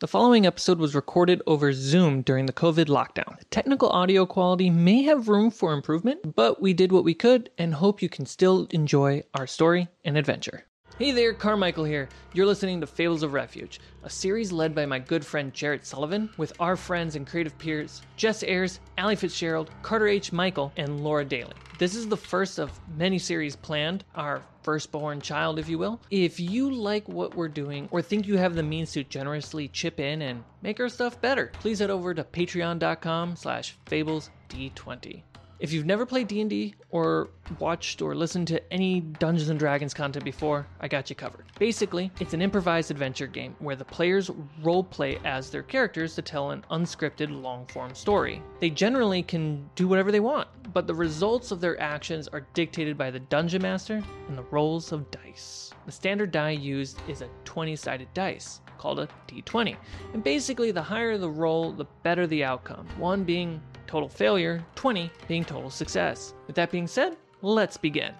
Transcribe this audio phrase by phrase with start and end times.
[0.00, 3.36] The following episode was recorded over Zoom during the COVID lockdown.
[3.36, 7.50] The technical audio quality may have room for improvement, but we did what we could
[7.58, 10.67] and hope you can still enjoy our story and adventure.
[10.98, 12.08] Hey there, Carmichael here.
[12.32, 16.28] You're listening to Fables of Refuge, a series led by my good friend Jarrett Sullivan
[16.36, 20.32] with our friends and creative peers Jess Ayers, Ali Fitzgerald, Carter H.
[20.32, 21.52] Michael, and Laura Daly.
[21.78, 26.00] This is the first of many series planned, our firstborn child, if you will.
[26.10, 30.00] If you like what we're doing or think you have the means to generously chip
[30.00, 35.22] in and make our stuff better, please head over to patreon.com slash fablesd20.
[35.60, 40.24] If you've never played D&D or watched or listened to any Dungeons and Dragons content
[40.24, 41.46] before, I got you covered.
[41.58, 44.30] Basically, it's an improvised adventure game where the players
[44.62, 48.40] role play as their characters to tell an unscripted long-form story.
[48.60, 52.96] They generally can do whatever they want, but the results of their actions are dictated
[52.96, 55.72] by the dungeon master and the rolls of dice.
[55.86, 59.76] The standard die used is a 20-sided dice called a d20.
[60.14, 62.86] And basically, the higher the roll, the better the outcome.
[62.96, 66.34] 1 being total failure, 20 being total success.
[66.46, 68.12] With that being said, let's begin.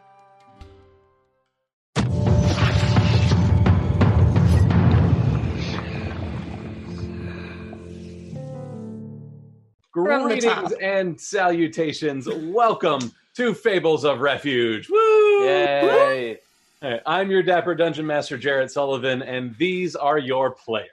[9.93, 10.65] From the top.
[10.65, 12.29] Greetings and salutations.
[12.29, 14.89] Welcome to Fables of Refuge.
[14.89, 15.45] Woo!
[15.45, 16.39] Yay!
[16.81, 20.91] All right, I'm your dapper dungeon master, Jarrett Sullivan, and these are your players.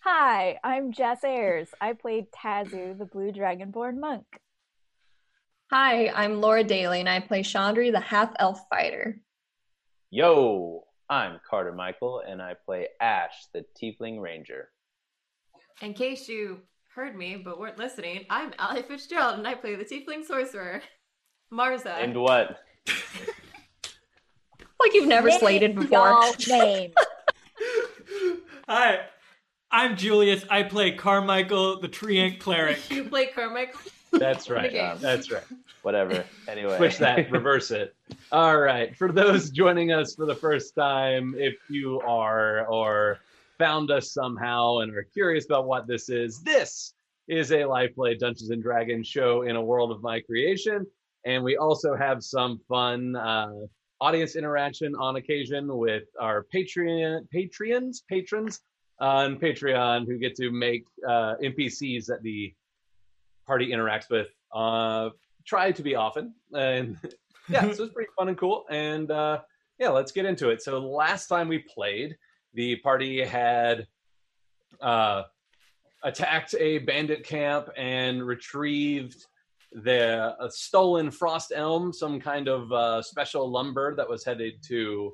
[0.00, 1.68] Hi, I'm Jess Ayers.
[1.80, 4.24] I played Tazu, the blue dragonborn monk.
[5.70, 9.20] Hi, I'm Laura Daly, and I play Chandri, the half elf fighter.
[10.10, 14.70] Yo, I'm Carter Michael, and I play Ash, the Tiefling Ranger.
[15.82, 16.60] In case you
[16.94, 20.80] heard me but weren't listening, I'm Ali Fitzgerald and I play the Tiefling Sorcerer,
[21.52, 21.94] Marza.
[22.02, 22.58] And what?
[24.80, 25.98] Like you've never Name slated before.
[25.98, 26.92] y'all's name.
[28.68, 29.00] Hi,
[29.70, 30.44] I'm Julius.
[30.50, 32.78] I play Carmichael, the Treant Cleric.
[32.90, 33.80] you play Carmichael.
[34.12, 34.70] That's right.
[34.70, 34.94] Okay.
[34.98, 35.44] That's right.
[35.82, 36.24] Whatever.
[36.48, 36.76] Anyway.
[36.78, 37.94] Switch that, reverse it.
[38.32, 38.96] All right.
[38.96, 43.18] For those joining us for the first time, if you are or
[43.58, 46.94] found us somehow and are curious about what this is, this
[47.28, 50.86] is a live play Dungeons and Dragons show in a world of my creation.
[51.26, 53.52] And we also have some fun uh,
[54.00, 58.62] audience interaction on occasion with our Patreon patrons patrons
[59.00, 62.52] on Patreon who get to make uh, NPCs that the
[63.46, 64.28] party interacts with.
[64.52, 65.10] Uh,
[65.46, 66.96] try to be often, and
[67.48, 68.64] yeah, so it's pretty fun and cool.
[68.70, 69.40] And uh,
[69.78, 70.62] yeah, let's get into it.
[70.62, 72.16] So last time we played,
[72.54, 73.86] the party had
[74.80, 75.22] uh,
[76.02, 79.26] attacked a bandit camp and retrieved
[79.72, 85.12] the a stolen frost elm, some kind of uh, special lumber that was headed to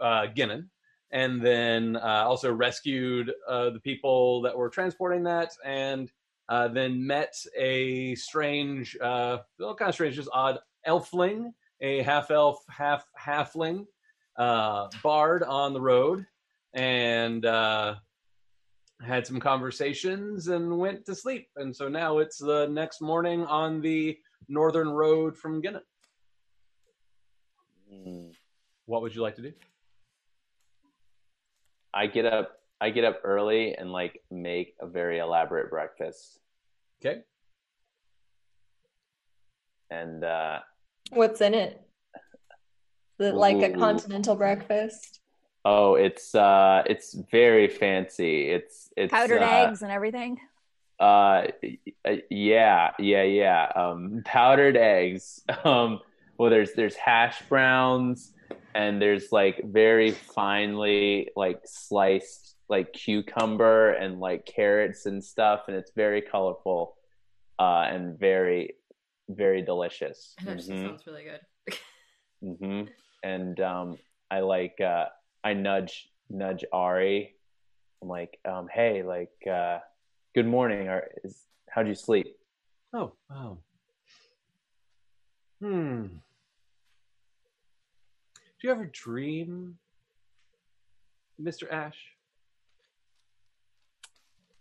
[0.00, 0.68] uh, Ginnon,
[1.12, 6.10] and then uh, also rescued uh, the people that were transporting that, and
[6.48, 12.30] uh, then met a strange, uh, well, kind of strange, just odd elfling, a half
[12.30, 13.86] elf, half halfling
[14.36, 16.26] uh, bard on the road,
[16.74, 17.94] and uh,
[19.04, 21.48] had some conversations and went to sleep.
[21.56, 24.18] And so now it's the next morning on the
[24.48, 25.82] northern road from Ginnon.
[27.92, 28.32] Mm,
[28.86, 29.52] What would you like to do?
[31.92, 32.52] I get up.
[32.80, 36.38] I get up early and like make a very elaborate breakfast,
[37.04, 37.20] Okay.
[39.90, 40.60] and uh,
[41.10, 41.82] What's in it?
[43.18, 45.20] Is it like a continental breakfast?
[45.66, 48.48] oh, it's uh, it's very fancy.
[48.50, 50.38] It's it's Powdered uh, eggs and everything.
[50.98, 51.48] Uh,
[52.30, 53.72] yeah, yeah, yeah.
[53.74, 55.42] Um, powdered eggs.
[55.64, 56.00] Um,
[56.38, 58.32] well, there's there's hash browns,
[58.74, 65.76] and there's like very finely like sliced like cucumber and like carrots and stuff, and
[65.76, 66.96] it's very colorful,
[67.58, 68.74] uh, and very
[69.28, 70.34] very delicious.
[70.44, 71.40] That actually Mhm, sounds really good.
[72.44, 72.88] mm-hmm.
[73.22, 73.98] And um,
[74.30, 75.06] I like uh,
[75.44, 77.34] I nudge nudge Ari.
[78.02, 79.78] I'm like, um, hey, like, uh,
[80.34, 80.88] good morning.
[80.88, 82.26] Or is how'd you sleep?
[82.94, 83.58] Oh, wow.
[85.60, 86.06] Hmm.
[88.60, 89.78] Do you ever dream,
[91.40, 91.70] Mr.
[91.72, 91.96] Ash?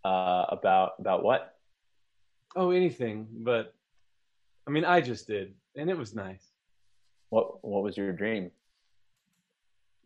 [0.06, 1.56] Uh, about about what?
[2.56, 3.74] Oh, anything, but
[4.66, 6.48] I mean, I just did, and it was nice.
[7.30, 8.52] What what was your dream?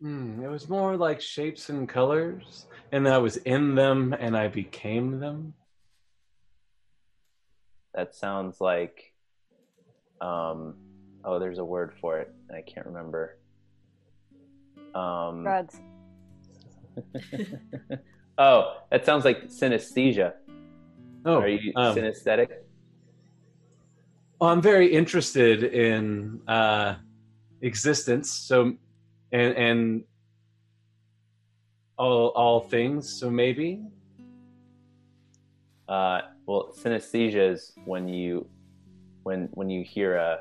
[0.00, 4.48] Hmm, it was more like shapes and colors, and I was in them and I
[4.48, 5.54] became them.
[7.94, 9.12] That sounds like
[10.20, 10.74] um
[11.24, 13.36] oh there's a word for it and I can't remember.
[14.94, 15.80] Um Drugs.
[18.36, 20.32] Oh, that sounds like synesthesia.
[21.24, 22.48] Oh, Are you um, synesthetic?
[24.40, 26.96] Well, I'm very interested in uh,
[27.62, 28.74] existence, so
[29.30, 30.04] and and
[31.96, 33.08] all all things.
[33.20, 33.82] So maybe
[35.88, 38.46] Uh, well, synesthesia is when you
[39.22, 40.40] when when you hear a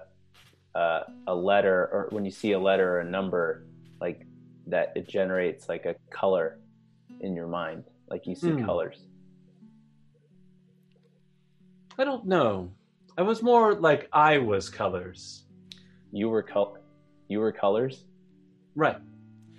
[0.74, 3.66] a, a letter or when you see a letter or a number
[4.02, 4.26] like
[4.68, 6.60] that, it generates like a color
[7.22, 8.66] in your mind, like you see Hmm.
[8.66, 9.06] colors.
[11.98, 12.72] I don't know.
[13.18, 15.46] I was more like I was colors.
[16.12, 16.78] You were col-
[17.28, 18.06] you were colors.
[18.76, 18.98] Right.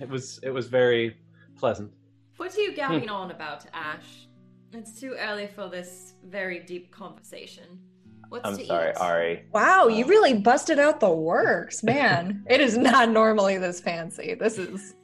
[0.01, 1.17] It was it was very
[1.57, 1.93] pleasant.
[2.37, 4.27] What are you gabbing on about, Ash?
[4.73, 7.79] It's too early for this very deep conversation.
[8.35, 8.97] What's I'm to sorry, eat?
[8.97, 9.45] Ari.
[9.53, 12.43] Wow, you really busted out the works, man.
[12.51, 14.35] it is not normally this fancy.
[14.35, 14.97] This is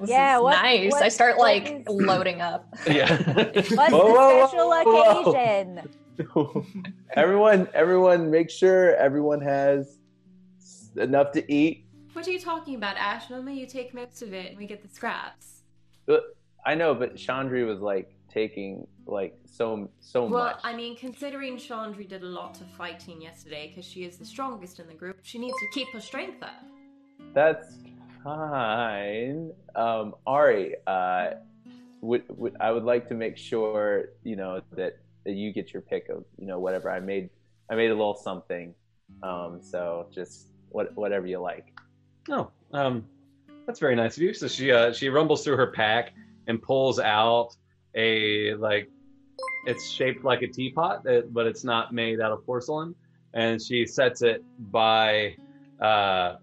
[0.00, 0.92] this Yeah, is what- nice.
[0.92, 2.64] what- I start like is- loading up.
[2.86, 3.14] Yeah.
[3.34, 5.30] What's Whoa, the special whoa, whoa.
[5.32, 6.88] occasion?
[7.12, 9.98] everyone, everyone, make sure everyone has
[10.96, 11.84] enough to eat.
[12.14, 13.28] What are you talking about, Ash?
[13.28, 15.60] Normally you take most of it and we get the scraps.
[16.08, 16.16] Uh,
[16.64, 20.56] I know, but Chandri was like taking like so so Well, much.
[20.56, 24.28] Well, I mean, considering Chandri did a lot of fighting yesterday because she is the
[24.34, 26.62] strongest in the group, she needs to keep her strength up.
[27.34, 27.68] That's
[28.22, 29.52] fine.
[29.74, 31.30] Um, Ari, uh,
[32.00, 34.92] would, would I would like to make sure you know that,
[35.24, 37.30] that you get your pick of you know whatever I made.
[37.70, 38.74] I made a little something.
[39.22, 41.66] Um, so just what whatever you like.
[42.30, 43.04] Oh, um,
[43.66, 44.32] that's very nice of you.
[44.32, 46.12] So she uh, she rumbles through her pack
[46.46, 47.50] and pulls out
[47.98, 48.88] a like
[49.66, 52.94] it's shaped like a teapot, but it's not made out of porcelain.
[53.34, 55.36] And she sets it by
[55.80, 56.36] uh,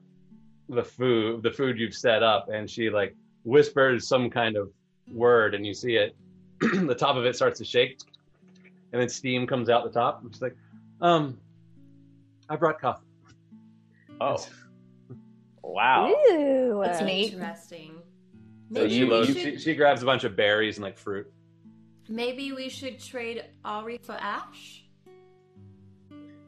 [0.70, 4.70] the food the food you've set up, and she like whispers some kind of
[5.12, 6.16] word, and you see it.
[6.60, 8.00] the top of it starts to shake,
[8.92, 10.22] and then steam comes out the top.
[10.24, 10.56] And she's like,
[11.02, 11.40] "Um,
[12.50, 13.06] I brought coffee."
[14.22, 14.38] Oh,
[15.64, 16.10] wow.
[16.10, 16.82] Ooh.
[16.84, 17.34] That's neat.
[17.34, 17.92] Interesting.
[18.74, 21.32] So Maybe, She, you- we she, she grabs a bunch of berries and like fruit.
[22.08, 24.84] Maybe we should trade Ari for Ash.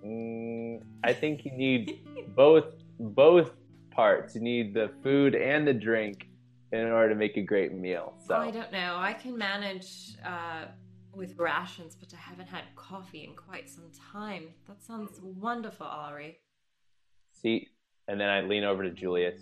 [0.06, 2.00] Mm, I think you need
[2.36, 2.66] both
[3.00, 3.52] both
[3.92, 4.36] parts.
[4.36, 6.28] You need the food and the drink
[6.72, 8.14] in order to make a great meal.
[8.26, 8.96] So I don't know.
[8.98, 10.66] I can manage uh,
[11.14, 14.50] with rations, but I haven't had coffee in quite some time.
[14.68, 16.38] That sounds wonderful, Ari.
[17.32, 17.68] see,
[18.08, 19.42] and then I lean over to Julius.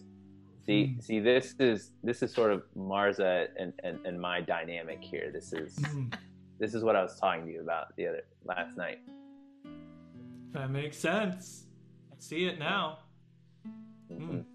[0.65, 5.29] See, see, this is this is sort of Marza and, and, and my dynamic here.
[5.31, 6.13] This is Mm,
[6.59, 8.99] this is what I was talking to you about the other last night.
[10.53, 11.65] that makes sense.
[12.11, 12.99] I see it now.
[14.11, 14.45] Mhm.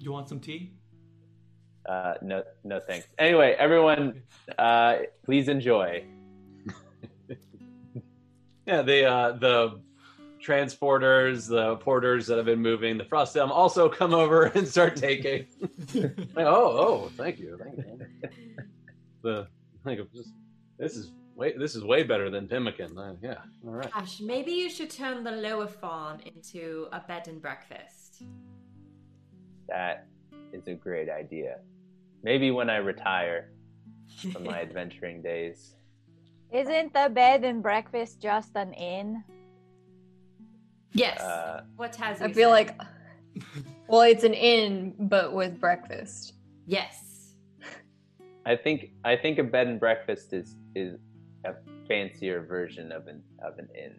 [0.00, 0.72] You want some tea?
[1.86, 3.06] Uh, no, no thanks.
[3.18, 4.22] Anyway, everyone,
[4.58, 6.04] uh, please enjoy.
[8.66, 9.80] Yeah, the uh, the
[10.44, 14.96] transporters, the porters that have been moving, the frost elm also come over and start
[14.96, 15.46] taking.
[16.34, 18.06] Like, oh, oh, thank you, thank you.
[19.22, 19.48] The
[19.84, 20.32] like just
[20.78, 22.96] this is way this is way better than pemmican.
[22.96, 23.90] Uh, yeah, all right.
[23.94, 28.22] Ash, maybe you should turn the lower farm into a bed and breakfast.
[29.68, 30.06] That
[30.52, 31.58] is a great idea.
[32.22, 33.50] Maybe when I retire
[34.32, 35.74] from my adventuring days.
[36.52, 39.22] Isn't the bed and breakfast just an inn?
[40.92, 41.20] Yes.
[41.20, 42.24] Uh, what has it?
[42.24, 42.76] I feel said?
[42.76, 42.80] like
[43.88, 46.34] well, it's an inn but with breakfast.
[46.66, 47.06] yes.
[48.46, 50.98] I think I think a bed and breakfast is is
[51.44, 51.54] a
[51.86, 53.96] fancier version of an of an inn.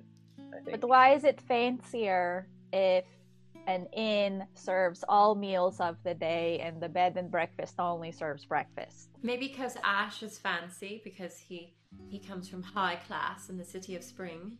[0.53, 0.81] I think.
[0.81, 3.05] But why is it fancier if
[3.67, 8.43] an inn serves all meals of the day and the bed and breakfast only serves
[8.45, 9.09] breakfast?
[9.21, 11.75] Maybe because Ash is fancy because he
[12.09, 14.57] he comes from high class in the city of Spring.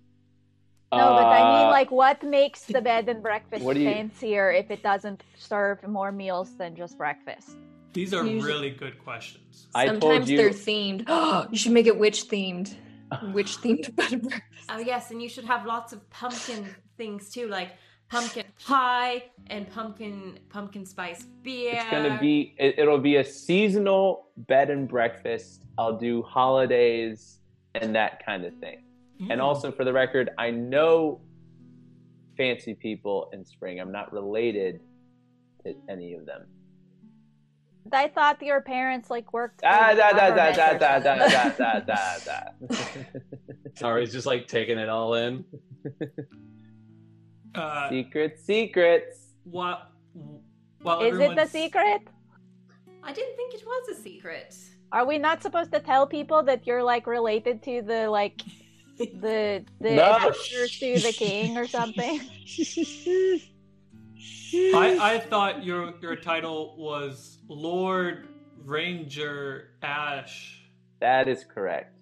[0.92, 4.52] No, but I mean, Uh, like, what makes the bed and breakfast What you- fancier
[4.52, 7.58] if it doesn't serve more meals than just breakfast?
[7.94, 9.68] These are Usually- really good questions.
[9.76, 11.00] I told Sometimes you- they're themed.
[11.52, 12.76] you should make it witch themed.
[13.34, 14.70] Witch themed bed and breakfast.
[14.70, 16.66] Oh yes, and you should have lots of pumpkin
[16.98, 17.72] things too, like
[18.10, 21.74] pumpkin pie and pumpkin pumpkin spice beer.
[21.76, 25.64] It's gonna be it, it'll be a seasonal bed and breakfast.
[25.78, 27.40] I'll do holidays
[27.76, 28.84] and that kind of thing.
[29.30, 29.44] And Mm.
[29.44, 31.22] also for the record, I know
[32.38, 33.80] fancy people in spring.
[33.80, 34.82] I'm not related
[35.64, 36.48] to any of them.
[37.94, 39.62] I thought your parents like worked.
[39.62, 42.76] for Ah the da da da government da or da da da da da da.
[43.76, 45.44] Sorry, he's just like taking it all in.
[47.54, 49.34] Uh, Secrets, secrets.
[49.44, 49.82] while,
[50.84, 52.02] while Is it the secret?
[53.04, 54.56] I didn't think it was a secret.
[54.94, 58.40] Are we not supposed to tell people that you're like related to the like
[59.22, 60.12] the the No.
[60.12, 62.20] advisors to the king or something?
[64.74, 68.28] I, I thought your your title was Lord
[68.64, 70.62] Ranger Ash.
[71.00, 71.98] That is correct.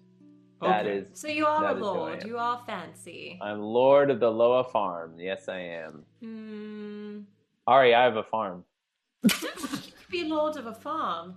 [0.60, 0.96] That Okay.
[0.98, 1.08] is.
[1.14, 2.26] So you are a is who I lord.
[2.26, 3.38] You are fancy.
[3.40, 5.18] I'm Lord of the Loa Farm.
[5.18, 6.04] Yes, I am.
[6.20, 7.20] Hmm.
[7.66, 8.64] Ari, I have a farm.
[9.24, 11.36] you could be lord of a farm.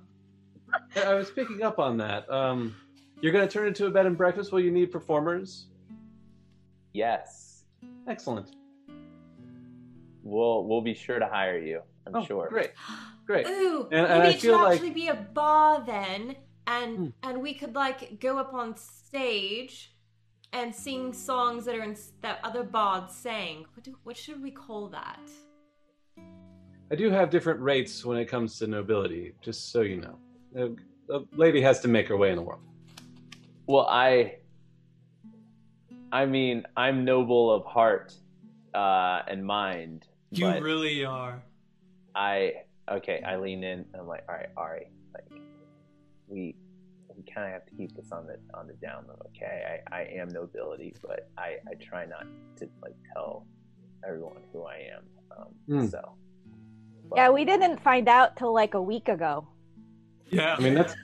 [0.96, 2.29] I I was picking up on that.
[2.29, 2.75] Um,
[3.24, 4.51] you're going to turn it into a bed and breakfast.
[4.51, 5.68] Will you need performers?
[6.92, 7.63] Yes,
[8.06, 8.50] Excellent.
[10.24, 11.82] we'll we'll be sure to hire you.
[12.06, 12.50] I'm oh, sure.
[12.50, 12.72] Great.
[13.25, 13.48] Great.
[13.48, 16.36] Ooh, And- and maybe I it feel should like- actually be a bar then,
[16.68, 17.08] and Hmm.
[17.24, 19.96] and we could like go up on stage
[20.51, 23.65] and sing songs that are in that other bards sang.
[23.74, 25.22] What do, what should we call that?
[26.92, 30.20] I do have different rates when it comes to nobility, just so you know.
[30.56, 32.62] A, a lady has to make her way in the world.
[33.67, 34.36] Well, I.
[36.12, 38.13] I mean, I'm noble of heart
[38.74, 40.08] uh, and mind.
[40.32, 41.41] You really are.
[42.15, 42.53] I
[42.89, 43.22] okay.
[43.25, 43.79] I lean in.
[43.93, 45.41] And I'm like, all right, Ari, like
[46.27, 46.55] we
[47.15, 49.17] we kind of have to keep this on the on the down low.
[49.36, 52.25] Okay, I, I am nobility, but I I try not
[52.58, 53.46] to like tell
[54.08, 55.03] everyone who I am.
[55.38, 55.88] Um, Hmm.
[55.88, 56.15] So
[57.15, 59.48] yeah, we didn't find out till like a week ago.
[60.29, 60.55] Yeah.
[60.55, 60.96] I mean, that's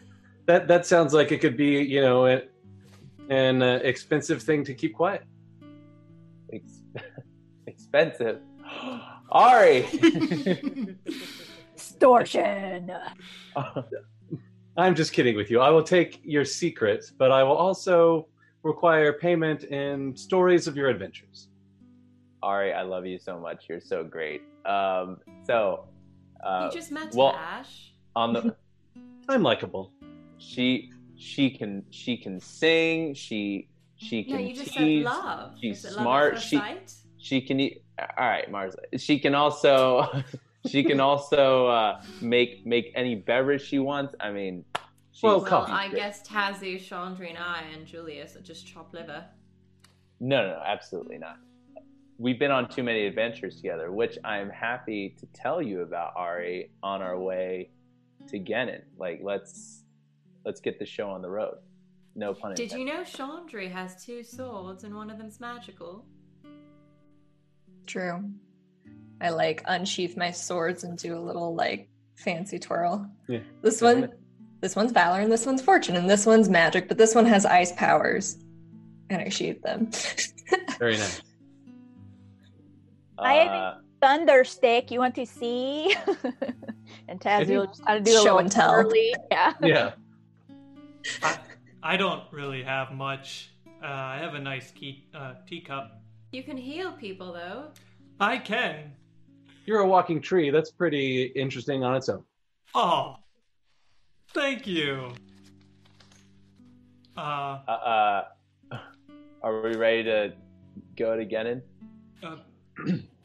[0.50, 0.68] that.
[0.68, 2.44] That sounds like it could be, you know, a-
[3.30, 5.24] an uh, expensive thing to keep quiet.
[6.52, 6.82] ex-
[7.68, 8.40] expensive.
[9.32, 9.86] Ari.
[11.76, 12.92] Extortion.
[14.78, 15.60] I'm just kidding with you.
[15.60, 18.28] I will take your secret, but I will also
[18.64, 21.48] require payment in stories of your adventures.
[22.42, 23.66] Ari, I love you so much.
[23.70, 24.42] You're so great.
[24.66, 25.86] Um, so
[26.44, 27.94] uh, you just met well- Ash.
[28.16, 28.56] on the
[29.30, 29.92] I'm likable.
[30.40, 33.14] She she can she can sing.
[33.14, 33.68] She
[33.98, 35.06] she No, can you just tease.
[35.06, 35.54] said love.
[35.62, 36.94] she's Is it love smart, first she- sight?
[37.22, 37.84] She can eat.
[38.18, 38.76] All right, Mars.
[38.98, 40.08] She can also
[40.68, 44.16] she can also uh, make make any beverage she wants.
[44.22, 44.64] I mean,
[45.12, 45.66] she's, Well, Well.
[45.68, 49.26] I guess Tazu, Chandri, and I, and Julius are just chop liver.
[50.22, 51.38] No, no, no, absolutely not.
[52.18, 56.72] We've been on too many adventures together, which I'm happy to tell you about, Ari,
[56.84, 57.70] on our way
[58.28, 58.82] to Genin.
[58.98, 59.79] Like, let's
[60.46, 61.58] let's get the show on the road.
[62.16, 62.72] No pun intended.
[62.72, 66.06] Did you know Chandri has two swords and one of them's magical?
[67.86, 68.24] True.
[69.22, 73.10] I like unsheath my swords and do a little like fancy twirl.
[73.28, 73.40] Yeah.
[73.62, 74.10] This one,
[74.62, 77.46] this one's valor and this one's fortune and this one's magic, but this one has
[77.46, 78.38] ice powers,
[79.10, 79.90] and I sheath them.
[80.80, 81.22] Very nice.
[83.18, 84.92] I have a uh, thunder stick.
[84.92, 85.94] you want to see?
[87.08, 88.72] and Taz Maybe will just kind of do a show little and tell.
[88.72, 89.14] twirly.
[89.32, 89.54] Yeah.
[89.62, 89.92] Yeah.
[91.24, 91.38] I,
[91.84, 93.52] I don't really have much.
[93.82, 96.02] Uh, I have a nice key, uh, teacup.
[96.32, 97.72] You can heal people though.
[98.20, 98.94] I can.
[99.66, 100.50] You're a walking tree.
[100.50, 102.24] That's pretty interesting on its own.
[102.76, 103.16] Oh,
[104.34, 105.14] thank you.
[107.18, 108.24] Uh, uh,
[108.72, 108.78] uh,
[109.42, 110.34] are we ready to
[110.96, 111.62] go to Genin?
[112.24, 112.38] uh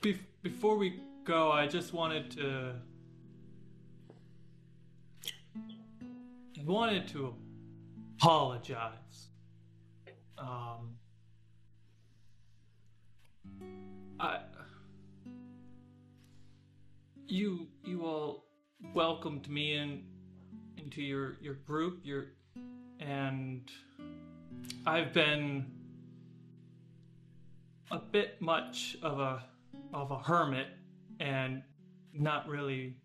[0.00, 2.74] be- before we go, I just wanted to.
[5.56, 7.34] I wanted to
[8.18, 9.28] apologize.
[10.38, 10.96] Um,
[14.20, 14.38] I.
[17.26, 18.44] You you all
[18.92, 20.04] welcomed me in
[20.76, 22.26] into your your group your
[23.00, 23.70] and
[24.86, 25.66] I've been
[27.90, 29.44] a bit much of a
[29.92, 30.68] of a hermit
[31.20, 31.62] and
[32.12, 32.96] not really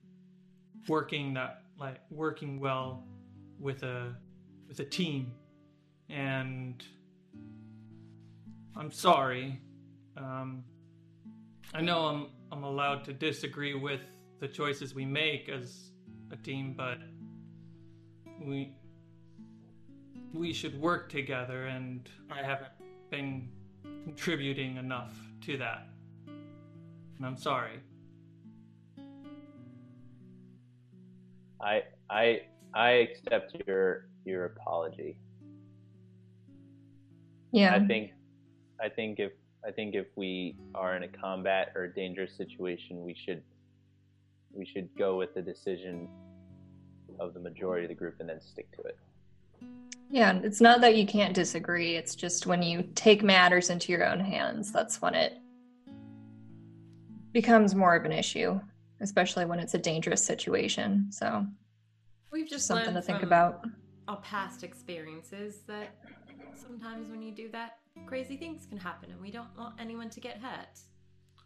[0.88, 3.06] working that like working well
[3.60, 4.16] with a
[4.70, 5.34] with a team
[6.10, 6.82] and
[8.78, 9.60] I'm sorry
[10.16, 10.64] um,
[11.74, 14.02] I know I'm I'm allowed to disagree with
[14.40, 15.92] the choices we make as
[16.32, 17.00] a team but
[18.42, 18.74] we
[20.34, 22.72] we should work together and I haven't
[23.10, 23.50] been
[24.04, 25.88] contributing enough to that.
[26.28, 27.80] And I'm sorry.
[31.62, 32.42] I I
[32.74, 35.18] I accept your your apology.
[37.52, 37.76] yeah.
[37.76, 38.12] I think
[38.82, 39.32] I think if
[39.66, 43.44] I think if we are in a combat or a dangerous situation, we should
[44.52, 46.08] we should go with the decision
[47.20, 48.98] of the majority of the group and then stick to it.
[50.10, 51.96] Yeah, it's not that you can't disagree.
[51.96, 55.38] It's just when you take matters into your own hands, that's when it
[57.32, 58.60] becomes more of an issue,
[59.02, 61.12] especially when it's a dangerous situation.
[61.12, 61.46] So,
[62.32, 63.66] We've just just something to think from about.
[64.10, 65.90] Our past experiences that
[66.56, 70.20] sometimes when you do that, crazy things can happen, and we don't want anyone to
[70.20, 70.80] get hurt.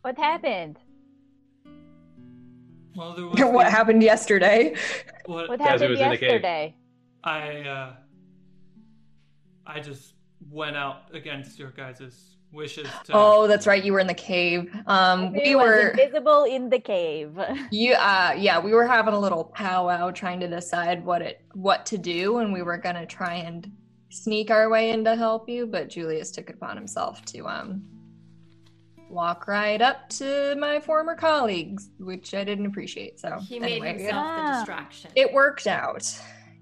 [0.01, 0.79] What happened?
[2.95, 4.75] Well, there was what the- happened yesterday?
[5.25, 6.21] What, What happened was in the cave.
[6.29, 6.75] yesterday?
[7.25, 7.93] I uh,
[9.65, 10.13] I just
[10.49, 13.11] went out against your guys' wishes to.
[13.13, 13.83] Oh, that's right.
[13.83, 14.73] You were in the cave.
[14.87, 15.89] Um, we were.
[15.89, 17.37] invisible in the cave.
[17.71, 21.85] You, uh, yeah, we were having a little powwow trying to decide what it, what
[21.87, 23.69] to do, and we were gonna try and
[24.09, 27.81] sneak our way in to help you, but Julius took it upon himself to um
[29.09, 33.19] walk right up to my former colleagues, which I didn't appreciate.
[33.19, 34.53] So He made anyway, himself the Ah.
[34.59, 35.11] distraction.
[35.15, 36.03] it worked out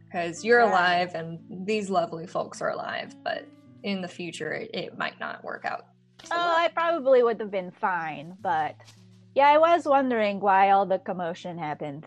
[0.05, 0.69] because you're Yeah.
[0.71, 3.45] alive and these lovely folks are alive, but
[3.83, 5.85] in the future it, it might not work out.
[6.23, 6.55] so Oh, well.
[6.57, 8.75] I probably would have been fine, but
[9.35, 12.05] yeah, I was wondering why all the commotion happened.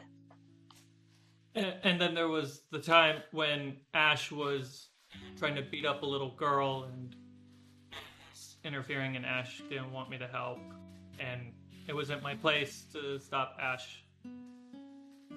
[1.54, 4.88] And, and then there was the time when Ash was
[5.38, 7.14] trying to beat up a little girl and
[8.64, 10.59] interfering, and Ash didn't want me to help.
[11.21, 11.52] And
[11.87, 14.02] it wasn't my place to stop Ash.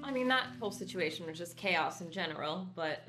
[0.03, 3.03] I mean, that whole situation was just chaos in general, but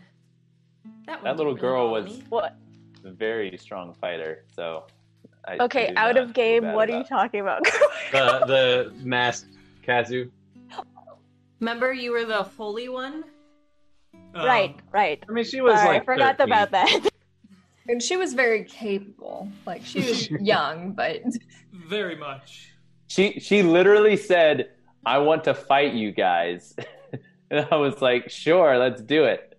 [1.06, 2.24] that, That little really girl was- me.
[2.28, 2.56] What?
[3.04, 4.44] A very strong fighter.
[4.54, 4.84] So.
[5.46, 6.62] I, I Okay, do out of game.
[6.62, 7.64] bad What are you talking about?
[7.64, 7.72] the
[8.46, 9.48] the masked
[9.82, 10.30] Kazu.
[11.60, 13.24] Remember, you were the holy one.
[14.34, 15.22] right, Um, right.
[15.28, 16.52] I mean, she was Sorry, like I forgot 13.
[16.52, 17.08] about that.
[17.88, 19.48] and she was very capable.
[19.66, 21.22] Like she was young, but
[21.72, 22.72] Very much.
[23.06, 24.70] She she literally said,
[25.06, 26.76] "I want to fight you guys,"
[27.50, 29.58] and I was like, "Sure, let's do it."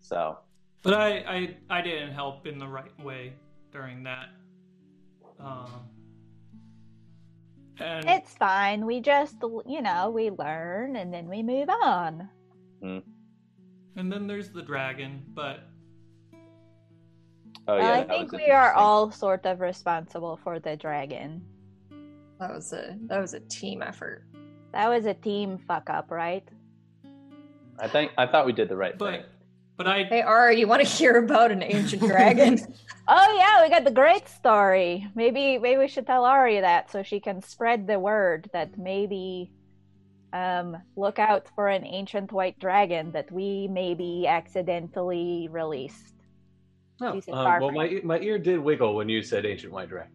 [0.00, 0.38] So
[0.82, 3.34] But I, I, I didn't help in the right way
[3.72, 4.28] during that.
[5.38, 5.88] Um,
[7.78, 8.86] and it's fine.
[8.86, 12.28] We just, you know, we learn and then we move on.
[12.82, 13.02] and
[14.12, 15.60] then there's the dragon, but
[17.68, 21.42] oh Well, yeah, I think we are all sort of responsible for the dragon.
[22.38, 24.24] that was a that was a team effort.
[24.72, 26.46] That was a team fuck up, right?
[27.78, 29.22] I think I thought we did the right thing.
[29.80, 32.60] But but I Hey, Ara, you want to hear about an ancient dragon?
[33.12, 35.04] Oh yeah, we got the great story.
[35.16, 39.50] Maybe maybe we should tell Ari that so she can spread the word that maybe
[40.32, 46.14] um look out for an ancient white dragon that we maybe accidentally released.
[47.00, 49.72] Oh, Decent um, far well, my e- my ear did wiggle when you said ancient
[49.72, 50.12] white dragon.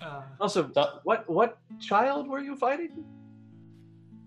[0.00, 0.70] uh, Also,
[1.02, 3.02] what what child were you fighting?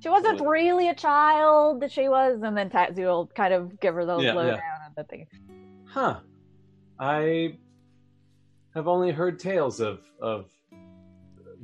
[0.01, 3.93] She wasn't really a child, that she was, and then Tazu will kind of give
[3.95, 4.85] her the Yeah, lowdown yeah.
[4.85, 5.27] on the thing.
[5.85, 6.19] Huh.
[6.99, 7.57] I
[8.73, 10.49] have only heard tales of of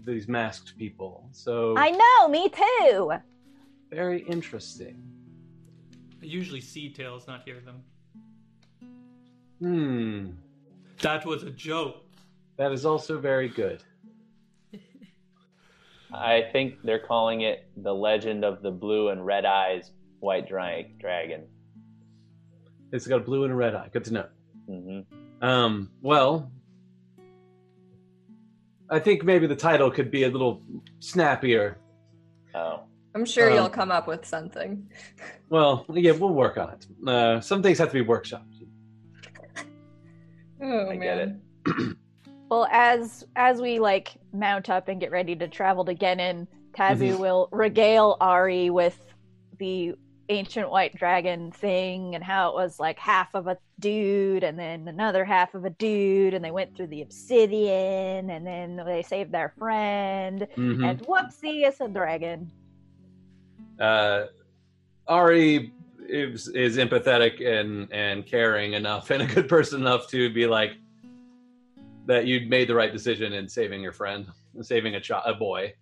[0.03, 1.29] these masked people.
[1.31, 3.11] So I know, me too.
[3.89, 5.01] very interesting.
[6.21, 7.83] I usually see tales, not hear them.
[9.61, 10.31] Hmm.
[11.01, 12.03] That was a joke.
[12.57, 13.83] That is also very good.
[16.17, 21.47] I think they're calling it the Legend of the Blue and Red Eyes White Dragon.
[22.91, 23.89] It's got a blue and a red eye.
[23.91, 24.27] Good to know.
[24.67, 24.99] hmm
[25.41, 26.51] Um, well,
[28.89, 30.61] I think maybe the title could be a little
[30.99, 31.77] snappier.
[32.53, 32.81] Oh,
[33.13, 34.89] I'm sure Um, you'll come up with something.
[35.47, 36.87] Well, yeah, we'll work on it.
[37.07, 38.51] Uh, some things have to be workshopped.
[40.61, 41.19] Oh I get man.
[41.29, 41.35] it.
[42.49, 47.13] Well, as as we like mount up and get ready to travel to Genin, Tazu
[47.15, 47.19] Mhm.
[47.19, 48.99] will regale Ari with
[49.57, 49.95] the
[50.29, 54.87] ancient white dragon thing and how it was like half of a dude and then
[54.87, 59.31] another half of a dude and they went through the obsidian and then they saved
[59.31, 60.83] their friend Mhm.
[60.83, 62.49] and whoopsie it's a dragon
[63.79, 64.25] uh,
[65.07, 65.71] Ari
[66.09, 70.71] is, is empathetic and and caring enough and a good person enough to be like
[72.05, 74.27] that you'd made the right decision in saving your friend,
[74.61, 75.73] saving a child, a boy.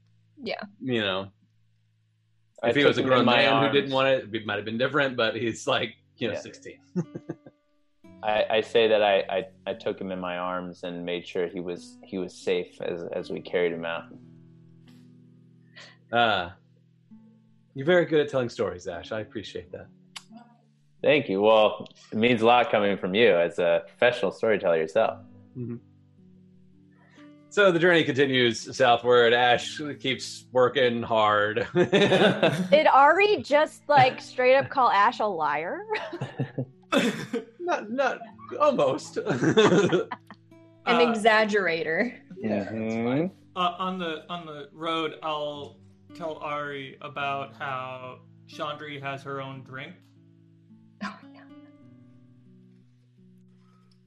[0.41, 0.61] Yeah.
[0.81, 1.27] You know,
[2.61, 4.65] I if he was a grown my man who didn't want it, it might have
[4.65, 5.15] been different.
[5.17, 6.39] But he's like, you know, Yeah.
[6.39, 6.79] sixteen.
[8.23, 11.47] I, I say that I, I, I took him in my arms and made sure
[11.47, 14.05] he was he was safe as as we carried him out.
[16.11, 16.51] Uh,
[17.73, 19.11] you're very good at telling stories, Ash.
[19.11, 19.87] I appreciate that.
[21.01, 21.41] Thank you.
[21.41, 25.19] Well, it means a lot coming from you as a professional storyteller yourself.
[27.53, 29.31] So the journey continues southward.
[29.31, 31.67] Ash keeps working hard.
[31.75, 35.85] did Ari just like straight up call Ash a liar
[37.59, 38.17] not, not
[38.59, 39.17] almost.
[39.17, 40.07] An
[40.87, 42.15] Uh, exaggerator.
[42.41, 43.29] Yeah, that's fine.
[43.55, 45.77] uh, on the on the road, I'll
[46.15, 48.17] tell Ari about how
[48.49, 49.93] Chandri has her own drink.
[51.03, 51.39] Oh, no.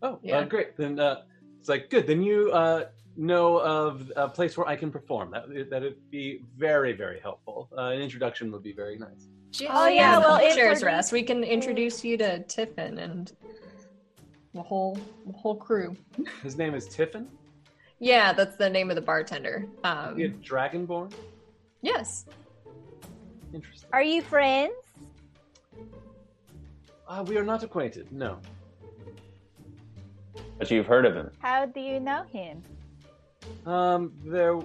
[0.03, 0.39] Oh, Yeah.
[0.39, 0.77] uh, great.
[0.77, 1.23] Then uh,
[1.61, 2.09] it's like good.
[2.09, 5.31] Then you uh, know of a place where I can perform.
[5.31, 7.69] That that'd be very very helpful.
[7.77, 9.29] Uh, an introduction would be very nice.
[9.71, 11.13] Oh, yeah, well, the if shares we're- rest.
[11.13, 13.33] We can introduce you to Tiffin and
[14.53, 15.97] the whole the whole crew.
[16.43, 17.29] His name is Tiffin.
[17.99, 19.67] Yeah, that's the name of the bartender.
[19.83, 21.13] Um, He Dragonborn.
[21.81, 22.27] Yes.
[23.55, 23.89] Interesting.
[23.93, 24.75] Are you friends?
[27.09, 28.11] Uh, we are not acquainted.
[28.13, 28.39] No.
[30.59, 31.31] But you've heard of him.
[31.39, 32.63] How do you know him?
[33.67, 34.59] Um, there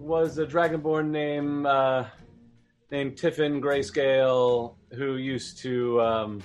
[0.00, 2.04] was a dragonborn named uh,
[2.90, 6.42] named Tiffin Grayscale who used to um,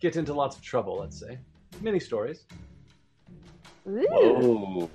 [0.00, 0.98] get into lots of trouble.
[0.98, 1.38] Let's say
[1.80, 2.44] many stories.
[3.88, 4.06] Ooh.
[4.10, 4.90] Oh,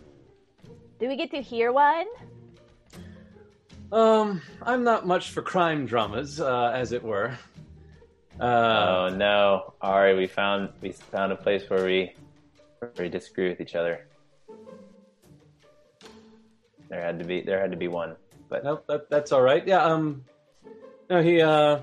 [0.99, 2.05] Do we get to hear one?
[3.91, 7.37] Um, I'm not much for crime dramas, uh, as it were.
[8.39, 12.13] oh Uh, no, Ari, we found we found a place where we
[12.79, 14.05] where we disagree with each other.
[16.89, 18.15] There had to be there had to be one,
[18.49, 19.65] but no, that, that's all right.
[19.65, 19.83] Yeah.
[19.83, 20.25] Um,
[21.09, 21.41] no, he.
[21.41, 21.79] Uh,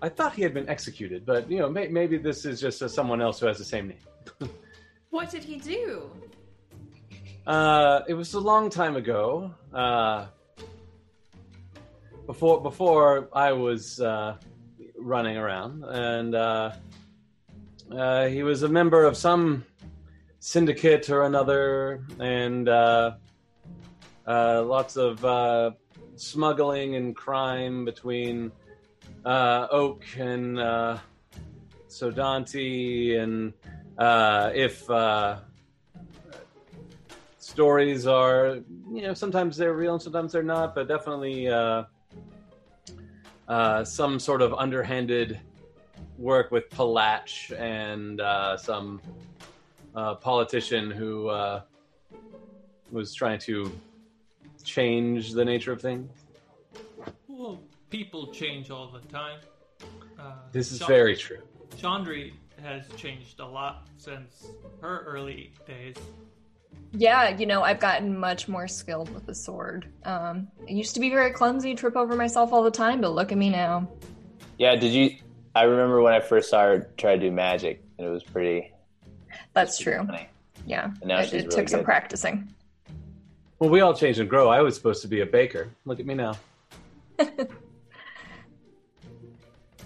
[0.00, 2.88] I thought he had been executed, but you know, may, maybe this is just uh,
[2.88, 4.50] someone else who has the same name.
[5.10, 6.10] What did he do?
[7.46, 9.54] Uh, it was a long time ago.
[9.72, 10.26] Uh,
[12.26, 14.36] before before I was uh,
[14.98, 16.72] running around, and uh,
[17.90, 19.64] uh, he was a member of some
[20.40, 23.12] syndicate or another, and uh,
[24.26, 25.70] uh, lots of uh,
[26.16, 28.52] smuggling and crime between
[29.24, 30.98] uh, Oak and uh,
[31.88, 33.52] Sodanti, and
[33.98, 34.88] uh, if.
[34.90, 35.38] Uh,
[37.40, 38.60] stories are
[38.92, 41.46] you know sometimes they're real and sometimes they're not but definitely
[43.84, 45.40] some sort of underhanded
[46.18, 48.20] work with Palach and
[48.60, 49.00] some
[49.94, 51.62] uh, politician who uh,
[52.90, 53.72] was trying to
[54.64, 56.10] change the nature of things
[57.26, 59.38] Well, people change all the time.
[60.18, 61.40] Uh, this is Chan- very true
[61.76, 64.48] Chandri has changed a lot since
[64.80, 65.96] her early days.
[66.92, 69.86] Yeah, you know, I've gotten much more skilled with the sword.
[70.04, 73.30] Um, I used to be very clumsy, trip over myself all the time, but look
[73.30, 73.88] at me now.
[74.58, 74.74] yeah.
[74.74, 75.16] Did you?
[75.54, 78.72] I remember when I first saw her try to do magic, and it was pretty.
[79.54, 80.04] That's true.
[80.06, 80.28] funny.
[80.66, 81.84] Yeah, And now it, she's it really took some good.
[81.86, 82.48] practicing.
[83.58, 86.06] well we all change and grow i was supposed to be a baker look at
[86.06, 86.34] me now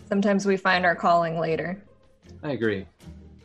[0.09, 1.83] Sometimes we find our calling later.
[2.43, 2.87] i agree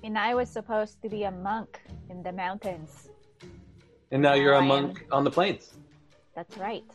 [0.04, 3.10] And I was supposed to be a monk in the mountains.
[4.12, 4.68] and now you're Now a I am.
[4.88, 5.74] monk on the plains
[6.36, 6.90] That's right.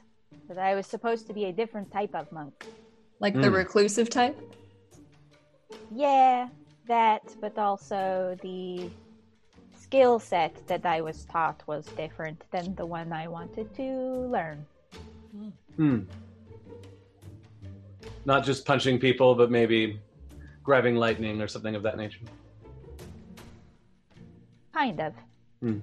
[0.48, 2.54] But I was supposed to be a different type of monk.
[3.20, 3.56] Like the Mm.
[3.64, 4.36] reclusive type?
[5.94, 6.48] Yeah,
[6.86, 8.90] that, but also the
[9.92, 13.82] skill set that I was taught was different than the one I wanted to
[14.32, 14.64] learn.
[15.76, 16.00] Hmm.
[18.24, 20.00] Not just punching people, but maybe
[20.64, 22.20] grabbing lightning or something of that nature.
[24.72, 25.12] Kind of.
[25.60, 25.82] And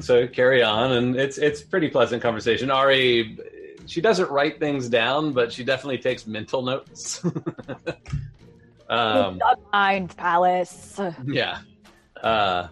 [0.00, 2.70] so carry on, and it's it's pretty pleasant conversation.
[2.70, 3.36] Ari,
[3.84, 7.22] she doesn't write things down, but she definitely takes mental notes.
[8.92, 11.00] um, the Mind Palace.
[11.26, 11.60] yeah.
[12.22, 12.68] Uh,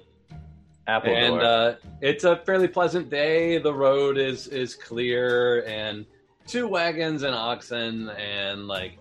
[0.86, 3.58] Apple and uh, it's a fairly pleasant day.
[3.58, 6.04] The road is is clear, and
[6.46, 8.98] two wagons and oxen, and like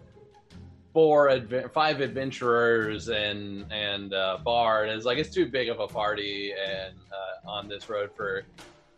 [0.94, 4.90] four, adve- five adventurers, and and uh, bard.
[4.90, 8.44] It's like it's too big of a party, and uh, on this road for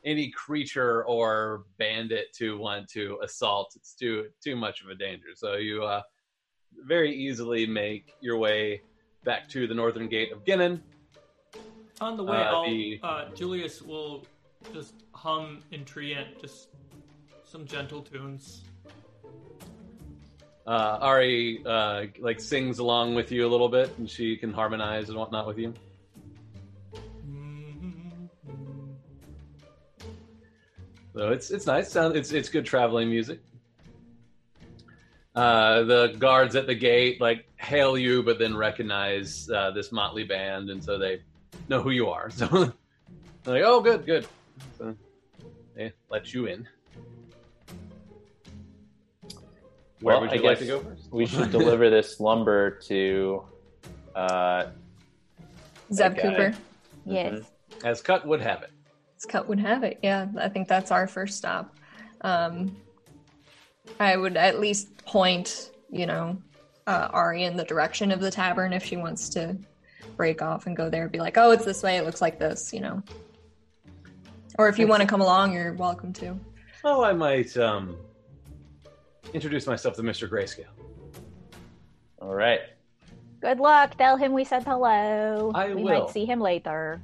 [0.03, 3.73] any creature or bandit to want to assault.
[3.75, 5.27] It's too too much of a danger.
[5.35, 6.01] So you uh,
[6.85, 8.81] very easily make your way
[9.23, 10.81] back to the northern gate of Ginnon.
[11.99, 14.25] On the way, Uh, I'll, the- uh, Julius will
[14.73, 16.69] just hum in Treant, just
[17.43, 18.61] some gentle tunes.
[20.67, 25.09] uh, Ari uh, like sings along with you a little bit, and she can harmonize
[25.09, 25.73] and whatnot with you.
[31.13, 31.91] So it's it's nice.
[31.91, 33.41] Sound it's it's good traveling music.
[35.35, 40.25] Uh, the guards at the gate like hail you, but then recognize uh, this motley
[40.25, 41.21] band, and so they
[41.69, 42.29] know who you are.
[42.35, 42.47] So
[43.43, 44.27] they're like, "Oh, good, good."
[44.77, 44.95] So
[45.75, 46.67] they let you in.
[50.01, 51.11] Where Well, would I you like to go first?
[51.11, 53.43] we should deliver this lumber to.
[54.15, 54.65] Uh,
[55.93, 56.21] Zeb Okay.
[56.21, 56.53] Cooper.
[57.05, 57.43] Yes.
[57.83, 58.71] As Cut would have it.
[59.17, 59.99] As Cut would have it.
[60.03, 61.75] Yeah, I think that's our first stop.
[62.21, 62.75] Um,
[63.99, 66.37] I would at least point, you know,
[66.87, 69.57] uh, Ari in the direction of the tavern if she wants to
[70.17, 71.07] break off and go there.
[71.07, 71.97] Be like, oh, it's this way.
[71.97, 73.03] It looks like this, you know.
[74.57, 76.37] Or if you want to come along, you're welcome to.
[76.83, 77.95] Oh, I might um,
[79.33, 80.29] introduce myself to Mr.
[80.29, 80.65] Grayscale.
[82.21, 82.59] All right.
[83.39, 83.97] Good luck.
[83.97, 85.51] Tell him we said hello.
[85.55, 86.01] I we will.
[86.01, 87.01] might see him later.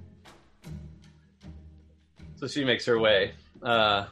[2.36, 3.32] So she makes her way.
[3.63, 4.06] Uh,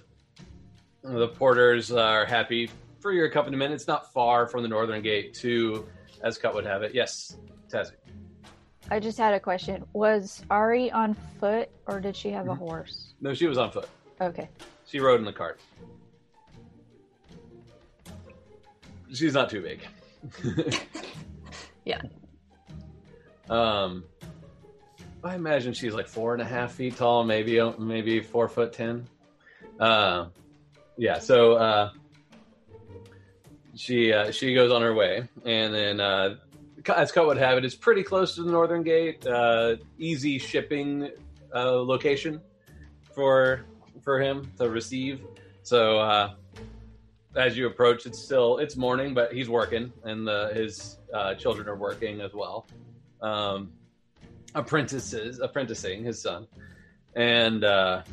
[1.06, 3.74] the porters are happy for your accompaniment.
[3.74, 5.88] It's not far from the northern gate to,
[6.22, 6.94] as Cut would have it.
[6.94, 7.38] Yes,
[7.70, 7.92] Tazzy.
[8.90, 9.86] I just had a question.
[9.94, 13.14] Was Ari on foot or did she have a horse?
[13.22, 13.90] No, she was on foot.
[14.22, 14.50] Okay.
[14.88, 15.60] She rode in the cart.
[19.14, 19.82] She's not too big.
[21.86, 22.02] Yeah.
[23.48, 24.04] Um,
[25.24, 29.08] I imagine she's like four and a half feet tall, maybe maybe four foot ten.
[29.80, 30.26] Uh,
[30.98, 31.20] yeah.
[31.20, 31.92] So uh,
[33.76, 36.36] she uh, she goes on her way, and then uh,
[36.96, 39.26] as Cut would have it, it's pretty close to the northern gate.
[39.26, 41.10] Uh, easy shipping
[41.54, 42.42] uh, location
[43.14, 43.66] for
[44.02, 45.22] for him to receive.
[45.64, 46.34] So uh,
[47.36, 51.68] as you approach, it's still it's morning, but he's working, and the, his uh, children
[51.68, 52.68] are working as well.
[53.22, 53.72] Um,
[54.54, 56.48] apprentices apprenticing his son,
[57.16, 58.04] and uh,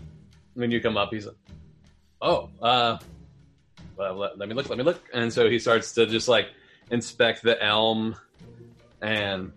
[0.54, 1.36] when you come up, he's like,
[2.22, 2.98] "Oh, uh,
[3.96, 6.48] well, let, let me look, let me look," and so he starts to just like
[6.90, 8.16] inspect the elm,
[9.02, 9.52] and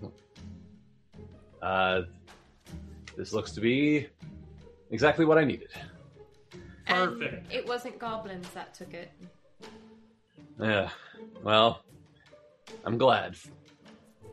[1.62, 2.02] uh,
[3.16, 4.08] this looks to be
[4.90, 5.70] exactly what I needed.
[6.88, 7.54] And Perfect.
[7.54, 9.12] it wasn't goblins that took it.
[10.60, 10.90] Yeah.
[11.44, 11.82] Well,
[12.84, 13.36] I'm glad.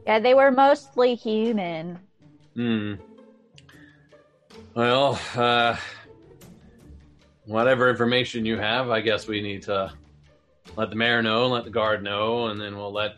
[0.07, 1.99] Yeah, they were mostly human.
[2.55, 2.95] Hmm.
[4.75, 5.77] Well, uh,
[7.47, 9.93] whatever information you have, I guess we need to
[10.77, 13.17] let the mayor know, let the guard know, and then we'll let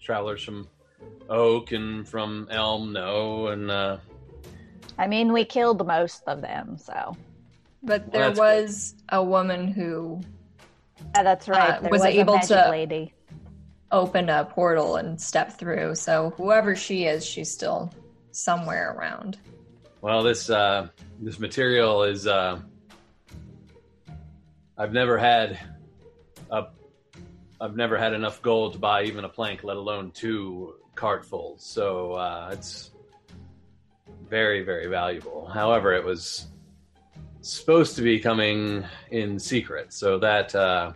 [0.00, 0.68] travelers from
[1.28, 3.48] Oak and from Elm know.
[3.48, 3.98] And uh,
[4.98, 7.16] I mean, we killed most of them, so.
[7.82, 10.20] But there that's was a woman who
[11.14, 11.70] Yeah, that's right.
[11.76, 13.12] Uh, there was was, able a to- lady.
[13.92, 15.94] opened a portal and step through.
[15.94, 17.92] So whoever she is, she's still
[18.32, 19.38] somewhere around.
[20.00, 20.88] well, this uh,
[21.20, 22.26] this material is.
[22.26, 22.60] Uh,
[24.76, 25.58] I've never had
[26.50, 26.64] a.
[27.60, 31.60] I've never had enough gold to buy even a plank, let alone two cartfuls.
[31.60, 32.90] So uh, it's
[34.28, 35.46] very, very valuable.
[35.46, 36.48] However, it was
[37.40, 40.92] supposed to be coming in secret, so that uh,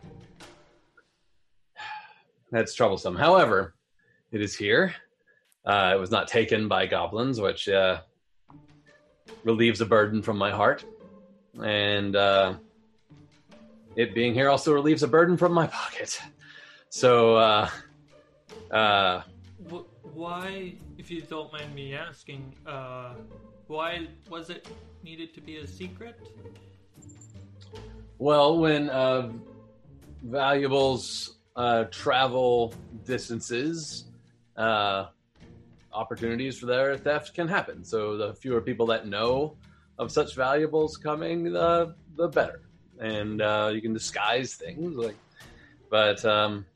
[2.51, 3.15] that's troublesome.
[3.15, 3.75] However,
[4.33, 4.95] it is here.
[5.65, 8.01] Uh, it was not taken by goblins, which uh,
[9.45, 10.85] relieves a burden from my heart,
[11.63, 12.55] and uh,
[13.99, 16.19] it being here also relieves a burden from my pocket.
[16.89, 17.69] So, uh,
[18.71, 19.23] uh,
[19.71, 23.15] Wh- Why, if you don't mind me asking, uh,
[23.67, 24.67] why was it
[25.03, 26.15] needed to be a secret?
[28.19, 29.33] well, when uh,
[30.23, 34.05] valuables uh, travel distances,
[34.57, 35.07] uh,
[35.93, 37.85] opportunities for their theft can happen.
[37.85, 39.57] So, the fewer people that know
[39.99, 42.61] of such valuables coming, the the better.
[43.01, 45.17] And uh, you can disguise things, like,
[45.91, 46.67] but um,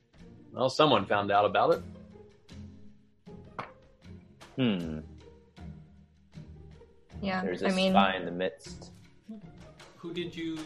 [0.53, 1.83] well, someone found out about it.
[4.57, 4.99] Hmm.
[7.21, 8.91] Yeah, There's a I mean, spy in the midst.
[9.97, 10.59] Who did you?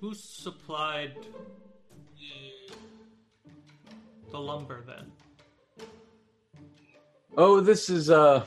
[0.00, 1.14] Who supplied
[2.16, 2.74] the,
[4.30, 5.10] the lumber then?
[7.36, 8.46] Oh, this is a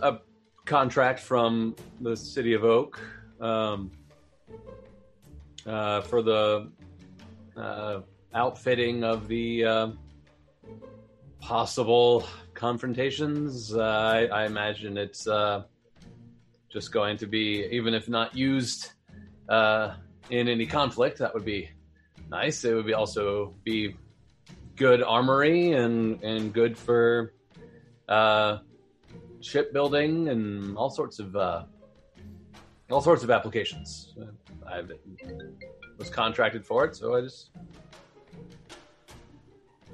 [0.00, 0.18] a
[0.64, 3.00] contract from the city of Oak
[3.40, 3.90] um,
[5.66, 6.70] uh, for the
[7.56, 8.00] uh,
[8.34, 9.88] outfitting of the uh,
[11.40, 13.74] possible confrontations.
[13.74, 15.64] Uh, I, I imagine it's uh,
[16.70, 18.90] just going to be, even if not used
[19.48, 19.94] uh,
[20.30, 21.70] in any conflict, that would be
[22.30, 22.64] nice.
[22.64, 23.96] It would be also be
[24.76, 27.34] good armory and and good for
[29.40, 31.36] shipbuilding and all sorts of
[32.90, 34.14] all sorts of applications.
[34.68, 34.82] I
[35.98, 37.50] was contracted for it, so I just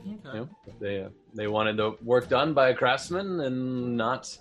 [0.04, 0.48] you know
[0.81, 4.37] they uh, they wanted the work done by a craftsman and not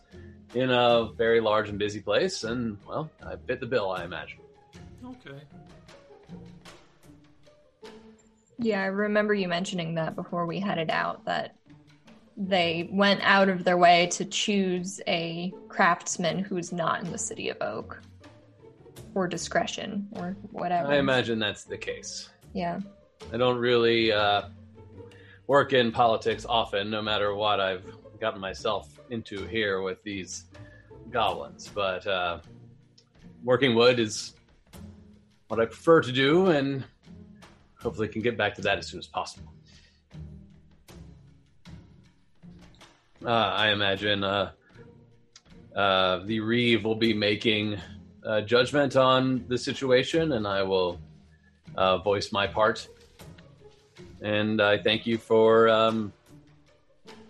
[0.54, 4.40] in a very large and busy place, and well, I fit the bill, I imagine.
[5.06, 5.42] Okay.
[8.58, 11.56] yeah, I remember you mentioning that before we headed out that
[12.36, 17.50] they went out of their way to choose a craftsman who's not in the city
[17.50, 18.02] of Oak
[19.18, 20.90] for discretion or whatever.
[20.90, 22.30] I imagine that's the case.
[22.54, 22.80] Yeah.
[23.34, 24.44] I don't really uh,
[25.48, 27.84] work in politics often, no matter what I've
[28.20, 30.46] gotten myself into here with these
[31.10, 31.68] goblins.
[31.68, 32.42] But uh,
[33.44, 34.36] working wood is
[35.48, 36.84] what I prefer to do, and
[37.82, 39.52] hopefully can get back to that as soon as possible.
[43.26, 44.52] Uh, I imagine uh,
[45.76, 47.80] uh, the Reeve will be making
[48.28, 51.00] uh, judgment on the situation, and I will
[51.76, 52.88] uh, voice my part.
[54.22, 56.12] And I thank you for um,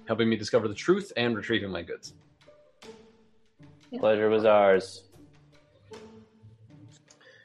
[0.08, 2.14] helping me discover the truth and retrieving my goods.
[4.00, 5.04] Pleasure was ours.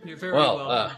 [0.04, 0.70] You're very Well, well.
[0.70, 0.92] uh,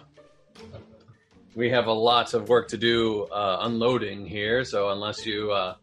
[1.54, 5.74] we have a lot of work to do uh, unloading here, so unless you uh,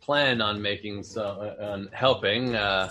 [0.00, 2.90] plan on making some, uh, on helping, uh,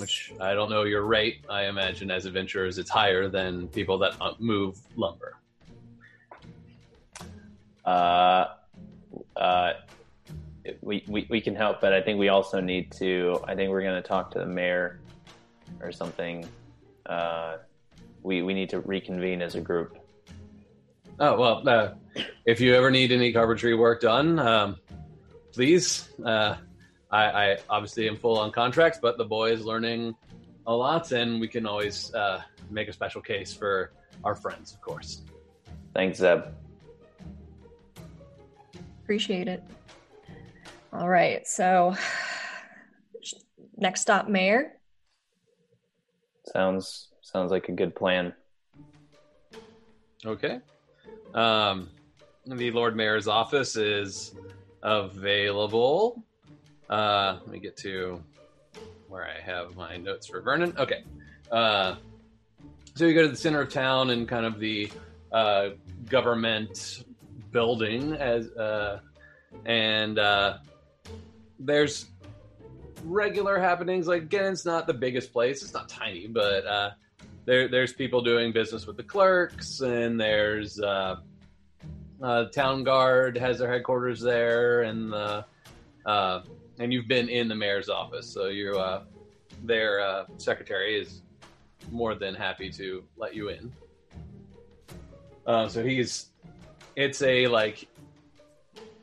[0.00, 4.14] which I don't know your rate, I imagine as adventurers it's higher than people that
[4.20, 5.36] uh, move lumber.
[7.84, 8.46] Uh,
[9.36, 9.72] uh,
[10.80, 13.40] we, we we can help, but I think we also need to.
[13.46, 15.00] I think we're going to talk to the mayor
[15.80, 16.46] or something.
[17.06, 17.58] Uh,
[18.22, 19.98] we we need to reconvene as a group.
[21.18, 21.94] Oh well, uh,
[22.46, 24.76] if you ever need any carpentry work done, um,
[25.52, 26.08] please.
[26.24, 26.56] Uh,
[27.10, 30.14] I, I obviously am full on contracts, but the boy is learning
[30.66, 33.92] a lot, and we can always uh, make a special case for
[34.24, 35.22] our friends, of course.
[35.94, 36.44] Thanks, Zeb.
[39.02, 39.62] Appreciate it.
[40.92, 41.94] All right, so
[43.76, 44.74] next stop, Mayor.
[46.46, 48.34] Sounds sounds like a good plan.
[50.24, 50.60] Okay.
[51.34, 51.90] Um,
[52.46, 54.34] the Lord Mayor's office is
[54.82, 56.24] available.
[56.90, 58.20] Uh, let me get to
[59.08, 60.74] where I have my notes for Vernon.
[60.76, 61.04] Okay.
[61.50, 61.94] Uh,
[62.96, 64.90] so you go to the center of town and kind of the
[65.32, 65.70] uh,
[66.08, 67.04] government
[67.52, 69.00] building as uh,
[69.64, 70.58] and uh,
[71.60, 72.06] there's
[73.04, 74.08] regular happenings.
[74.08, 75.62] Like again, it's not the biggest place.
[75.62, 76.90] It's not tiny, but uh,
[77.44, 81.16] there there's people doing business with the clerks, and there's uh,
[82.22, 85.44] uh, town guard has their headquarters there, and the
[86.06, 86.42] uh,
[86.80, 89.02] and you've been in the mayor's office, so you uh,
[89.62, 91.20] their uh, secretary is
[91.92, 93.70] more than happy to let you in.
[95.46, 96.30] Uh, so he's
[96.96, 97.86] it's a like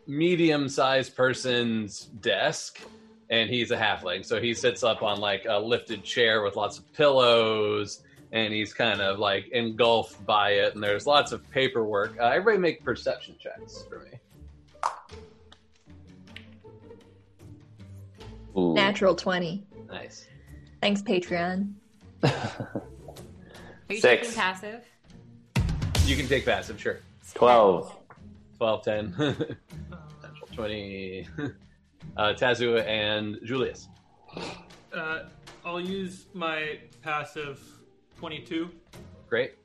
[0.08, 2.82] medium sized person's desk
[3.30, 4.26] and he's a halfling.
[4.26, 8.74] So he sits up on like a lifted chair with lots of pillows and he's
[8.74, 12.18] kind of like engulfed by it and there's lots of paperwork.
[12.20, 14.20] Uh, everybody make perception checks for me
[18.58, 18.74] Ooh.
[18.74, 19.64] Natural 20.
[19.90, 20.28] nice
[20.82, 21.74] Thanks, Patreon.
[22.24, 22.32] Are
[23.90, 24.28] you Six.
[24.28, 24.84] taking passive?
[26.06, 27.00] you can take passive sure
[27.34, 27.94] Twelve.
[28.58, 31.28] 12 10 Natural 20
[32.18, 33.90] uh, tazu and julius
[34.94, 35.24] Uh,
[35.66, 37.60] I'll use my passive
[38.18, 38.70] 22.
[39.30, 39.56] great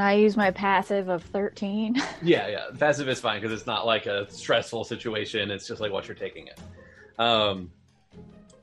[0.00, 2.00] And I use my passive of 13.
[2.22, 2.64] Yeah, yeah.
[2.78, 5.50] Passive is fine because it's not like a stressful situation.
[5.50, 6.58] It's just like what you're taking it.
[7.18, 7.70] Um,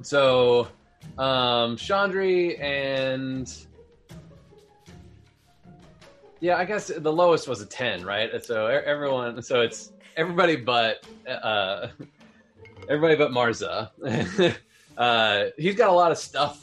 [0.02, 0.68] so,
[1.20, 3.56] um, Chandri and
[6.40, 8.44] yeah, I guess the lowest was a ten, right?
[8.44, 11.90] So everyone, so it's everybody but uh,
[12.90, 13.92] everybody but Marza.
[14.98, 16.62] uh, he's got a lot of stuff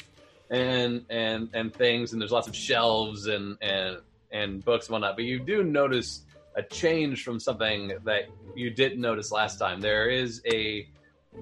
[0.50, 3.98] and and and things, and there's lots of shelves and and
[4.34, 5.16] and books and whatnot.
[5.16, 6.24] But you do notice
[6.56, 9.80] a change from something that you didn't notice last time.
[9.80, 10.86] There is a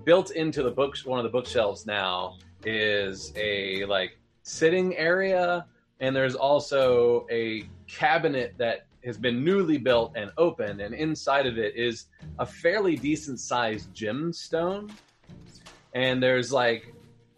[0.04, 5.66] built into the books one of the bookshelves now is a like sitting area
[6.00, 11.58] and there's also a cabinet that has been newly built and opened and inside of
[11.58, 12.06] it is
[12.38, 14.90] a fairly decent sized gemstone
[15.94, 16.94] and there's like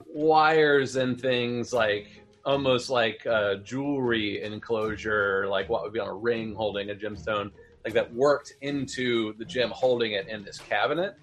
[0.07, 6.15] wires and things like almost like a jewelry enclosure like what would be on a
[6.15, 7.51] ring holding a gemstone
[7.85, 11.17] like that worked into the gem holding it in this cabinet.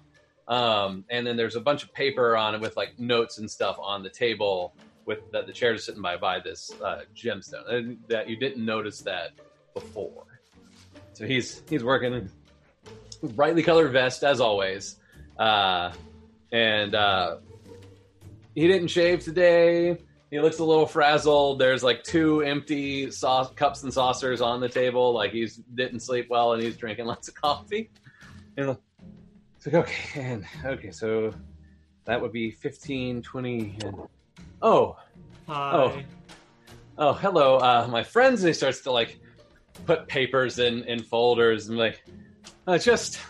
[0.48, 3.76] Um, and then there's a bunch of paper on it with like notes and stuff
[3.80, 7.68] on the table with that the chair are sitting by by this uh, gemstone.
[7.68, 9.30] And that you didn't notice that
[9.74, 10.40] before.
[11.14, 14.96] So he's he's working with brightly colored vest as always.
[15.38, 15.92] Uh,
[16.52, 17.38] and uh,
[18.54, 19.98] he didn't shave today
[20.32, 21.58] he looks a little frazzled.
[21.58, 25.12] There's like two empty sauce cups and saucers on the table.
[25.12, 27.90] Like he's didn't sleep well and he's drinking lots of coffee.
[28.56, 28.74] And
[29.56, 31.34] it's like okay and okay so
[32.06, 33.96] that would be 15 20 and
[34.62, 34.96] oh.
[35.48, 36.06] Hi.
[36.96, 37.12] oh.
[37.12, 37.58] Hello.
[37.58, 39.20] Uh my friends and he starts to like
[39.84, 42.02] put papers in in folders and like
[42.66, 43.20] uh, just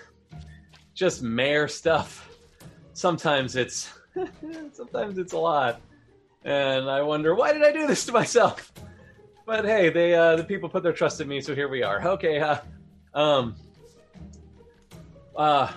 [0.95, 2.39] just mayor stuff.
[2.93, 3.93] Sometimes it's
[4.73, 5.81] sometimes it's a lot,
[6.45, 8.73] and I wonder why did I do this to myself.
[9.47, 12.07] But hey, they uh, the people put their trust in me, so here we are.
[12.07, 12.59] Okay, uh,
[13.15, 13.57] um,
[15.37, 15.73] uh,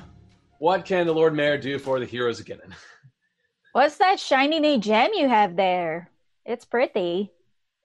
[0.60, 2.60] what can the Lord Mayor do for the heroes again?
[3.74, 6.10] What's that shiny new gem you have there?
[6.46, 7.32] It's pretty.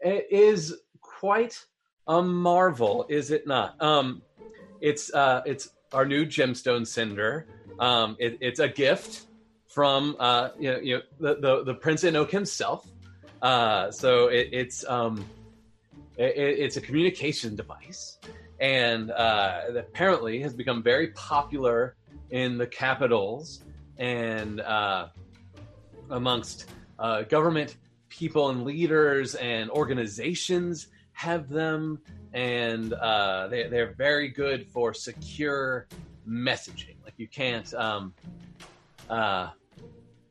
[0.01, 1.65] It is quite
[2.07, 3.81] a marvel, is it not?
[3.83, 4.23] Um,
[4.81, 7.47] it's uh, it's our new gemstone sender.
[7.79, 9.27] Um, it, it's a gift
[9.71, 12.87] from uh, you know, you know the, the the Prince Enoch himself.
[13.41, 15.25] Uh, so it, it's um,
[16.19, 18.19] it, it's a communication device,
[18.59, 21.95] and uh, apparently has become very popular
[22.31, 23.63] in the capitals
[23.97, 25.09] and uh,
[26.11, 26.67] amongst
[26.99, 27.77] uh, government
[28.09, 32.01] people and leaders and organizations have them,
[32.33, 35.87] and uh, they, they're very good for secure
[36.29, 36.97] messaging.
[37.05, 37.73] Like you can't.
[37.75, 38.15] Um,
[39.09, 39.51] uh,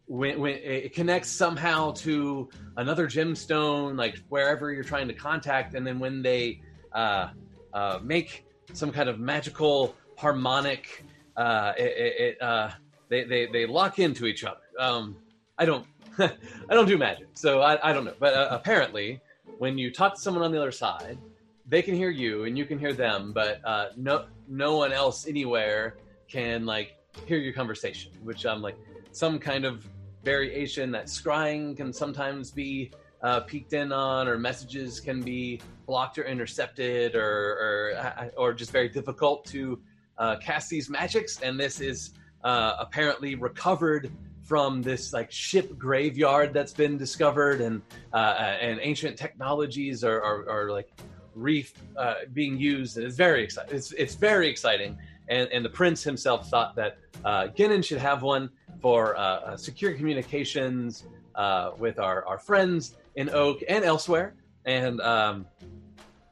[0.10, 5.86] when, when it connects somehow to another gemstone, like wherever you're trying to contact, and
[5.86, 6.62] then when they
[6.93, 7.30] uh,
[7.74, 8.43] uh, make
[8.74, 11.05] some kind of magical harmonic,
[11.38, 11.84] uh, it,
[12.20, 12.72] it uh,
[13.10, 14.57] they, they they lock into each other.
[14.80, 15.16] Um,
[15.60, 15.86] I don't
[16.18, 16.32] I
[16.72, 18.16] don't do magic, so I, I don't know.
[18.20, 19.22] But uh, apparently,
[19.60, 21.20] when you talk to someone on the other side,
[21.68, 25.28] they can hear you and you can hear them, but uh, no no one else
[25.28, 25.97] anywhere
[26.28, 26.95] can like
[27.28, 28.12] hear your conversation.
[28.24, 28.78] Which I'm like
[29.12, 29.88] some kind of
[30.24, 32.91] variation that scrying can sometimes be
[33.22, 38.72] uh, peeked in on, or messages can be blocked or intercepted, or or, or just
[38.72, 39.80] very difficult to
[40.17, 41.41] uh, cast these magics.
[41.41, 42.11] And this is
[42.43, 44.11] uh, apparently recovered
[44.43, 47.82] from this like ship graveyard that's been discovered, and
[48.13, 50.89] uh, and ancient technologies are, are, are like
[51.36, 52.97] reef uh, being used.
[52.97, 53.76] And it's very exciting.
[53.76, 54.97] It's it's very exciting.
[55.30, 57.48] And, and the prince himself thought that uh,
[57.82, 58.50] should have one
[58.82, 61.06] for uh, uh, secure communications
[61.36, 64.34] uh, with our, our friends in Oak and elsewhere.
[64.66, 65.46] And um,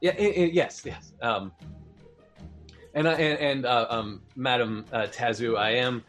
[0.00, 1.12] yeah, it, it, yes, yes.
[1.22, 1.52] Um,
[2.94, 6.02] and and, and uh, um, Madam uh, Tazu, I am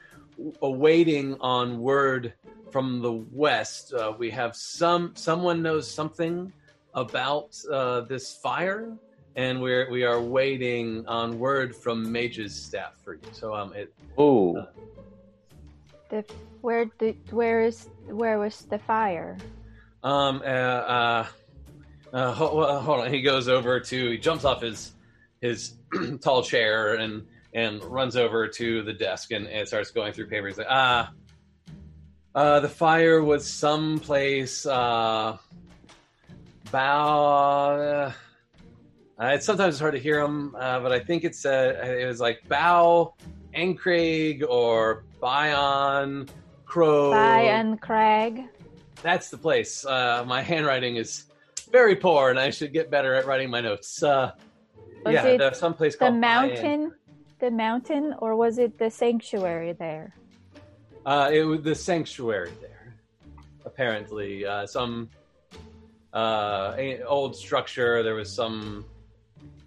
[0.62, 2.34] awaiting on word
[2.72, 3.94] from the west.
[3.94, 6.52] Uh, we have some someone knows something
[6.94, 7.52] about
[8.08, 8.98] this fire,
[9.40, 13.22] and we're we are waiting on word from Mage's staff for you.
[13.32, 13.94] So um, it.
[14.18, 14.68] Oh.
[16.10, 16.26] The
[16.60, 19.38] where the where is where was the fire?
[20.04, 20.42] Um.
[20.44, 20.50] Uh.
[20.50, 21.28] uh,
[22.12, 23.14] uh hold, hold on.
[23.14, 24.12] He goes over to.
[24.12, 24.92] He jumps off his
[25.40, 25.76] his
[26.22, 30.58] tall chair and and runs over to the desk and, and starts going through papers.
[30.58, 31.12] Like, ah,
[32.36, 34.66] uh, the fire was someplace.
[34.66, 35.38] Uh,
[36.72, 38.14] bow.
[39.20, 42.22] Uh, it's sometimes hard to hear them, uh, but I think it's uh, it was
[42.22, 43.16] like Bow
[43.54, 46.30] Ancraig or Bion
[46.66, 47.12] Crow.
[47.12, 48.46] Bion Craig.
[49.02, 49.86] That's the place.
[49.86, 51.26] Uh, my handwriting is
[51.70, 54.02] very poor, and I should get better at writing my notes.
[54.02, 54.32] Uh,
[55.06, 56.94] was yeah, there's some place called the mountain,
[57.40, 60.16] the mountain, or was it the sanctuary there?
[61.06, 62.96] Uh, it was the sanctuary there.
[63.66, 65.10] Apparently, uh, some
[66.14, 68.02] uh, old structure.
[68.04, 68.86] There was some.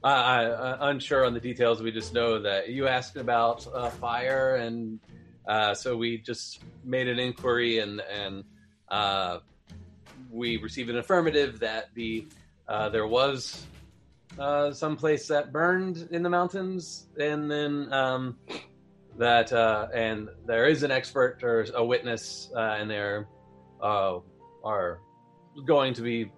[0.04, 1.80] I, I, unsure on the details.
[1.80, 4.98] We just know that you asked about uh, fire, and
[5.46, 8.44] uh, so we just made an inquiry, and and
[8.88, 9.38] uh,
[10.30, 12.26] we received an affirmative that the
[12.68, 13.64] uh, there was
[14.38, 18.36] uh, some place that burned in the mountains, and then um,
[19.18, 23.28] that uh, and there is an expert or a witness, uh, and they're
[23.80, 24.18] uh,
[24.64, 25.00] are
[25.64, 26.30] going to be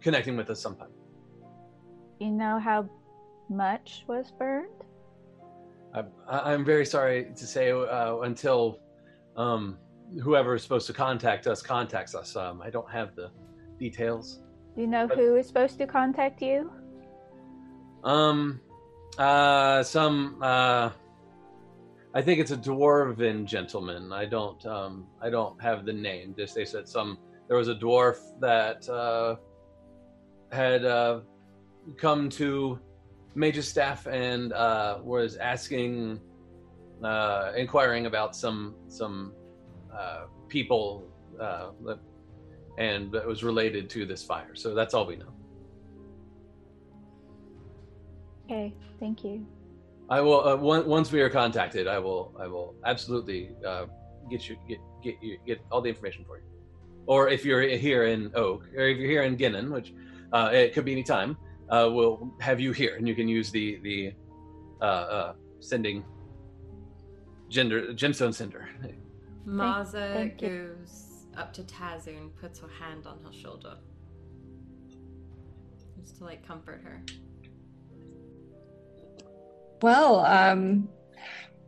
[0.00, 0.90] connecting with us sometime.
[2.18, 2.88] You know how
[3.48, 4.68] much was burned?
[6.28, 8.80] I, am very sorry to say uh, until
[9.36, 9.78] um,
[10.22, 12.36] whoever is supposed to contact us contacts us.
[12.36, 13.30] Um, I don't have the
[13.78, 14.40] details.
[14.74, 16.70] Do you know But- who is supposed to contact you?
[18.04, 18.60] Um,
[19.18, 20.90] uh, some, uh,
[22.14, 24.12] I think it's a dwarven gentleman.
[24.12, 26.34] I don't, um, I don't have the name.
[26.36, 27.18] Just they said some.
[27.48, 29.36] There was a dwarf that uh,
[30.52, 31.20] had uh,
[31.96, 32.78] come to
[33.36, 36.18] Mage's staff and uh, was asking,
[37.04, 39.32] uh, inquiring about some some
[39.96, 41.04] uh, people,
[41.40, 42.00] uh, that-
[42.78, 44.54] and it was related to this fire.
[44.54, 45.32] So that's all we know.
[48.44, 49.46] Okay, thank you.
[50.08, 51.86] I will uh, on- once we are contacted.
[51.88, 53.86] I will I will absolutely uh,
[54.30, 56.44] get you get get you get all the information for you.
[57.06, 59.92] Or if you're here in Oak, or if you're here in Ginnon, which
[60.32, 61.36] uh, it could be any time,
[61.68, 64.12] uh, we'll have you here, and you can use the the
[64.80, 66.04] uh, uh, sending
[67.48, 68.68] gender gemstone sender.
[69.44, 73.76] Maza goes up to Tazu and puts her hand on her shoulder.
[76.00, 77.02] Just to like comfort her.
[79.82, 80.88] Well, um,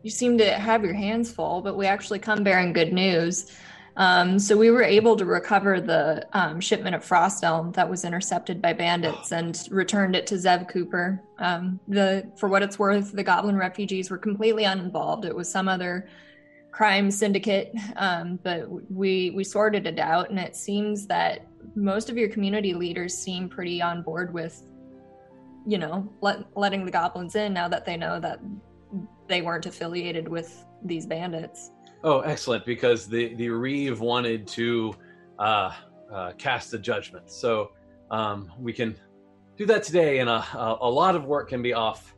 [0.03, 3.53] you seem to have your hands full, but we actually come bearing good news.
[3.99, 8.05] Um, so we were able to recover the um, shipment of frost elm that was
[8.05, 11.21] intercepted by bandits and returned it to Zev Cooper.
[11.39, 15.25] Um, the for what it's worth, the Goblin refugees were completely uninvolved.
[15.25, 16.09] It was some other
[16.71, 22.17] crime syndicate, um, but we we sorted it out, and it seems that most of
[22.17, 24.63] your community leaders seem pretty on board with,
[25.67, 28.39] you know, let, letting the goblins in now that they know that
[29.29, 31.73] they weren't affiliated with these bandits.
[32.05, 32.65] Oh, excellent!
[32.65, 34.95] Because the the Reeve wanted to
[35.39, 35.73] uh,
[36.13, 37.73] uh, cast a judgment, so
[38.11, 38.97] um, we can
[39.57, 42.15] do that today, and a, a, lot of work can be off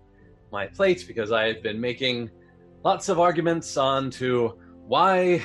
[0.53, 2.31] my plate because I have been making
[2.85, 5.43] lots of arguments on to why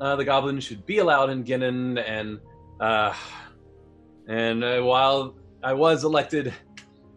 [0.00, 2.38] uh, the goblins should be allowed in Ginnon, and
[2.78, 3.12] uh,
[4.28, 6.54] and uh, while I was elected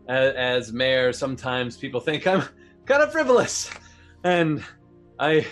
[0.07, 2.43] as, as mayor, sometimes people think I'm
[2.85, 3.69] kind of frivolous,
[4.23, 4.63] and
[5.19, 5.45] I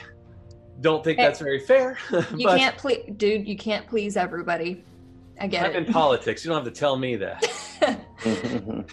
[0.82, 1.98] don't think Hey, that's very fair.
[2.36, 3.48] You but can't please, dude.
[3.48, 4.84] You can't please everybody.
[5.40, 6.44] I get I'm in politics.
[6.44, 7.46] You don't have to tell me that.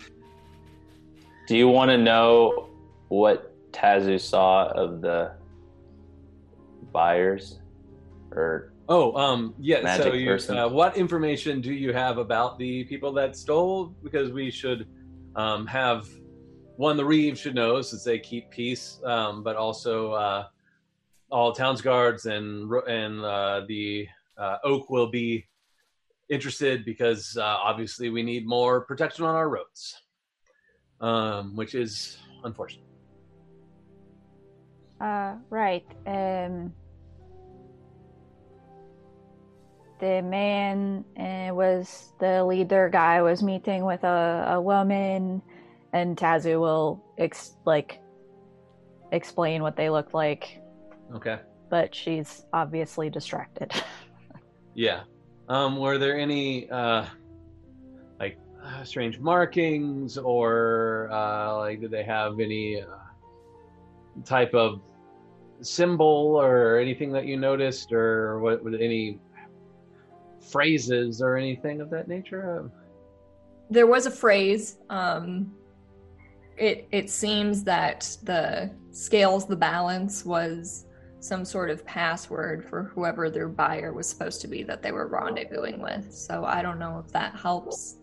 [1.49, 2.69] Do you want to know
[3.09, 5.33] what Tazu saw of the
[6.93, 7.59] buyers?
[8.31, 9.97] Or Oh, um, yeah.
[9.97, 13.87] so you, uh, what information do you have about the people that stole?
[14.03, 14.87] Because we should
[15.37, 16.09] um, have
[16.77, 16.97] one.
[16.97, 20.47] The Reeve should know since they keep peace, um, but also uh,
[21.33, 24.07] all towns guards and and uh, the
[24.37, 25.47] uh, Oak will be
[26.29, 30.03] interested because uh, obviously we need more protection on our roads,
[31.01, 32.85] um, which is unfortunate.
[35.01, 35.87] Uh, right.
[36.07, 36.73] Um,
[40.01, 45.43] the man uh, was the leader guy was meeting with a, a woman,
[45.93, 48.01] and Tazu will ex- like
[49.13, 50.62] explain what they looked like,
[51.15, 51.39] Okay.
[51.69, 53.73] but she's obviously distracted.
[54.75, 55.03] Yeah.
[55.49, 57.05] Um, were there any uh,
[58.19, 62.87] like uh, strange markings, or uh, like did they have any uh,
[64.25, 64.81] type of
[65.61, 68.65] symbol or anything that you noticed, or what?
[68.65, 69.19] Were any
[70.41, 72.71] phrases or anything of that nature?
[73.69, 74.79] there was a phrase.
[74.91, 75.53] Um,
[76.57, 80.87] it it seems that the scales the balance was
[81.23, 85.09] some sort of password for whoever their buyer was supposed to be that they were
[85.09, 86.13] rendezvousing with.
[86.13, 87.99] So I don't know if that helps.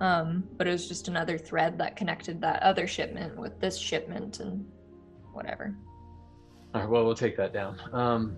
[0.00, 4.40] Um, but it was just another thread that connected that other shipment with this shipment
[4.40, 4.66] and
[5.32, 5.76] whatever.
[6.74, 7.78] All right, well, we'll take that down.
[7.92, 8.36] Um,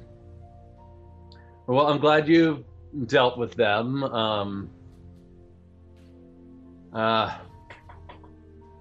[1.67, 2.67] well, I'm glad you
[3.07, 4.05] dealt with them.
[4.05, 4.71] Um,
[6.93, 7.39] uh,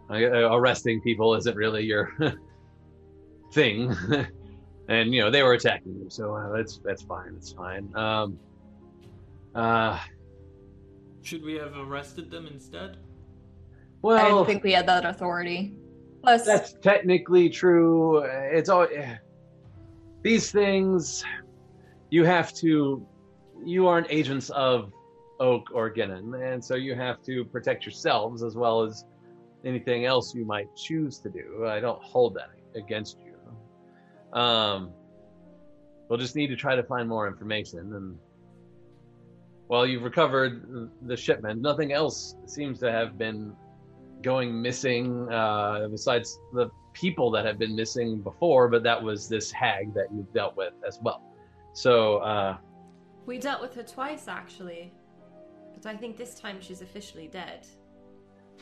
[0.10, 0.16] uh,
[0.54, 2.12] arresting people isn't really your
[3.54, 3.96] thing,
[4.92, 7.34] and you know they were attacking you, so uh, that's that's fine.
[7.38, 7.90] It's fine.
[7.96, 8.38] Um,
[9.56, 9.98] uh,
[11.22, 12.98] Should we have arrested them instead?
[14.02, 15.76] well, I didn't think we had that authority.
[16.22, 18.20] Plus, That's technically true.
[18.20, 18.88] It's all
[20.22, 21.24] these things.
[22.10, 23.06] You have to.
[23.64, 24.92] You aren't agents of
[25.40, 29.06] Oak or Ginnon, and so you have to protect yourselves as well as
[29.64, 31.66] anything else you might choose to do.
[31.66, 33.31] I don't hold that against you.
[34.34, 34.92] Um,
[36.10, 37.94] we'll just need to try to find more information.
[37.94, 38.18] And
[39.68, 43.54] while you've recovered the shipment, nothing else seems to have been
[44.22, 49.52] going missing uh, besides the people that have been missing before, but that was this
[49.52, 51.22] hag that you've dealt with as well.
[51.74, 52.58] So, uh,
[53.26, 54.94] We dealt with her twice, actually.
[55.74, 57.66] But I think this time she's officially dead.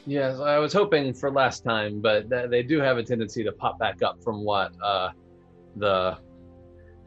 [0.05, 3.51] yes, I was hoping for last time, but th- they do have a tendency to
[3.51, 5.09] pop back up from what uh,
[5.75, 6.17] the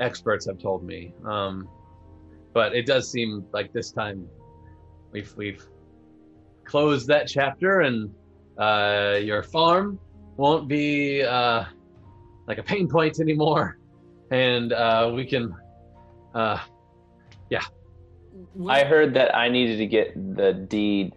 [0.01, 1.13] experts have told me.
[1.27, 1.69] Um,
[2.53, 4.27] but it does seem like this time
[5.11, 5.67] we've we've
[6.65, 8.13] closed that chapter, and
[8.59, 9.99] uh, your farm
[10.37, 11.65] won't be uh,
[12.47, 13.79] like a pain point anymore,
[14.31, 15.55] and uh, we can.
[16.35, 16.59] Uh,
[17.51, 17.63] yeah.
[18.69, 21.13] I heard that I needed to get the deed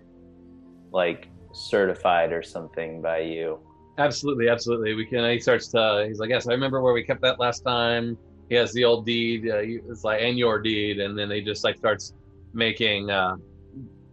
[0.91, 3.59] like certified or something by you.
[3.97, 4.93] Absolutely, absolutely.
[4.93, 5.29] We can.
[5.31, 6.05] He starts to.
[6.07, 8.17] He's like, yes, I remember where we kept that last time.
[8.49, 9.49] He has the old deed.
[9.49, 12.13] Uh, it's like and your deed, and then he just like starts
[12.53, 13.35] making uh,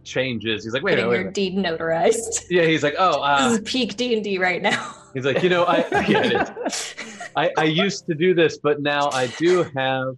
[0.03, 0.63] changes.
[0.63, 1.77] He's like, wait, a Getting minute, wait, your minute.
[1.77, 2.45] deed notarized.
[2.49, 2.63] yeah.
[2.63, 4.95] He's like, oh, uh, this is peak D and D right now.
[5.13, 6.95] he's like, you know, I, yeah, it is.
[7.35, 10.15] I, I used to do this, but now I do have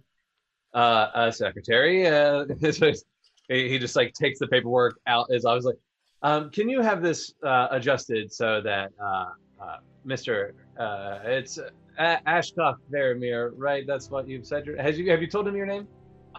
[0.74, 2.06] uh, a secretary.
[2.06, 5.30] Uh, he he just like takes the paperwork out.
[5.32, 5.78] As I was like,
[6.22, 9.26] um, can you have this uh, adjusted so that uh,
[9.60, 13.86] uh, Mister, uh, it's uh, Ashcock Verimir, right?
[13.86, 14.66] That's what you've said.
[14.78, 15.86] Has you have you told him your name?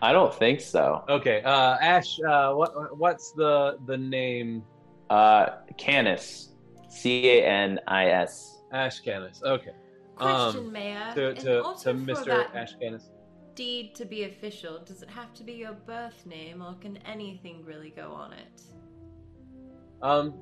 [0.01, 1.03] I don't think so.
[1.09, 2.19] Okay, uh, Ash.
[2.19, 4.63] Uh, what what's the the name?
[5.09, 6.53] Uh, Canis,
[6.89, 8.61] C A N I S.
[8.71, 9.41] Ash Canis.
[9.43, 9.71] Okay.
[10.17, 11.11] Question, Um, Mayor.
[11.15, 12.25] to to, to Mr.
[12.25, 13.09] that Ash Canis.
[13.55, 17.63] deed to be official, does it have to be your birth name, or can anything
[17.65, 18.61] really go on it?
[20.01, 20.33] Um,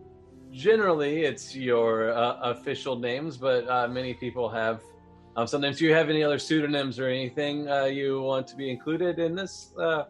[0.52, 4.82] generally, it's your uh, official names, but uh, many people have.
[5.38, 8.70] Um, sometimes, do you have any other pseudonyms or anything uh, you want to be
[8.70, 9.72] included in this?
[9.78, 10.06] Uh,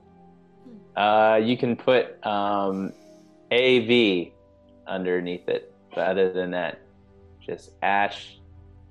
[0.95, 2.93] Uh, you can put um,
[3.51, 4.27] AV
[4.87, 5.73] underneath it.
[5.93, 6.81] But other than that,
[7.39, 8.37] just Ash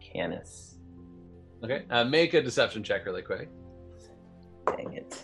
[0.00, 0.76] Canis.
[1.62, 3.48] okay, uh, make a deception check really quick.
[4.66, 5.22] Dang it.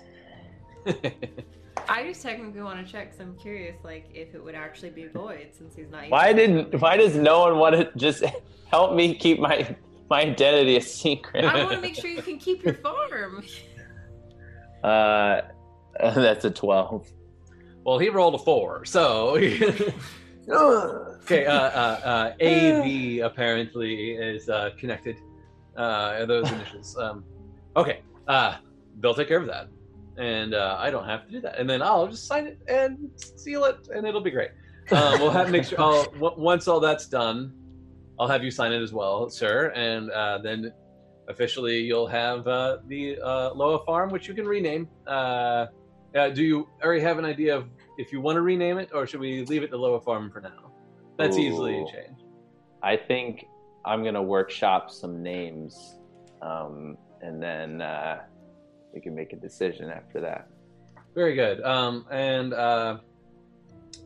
[1.88, 5.06] I just technically want to check because I'm curious, like, if it would actually be
[5.06, 6.08] void since he's not.
[6.08, 6.80] Why didn't?
[6.80, 8.24] Why does no one want to just
[8.70, 9.76] help me keep my
[10.08, 11.44] my identity a secret?
[11.44, 13.44] I want to make sure you can keep your farm.
[14.82, 15.42] Uh,
[16.00, 17.06] that's a twelve.
[17.84, 19.36] well, he rolled a four, so
[20.48, 21.44] okay.
[21.44, 25.16] Uh, uh, uh, AV apparently is uh, connected.
[25.76, 26.96] Uh, those initials.
[26.96, 27.24] Um,
[27.76, 28.56] okay, uh,
[29.00, 29.68] they'll take care of that,
[30.20, 31.58] and uh, I don't have to do that.
[31.58, 34.50] And then I'll just sign it and seal it, and it'll be great.
[34.92, 35.80] Um, we'll have make sure.
[35.80, 37.52] I'll, w- once all that's done,
[38.18, 40.72] I'll have you sign it as well, sir, and uh, then
[41.28, 44.88] officially you'll have uh, the uh, Loa Farm, which you can rename.
[45.06, 45.66] Uh,
[46.16, 47.68] uh, do you already have an idea of
[47.98, 50.40] if you want to rename it, or should we leave it the Loa Farm for
[50.40, 50.72] now?
[51.16, 52.24] That's easily changed.
[52.82, 53.46] I think
[53.84, 55.98] I'm gonna workshop some names,
[56.42, 58.22] um, and then uh,
[58.94, 60.48] we can make a decision after that.
[61.14, 61.62] Very good.
[61.62, 62.98] Um, and uh,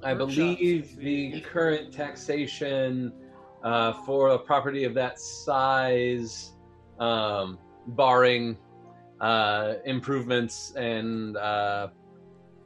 [0.02, 3.12] I believe the current taxation
[3.62, 6.52] uh, for a property of that size,
[6.98, 7.58] um,
[7.88, 8.56] barring
[9.20, 11.88] uh, improvements and uh,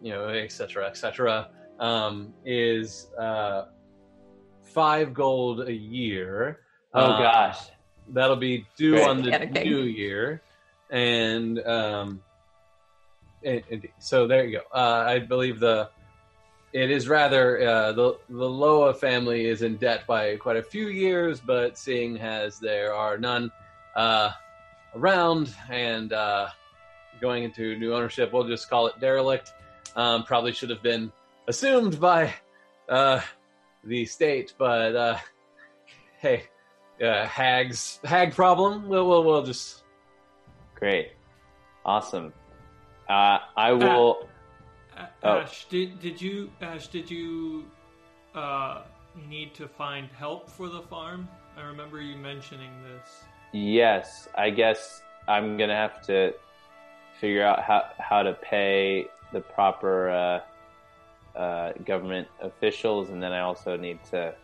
[0.02, 1.48] you know, et cetera, et cetera,
[1.80, 3.66] um, is uh,
[4.62, 6.60] five gold a year.
[6.94, 7.58] Oh Uh, gosh,
[8.10, 9.08] That'll be due Great.
[9.08, 10.42] on the Get new year,
[10.90, 12.22] and um,
[13.42, 13.92] in- indeed.
[13.98, 14.64] So there you go.
[14.72, 15.90] Uh, I believe the
[16.72, 20.88] it is rather uh, the the Loa family is in debt by quite a few
[20.88, 23.50] years, but seeing as there are none
[23.96, 24.30] uh,
[24.94, 26.48] around and uh,
[27.20, 29.52] going into new ownership, we'll just call it derelict.
[29.96, 31.10] Um, probably should have been
[31.48, 32.34] assumed by
[32.88, 33.20] uh,
[33.84, 35.16] the state, but uh,
[36.20, 36.44] hey
[37.00, 38.88] hags hag problem.
[38.88, 39.84] We'll we'll, we'll just
[40.78, 41.12] great,
[41.84, 42.32] awesome.
[43.08, 44.28] Uh, I will.
[44.96, 45.38] A- Oh.
[45.38, 47.64] Ash, did did you Ash did you
[48.34, 48.82] uh,
[49.28, 51.28] need to find help for the farm?
[51.56, 53.22] I remember you mentioning this.
[53.52, 56.32] Yes, I guess I'm gonna have to
[57.20, 63.40] figure out how how to pay the proper uh, uh, government officials, and then I
[63.40, 64.34] also need to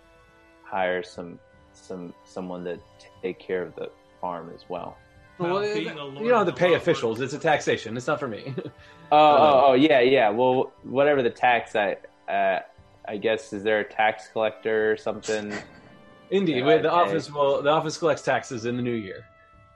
[0.62, 1.39] hire some
[1.72, 2.78] some someone to
[3.22, 4.97] take care of the farm as well.
[5.39, 7.18] Well, Well, being you a lawyer don't have to pay officials.
[7.18, 7.24] work.
[7.24, 7.97] It's a taxation.
[7.97, 8.55] It's not for me.
[9.12, 10.30] Oh, oh, oh, yeah, yeah.
[10.30, 12.61] Well, whatever the tax, I uh,
[13.07, 15.53] I guess is there a tax collector or something?
[16.30, 17.01] Indeed, Yeah, Wait, the okay.
[17.11, 19.24] office will the office collects taxes in the new year.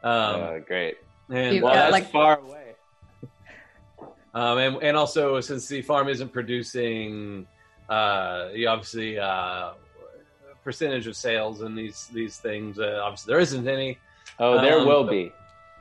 [0.03, 0.97] Um, uh, great.
[1.29, 2.75] and, Well, Yeah, that's like- far away.
[4.35, 7.47] um, and and also since the farm isn't producing,
[7.89, 9.73] uh, you obviously uh,
[10.65, 12.79] percentage of sales and these these things.
[12.81, 13.99] Uh, obviously, there isn't any.
[14.41, 15.33] Oh, there Um, will but- be.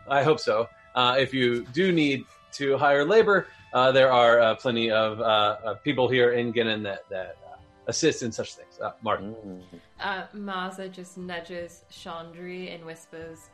[0.10, 0.70] I hope so.
[0.96, 5.24] Uh, if you do need to hire labor, uh, there are uh, plenty of uh,
[5.24, 8.80] uh, people here in Ginnon that that uh, assist in such things.
[8.80, 9.36] Uh, Martin.
[9.46, 9.62] Mm.
[10.00, 13.50] Uh, Maza just nudges Chandri and whispers,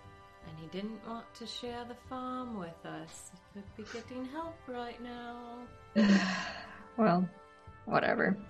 [0.47, 3.31] and he didn't want to share the farm with us.
[3.53, 5.59] He could be getting help right now.
[6.97, 7.27] well,
[7.85, 8.37] whatever.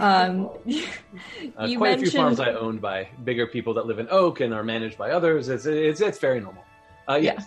[0.00, 0.50] Um,
[1.56, 4.38] Uh, you quite a few farms I owned by bigger people that live in Oak
[4.38, 5.48] and are managed by others.
[5.48, 6.62] It's it's, it's very normal.
[7.08, 7.46] Uh, yes.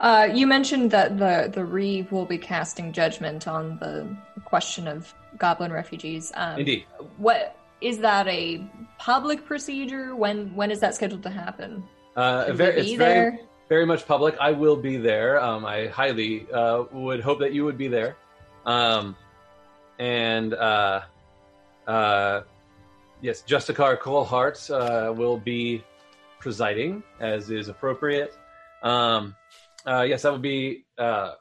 [0.00, 4.06] Uh, you mentioned that the the Re will be casting judgment on the
[4.44, 6.32] question of goblin refugees.
[6.34, 6.84] Um, Indeed.
[7.16, 8.62] What is that a
[8.98, 10.14] public procedure?
[10.14, 11.82] When when is that scheduled to happen?
[12.14, 13.40] Uh, very, it's be very, there?
[13.68, 14.36] very much public.
[14.40, 15.40] I will be there.
[15.40, 18.16] Um, I highly uh, would hope that you would be there.
[18.64, 19.16] Um,
[19.98, 21.02] and uh,
[21.86, 22.42] uh,
[23.20, 25.84] yes, Justicar Colehart uh, will be
[26.38, 28.34] presiding as is appropriate.
[28.82, 29.34] Um,
[29.86, 31.32] uh, yes, that would be uh,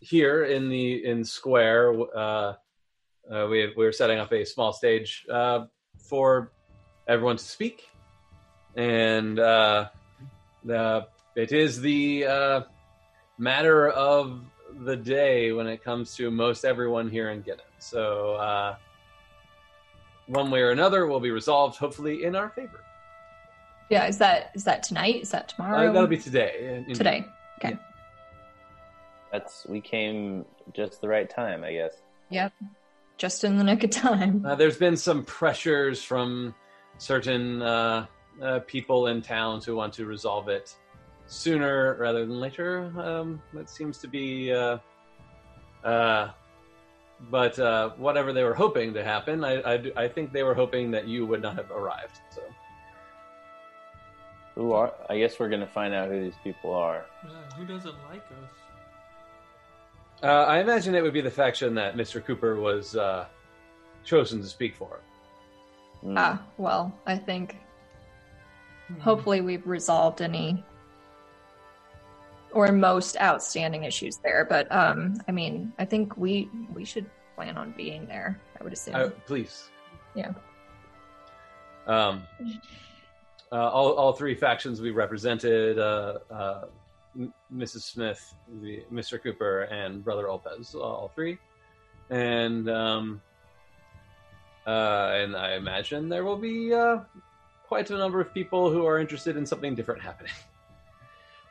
[0.00, 1.94] here in the in square.
[2.14, 2.54] Uh,
[3.30, 5.66] uh, we we're setting up a small stage uh,
[5.98, 6.52] for
[7.06, 7.88] everyone to speak,
[8.76, 9.88] and uh,
[10.64, 11.06] the
[11.36, 12.60] it is the uh,
[13.38, 14.40] matter of
[14.84, 17.66] the day when it comes to most everyone here in Gideon.
[17.78, 18.76] So uh,
[20.26, 22.84] one way or another will be resolved, hopefully in our favor.
[23.90, 25.16] Yeah, is that is that tonight?
[25.22, 25.88] Is that tomorrow?
[25.90, 26.76] Uh, that'll be today.
[26.78, 27.26] in- in- today.
[27.58, 27.76] Okay.
[29.32, 31.94] That's we came just the right time, I guess.
[32.30, 32.52] Yep.
[33.18, 34.46] Just in the nick of time.
[34.46, 36.54] Uh, there's been some pressures from
[36.98, 38.06] certain uh,
[38.40, 40.74] uh, people in towns who want to resolve it
[41.26, 42.92] sooner rather than later.
[42.98, 44.52] Um, that seems to be.
[44.52, 44.78] Uh,
[45.84, 46.30] uh,
[47.30, 50.90] but uh, whatever they were hoping to happen, I, I, I think they were hoping
[50.92, 52.20] that you would not have arrived.
[52.34, 52.40] So
[54.60, 54.92] Who are?
[55.08, 57.06] I guess we're gonna find out who these people are.
[57.24, 58.50] Yeah, who doesn't like us?
[60.22, 62.22] uh, I imagine it would be the faction that Mr.
[62.22, 63.24] Cooper was uh,
[64.04, 65.00] chosen to speak for.
[66.02, 66.14] Hmm.
[66.18, 67.56] Ah, well, I think
[68.88, 69.00] Hmm.
[69.00, 70.62] hopefully we've resolved any
[72.52, 74.44] or most outstanding issues there.
[74.44, 78.38] But um, I mean, I think we we should plan on being there.
[78.60, 78.94] I would assume.
[78.96, 79.70] Uh, please.
[80.14, 80.32] Yeah.
[81.86, 82.24] Um,
[83.56, 86.64] all, all three factions we represented uh, uh,
[87.18, 87.82] M- Mrs.
[87.82, 89.20] Smith, the, Mr.
[89.22, 91.38] Cooper, and Brother Olpez, all three.
[92.10, 93.20] And um,
[94.66, 96.98] uh, and I imagine there will be uh,
[97.66, 100.32] quite a number of people who are interested in something different happening.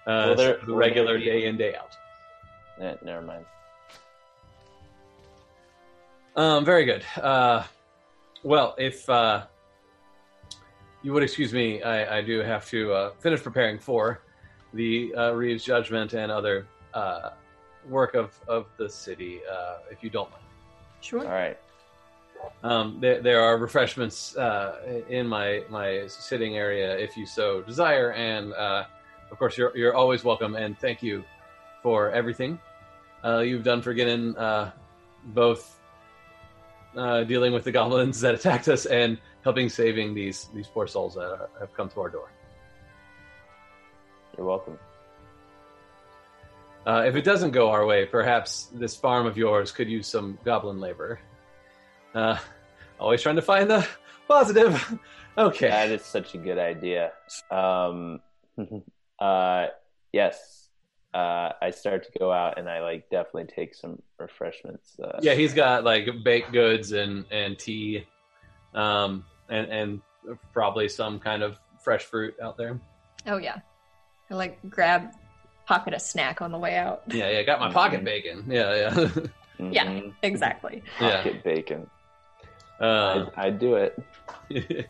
[0.07, 1.95] Uh, Will there- the regular be- day in day out.
[2.81, 3.45] Eh, never mind.
[6.35, 7.03] Um, very good.
[7.21, 7.63] Uh,
[8.41, 9.45] well, if uh,
[11.01, 14.21] you would excuse me, I, I do have to uh, finish preparing for
[14.73, 17.31] the uh, Reeves judgment and other uh,
[17.87, 20.43] work of, of the city, uh, if you don't mind.
[21.01, 21.21] sure.
[21.21, 21.57] All right.
[22.63, 28.13] Um, there, there are refreshments uh, in my, my sitting area if you so desire,
[28.13, 28.85] and uh,
[29.31, 30.55] of course, you're, you're always welcome.
[30.55, 31.23] And thank you
[31.83, 32.59] for everything
[33.23, 34.71] uh, you've done for Gideon, uh,
[35.25, 35.79] both
[36.95, 39.17] uh, dealing with the goblins that attacked us and
[39.49, 42.29] helping saving these these poor souls that are, have come to our door.
[44.37, 44.77] You're welcome.
[46.85, 50.37] Uh, if it doesn't go our way, perhaps this farm of yours could use some
[50.45, 51.19] goblin labor.
[52.13, 52.37] Uh,
[52.99, 53.87] always trying to find the
[54.27, 54.73] positive.
[55.37, 55.69] Okay.
[55.69, 57.13] That is such a good idea.
[57.49, 58.19] Um,
[59.19, 59.67] uh,
[60.11, 60.67] yes.
[61.13, 64.99] Uh, I start to go out and I like definitely take some refreshments.
[64.99, 68.05] Uh, Yeah, he's got like baked goods and and tea,
[68.73, 70.01] um, and and
[70.53, 72.79] probably some kind of fresh fruit out there.
[73.25, 73.59] Oh yeah.
[74.29, 75.11] I like grab
[75.65, 77.03] pocket a snack on the way out.
[77.07, 78.45] Yeah, yeah, got my pocket bacon.
[78.47, 79.31] Yeah, yeah, mhm.
[79.73, 80.01] Yeah.
[80.23, 80.83] Exactly.
[81.01, 81.17] yeah.
[81.17, 81.89] Pocket bacon.
[82.79, 83.99] Uh, I, I do it.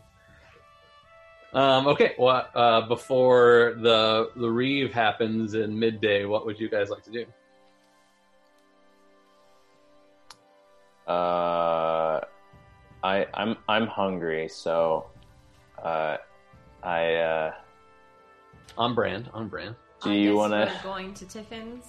[1.54, 6.90] um, okay, well, uh, before the the reeve happens in midday, what would you guys
[6.90, 7.26] like to do?
[11.12, 12.19] Uh,
[13.04, 15.06] I I'm I'm hungry, so
[15.82, 16.18] uh,
[16.84, 17.52] I uh,
[18.78, 19.76] On brand, on brand.
[20.04, 20.72] do I you guess want to?
[20.76, 21.86] we're going to Tiffin's?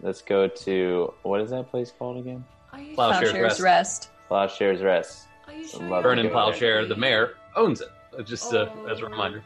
[0.00, 2.44] Let's go to what is that place called again?
[2.72, 3.60] Are you Plowshares Plowshares rest.
[3.60, 4.10] rest.
[4.28, 5.28] Plowshares Rest.
[5.46, 5.80] Are you sure?
[5.82, 7.88] love Vernon go Plowshare, the mayor, owns it.
[8.18, 9.08] Uh, Just uh, as a Oh.
[9.10, 9.44] reminder.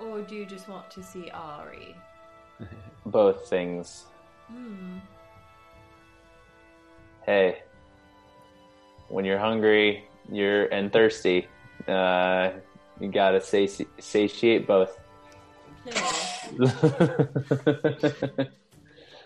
[0.00, 1.94] Or do you just want to see Ari?
[3.06, 4.04] Both things.
[4.48, 4.98] Hmm.
[7.26, 7.62] Hey,
[9.08, 11.48] when you're hungry, you're and thirsty,
[11.88, 12.50] uh,
[13.00, 14.98] you gotta sati- satiate both.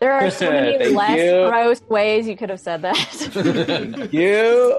[0.01, 1.49] There are so many Thank less you.
[1.49, 4.09] gross ways you could have said that.
[4.13, 4.79] you.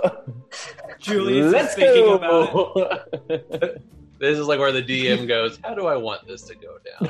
[0.99, 2.13] Julius Let's thinking go.
[2.13, 3.81] about it.
[4.19, 7.09] This is like where the DM goes, How do I want this to go down?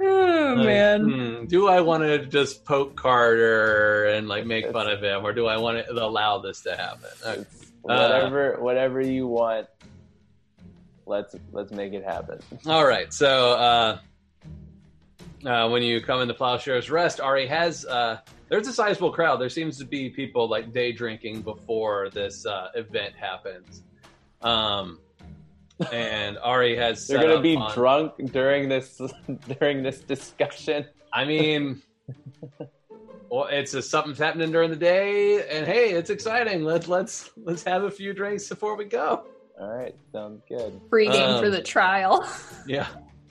[0.00, 1.02] Oh Like, man.
[1.40, 5.32] hmm, do I want to just poke Carter and like make fun of him, or
[5.32, 7.08] do I want to allow this to happen?
[7.24, 7.36] Uh,
[7.82, 9.66] whatever, whatever you want.
[11.06, 12.40] Let's let's make it happen.
[12.66, 13.98] all right, so uh,
[15.48, 18.18] uh, when you come into Plowshare's Rest, Ari has uh,
[18.48, 19.36] there's a sizable crowd.
[19.40, 23.82] There seems to be people like day drinking before this uh, event happens.
[24.42, 24.98] Um,
[25.92, 29.00] and Ari has They're gonna be on- drunk during this
[29.58, 30.86] during this discussion.
[31.12, 31.82] I mean,
[33.30, 36.64] well, it's just something's happening during the day, and hey, it's exciting.
[36.64, 39.24] Let's let's let's have a few drinks before we go.
[39.60, 40.80] All right, sounds good.
[40.90, 42.26] Free game Um, for the trial.
[42.66, 42.88] Yeah.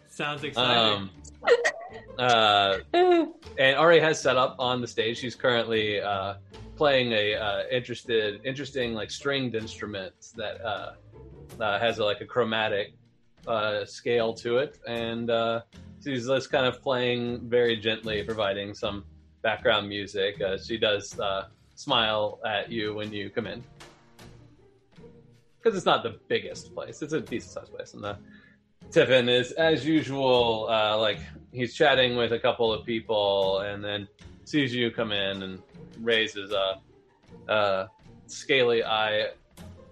[0.10, 1.10] Sounds exciting.
[1.10, 1.10] Um.
[2.20, 5.18] uh, and Ari has set up on the stage.
[5.18, 6.36] She's currently uh,
[6.78, 10.62] playing a uh, interested, interesting like stringed instrument that
[11.60, 12.94] uh, has like a chromatic
[13.48, 15.62] uh, scale to it, and uh,
[16.04, 19.06] she's just kind of playing very gently, providing some
[19.42, 20.42] background music.
[20.42, 21.46] Uh, she does uh,
[21.76, 23.64] smile at you when you come in.
[25.58, 28.18] Because it's not the biggest place; it's a decent sized place, and the
[28.92, 31.20] Tiffin is, as usual, uh, like
[31.52, 34.08] he's chatting with a couple of people, and then
[34.46, 35.62] sees you come in and
[36.00, 36.80] raises a,
[37.48, 37.90] a
[38.28, 38.84] scaly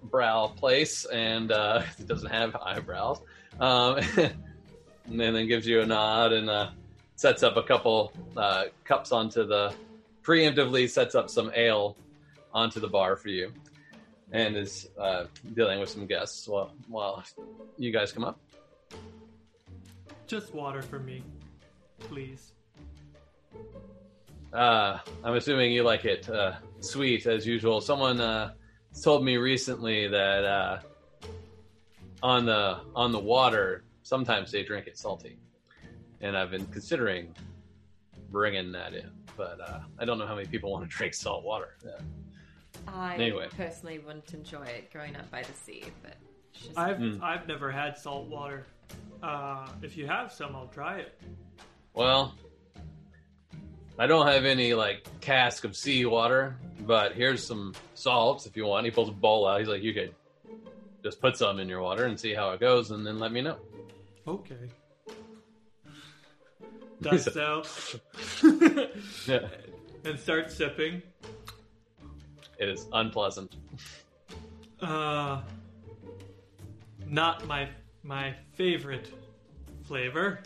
[0.02, 3.20] eyebrow place, and uh, doesn't have eyebrows,
[3.60, 3.98] um,
[5.06, 6.70] and then gives you a nod and uh,
[7.16, 9.74] sets up a couple uh, cups onto the
[10.22, 11.96] preemptively sets up some ale
[12.54, 13.52] onto the bar for you,
[14.32, 15.24] and is uh,
[15.54, 17.24] dealing with some guests while while
[17.78, 18.38] you guys come up.
[20.26, 21.22] Just water for me,
[21.98, 22.52] please.
[24.52, 27.80] Uh, I'm assuming you like it uh, sweet as usual.
[27.80, 28.52] Someone uh,
[29.00, 30.78] told me recently that uh,
[32.22, 35.38] on the on the water, sometimes they drink it salty,
[36.20, 37.34] and I've been considering
[38.30, 41.44] bringing that in, but uh, I don't know how many people want to drink salt
[41.44, 41.76] water.
[41.84, 41.92] Yeah.
[42.88, 43.48] I Anyway.
[43.56, 46.16] personally wouldn't enjoy it growing up by the sea, but
[46.52, 47.22] just I've Mm.
[47.22, 48.66] I've never had salt water.
[49.22, 51.18] Uh, if you have some, I'll try it.
[51.94, 52.34] Well,
[54.02, 58.84] I don't have any like cask of seawater, but here's some salts if you want.
[58.84, 59.60] He pulls a bowl out.
[59.60, 60.12] He's like, you could
[61.04, 63.42] just put some in your water and see how it goes, and then let me
[63.42, 63.58] know.
[64.26, 64.56] Okay.
[67.18, 67.64] So.
[69.26, 69.48] Yeah.
[70.04, 71.02] and start sipping.
[72.58, 73.56] It is unpleasant.
[74.80, 75.42] Uh,
[77.06, 77.68] not my
[78.04, 79.12] my favorite
[79.84, 80.40] flavor.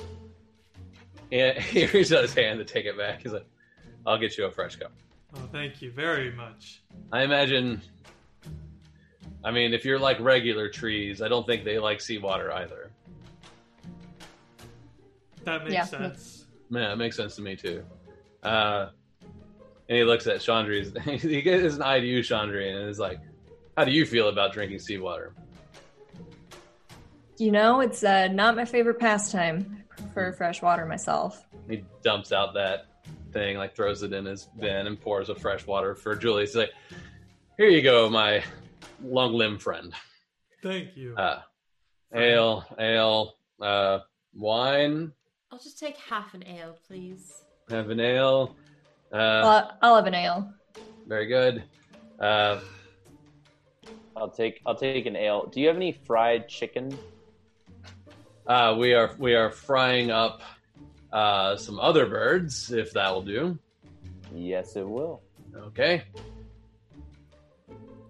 [1.33, 3.23] And he reaches out his hand to take it back.
[3.23, 3.47] He's like,
[4.07, 4.93] I'll get you a fresh cup.
[5.35, 6.83] Oh, thank you very much.
[7.13, 7.83] I imagine.
[9.45, 12.91] I mean, if you're like regular trees, I don't think they like seawater either.
[15.45, 15.85] That makes Yeah.
[15.85, 16.47] sense.
[16.71, 17.85] Yeah, it makes sense to me too.
[18.43, 18.89] Uh,
[19.89, 20.93] and he looks at Chandri's.
[21.23, 23.21] he gives an eye to you, Chandri, and is like,
[23.77, 25.33] "How do you feel about drinking seawater?"
[27.39, 29.85] You know, it's uh, not my favorite pastime.
[30.17, 31.47] I prefer fresh water myself.
[31.69, 32.87] He dumps out that
[33.33, 36.43] thing, like throws it in his bin, and pours a fresh water for Julie.
[36.45, 36.71] He's like,
[37.59, 38.43] "Here you go, my
[39.05, 39.93] long limb friend.
[40.63, 41.15] Thank you.
[41.17, 41.43] Uh,
[42.15, 43.99] ale, ale, uh,
[44.35, 45.13] wine,
[45.53, 47.43] I'll just take half an ale, please.
[47.69, 48.57] have an ale.
[49.13, 50.51] Uh, I'll, I'll have an ale.
[51.07, 51.63] very good.
[52.19, 52.61] Uh,
[54.17, 55.47] I'll take I'll take an ale.
[55.53, 56.97] Do you have any fried chicken?
[58.47, 60.41] Uh, we are we are frying up
[61.13, 63.59] uh, some other birds, if that will do.
[64.35, 65.23] Yes, it will.
[65.57, 66.05] Okay.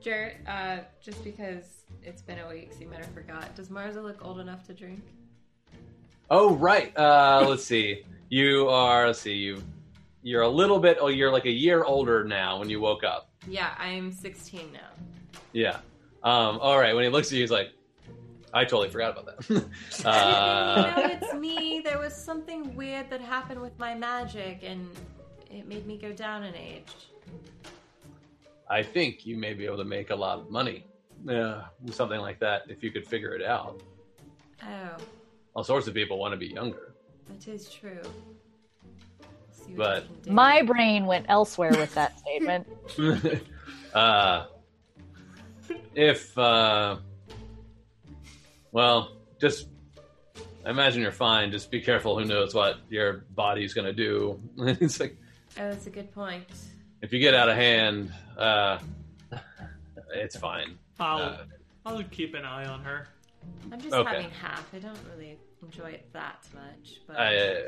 [0.01, 3.55] Jarrett, uh, just because it's been a week, so you might have forgot.
[3.57, 5.03] Does Marza look old enough to drink?
[6.31, 6.97] Oh right.
[6.97, 8.03] Uh, let's see.
[8.29, 9.07] You are.
[9.07, 9.35] Let's see.
[9.35, 9.63] You
[10.23, 10.99] you're a little bit.
[11.01, 12.59] Oh, you're like a year older now.
[12.59, 13.31] When you woke up.
[13.49, 14.81] Yeah, I'm 16 now.
[15.53, 15.79] Yeah.
[16.23, 16.59] Um.
[16.61, 16.95] All right.
[16.95, 17.71] When he looks at you, he's like,
[18.53, 19.65] "I totally forgot about that."
[20.05, 21.81] uh, no, it's me.
[21.85, 24.91] There was something weird that happened with my magic, and
[25.51, 26.93] it made me go down in age.
[28.69, 30.85] I think you may be able to make a lot of money.
[31.25, 33.81] Yeah, something like that if you could figure it out.
[34.63, 34.97] Oh,
[35.55, 36.95] All sorts of people want to be younger.
[37.29, 38.01] that is true.
[39.77, 40.31] But- I can do.
[40.33, 42.67] My brain went elsewhere with that statement.
[43.95, 44.47] uh,
[45.95, 46.97] if uh,
[48.73, 49.69] well, just
[50.65, 51.51] I imagine you're fine.
[51.53, 52.19] Just be careful.
[52.19, 54.41] Who knows what your body's gonna do?
[54.59, 55.17] it's like
[55.59, 56.45] Oh, that's a good point.
[57.03, 58.79] if you get out of hand, uh,
[60.15, 60.79] it's fine.
[61.01, 61.37] I'll Uh,
[61.87, 63.09] I'll keep an eye on her.
[63.73, 64.09] I'm just Okay.
[64.11, 64.69] having half.
[64.75, 67.61] I don't really enjoy it that much, but I, uh,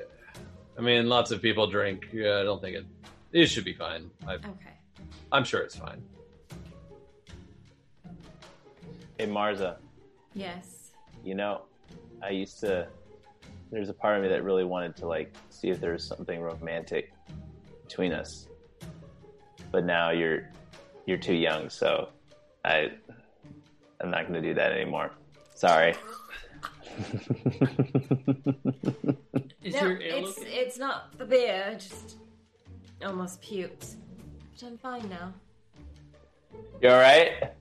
[0.77, 2.09] I mean, lots of people drink.
[2.13, 2.87] Yeah, I don't think it.
[3.33, 4.11] It should be fine.
[4.27, 4.77] I, okay.
[5.31, 6.03] I'm sure it's fine.
[9.19, 9.77] Hey Marza,
[10.35, 10.78] Yes.
[11.29, 11.61] You know,
[12.22, 12.89] I used to.
[13.70, 16.41] There's a part of me that really wanted to like see if there was something
[16.41, 17.12] romantic
[17.87, 18.49] between us,
[19.70, 20.49] but now you're
[21.05, 22.09] you're too young, so
[22.64, 22.93] I
[24.01, 25.11] I'm not going to do that anymore.
[25.55, 25.95] Sorry.
[29.62, 30.51] Is no, your it's okay?
[30.51, 31.76] it's not the beer.
[31.79, 32.16] Just
[33.05, 33.97] almost puked.
[34.53, 35.35] But I'm fine now.
[36.81, 37.53] You all right?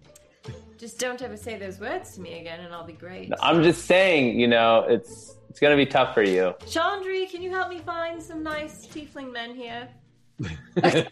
[0.77, 3.31] Just don't ever say those words to me again, and I'll be great.
[3.41, 6.53] I'm just saying, you know, it's it's gonna be tough for you.
[6.65, 9.89] Chandri, can you help me find some nice tiefling men here?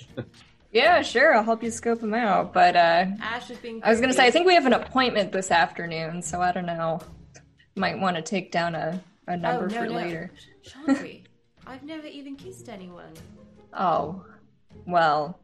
[0.76, 1.34] Yeah, sure.
[1.34, 2.52] I'll help you scope them out.
[2.52, 3.82] But uh, Ash is being.
[3.82, 6.66] I was gonna say, I think we have an appointment this afternoon, so I don't
[6.66, 7.00] know.
[7.78, 9.94] Might want to take down a, a number oh, no, for no.
[9.94, 10.32] later.
[10.68, 11.24] Chandri,
[11.66, 13.14] I've never even kissed anyone.
[13.74, 14.26] Oh,
[14.86, 15.40] well.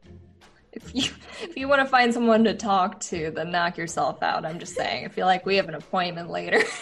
[0.72, 1.02] If you
[1.42, 4.44] if you want to find someone to talk to, then knock yourself out.
[4.44, 5.04] I'm just saying.
[5.04, 6.62] I feel like we have an appointment later.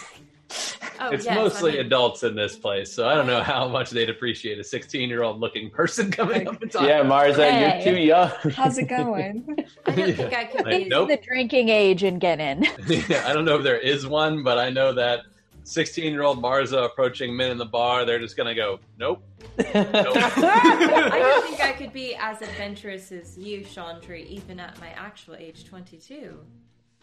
[1.02, 3.66] Oh, it's yes, mostly I mean, adults in this place, so I don't know how
[3.68, 6.88] much they'd appreciate a 16 year old looking person coming up and talking.
[6.88, 7.82] Yeah, Marza, Hey.
[7.84, 8.30] you're too young.
[8.54, 9.46] How's it going?
[9.86, 11.08] I don't think I could Like, nope.
[11.08, 12.64] The drinking age and get in.
[12.86, 15.20] yeah, I don't know if there is one, but I know that
[15.64, 19.22] 16 year old Marza approaching men in the bar, they're just gonna go, nope.
[19.58, 25.34] I don't think I could be as adventurous as you, Chandri, even at my actual
[25.36, 26.38] age 22.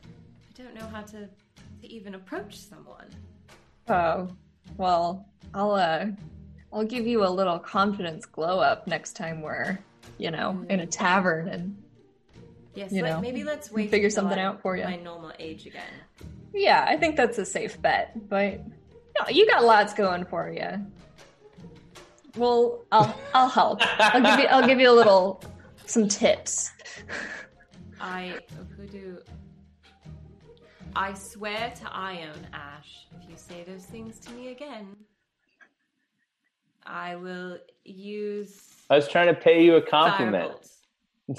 [0.03, 1.27] I don't know how to,
[1.81, 3.07] to even approach someone.
[3.89, 4.27] oh,
[4.77, 6.05] well, I'll uh,
[6.73, 9.79] I'll give you a little confidence glow up next time we're,
[10.17, 11.77] you know, in a tavern and
[12.77, 13.89] Yes, You let- know, maybe let's wait.
[13.89, 14.83] figure something I'm out for you.
[14.83, 15.81] My normal age again.
[16.57, 18.27] Yeah, I think that's a safe bet.
[18.27, 18.65] But
[19.19, 20.85] no, you got lots going for you.
[22.35, 23.79] Well, I'll I'll help.
[23.99, 25.43] I'll give you I'll give you a little
[25.85, 26.71] some tips.
[28.01, 28.39] I
[28.75, 29.19] who do?
[30.95, 34.95] I swear to Ion Ash, if you say those things to me again,
[36.87, 40.53] I will use I was trying to pay you a compliment.
[41.29, 41.35] I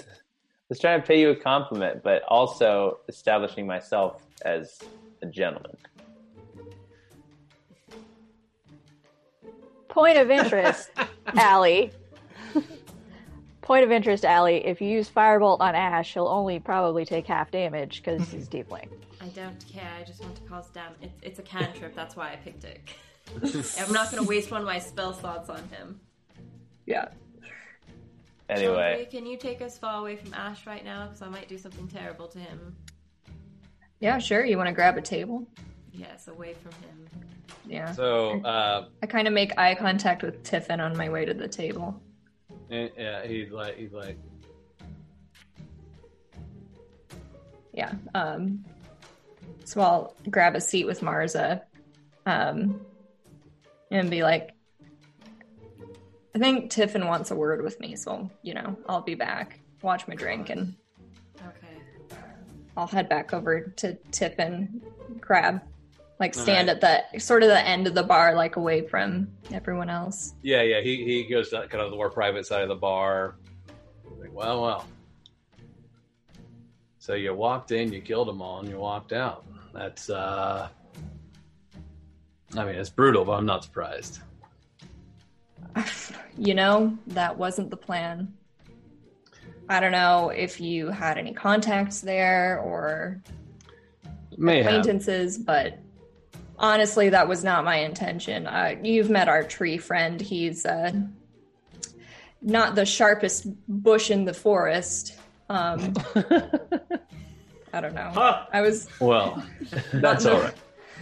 [0.69, 4.79] was trying to pay you a compliment, but also establishing myself as
[5.23, 5.77] a gentleman.
[9.89, 10.91] Point of interest,
[11.27, 11.91] Allie.
[13.63, 14.65] Point of interest, Allie.
[14.65, 18.89] If you use Firebolt on Ash, he'll only probably take half damage because he's tiefling.
[19.21, 19.91] I don't care.
[19.99, 20.97] I just want to cause damage.
[21.03, 21.95] It's, it's a cantrip.
[21.95, 22.81] That's why I picked it.
[23.79, 26.01] I'm not going to waste one of my spell slots on him.
[26.87, 27.09] Yeah.
[28.49, 31.05] Anyway, Chandri, can you take us far away from Ash right now?
[31.05, 32.75] Because I might do something terrible to him.
[34.01, 34.45] Yeah, sure.
[34.45, 35.47] You want to grab a table?
[35.93, 37.09] Yes, away from him.
[37.67, 37.93] Yeah.
[37.93, 41.49] So, uh, I kind of make eye contact with Tiffin on my way to the
[41.49, 42.01] table.
[42.71, 44.17] eh, yeah, he's like, he's like,
[47.73, 47.93] Yeah.
[48.15, 48.65] Um,
[49.65, 51.63] so I'll grab a seat with Marza
[52.27, 52.81] um,
[53.91, 54.51] and be like,
[56.35, 60.09] I think Tiffin wants a word with me, so, you know, I'll be back, watch
[60.09, 60.78] my drink, and Okay.
[62.79, 64.81] I'll head back over to Tiffin,
[65.21, 65.61] grab,
[66.21, 66.85] like, stand Alright.
[66.85, 70.35] at the sort of the end of the bar, like, away from everyone else.
[70.43, 70.81] yeah, yeah.
[70.81, 73.35] He he goes to kind of the more private side of the bar.
[74.21, 74.87] Like, well, well.
[77.01, 79.45] So you walked in, you killed them all, and you walked out.
[79.75, 80.69] That's, uh,
[82.57, 84.21] I mean, it's brutal, but I'm not surprised.
[86.39, 88.33] you know, that wasn't the plan.
[89.69, 93.21] I don't know if you had any contacts there or
[94.37, 94.67] May have.
[94.67, 95.79] acquaintances, but
[96.59, 98.47] honestly, that was not my intention.
[98.47, 100.21] Uh, you've met our tree friend.
[100.21, 100.93] He's uh,
[102.41, 105.15] not the sharpest bush in the forest.
[105.51, 105.93] Um,
[107.75, 108.13] I don't know.
[108.53, 108.89] I was.
[109.01, 109.45] Well,
[109.93, 110.55] that's all right.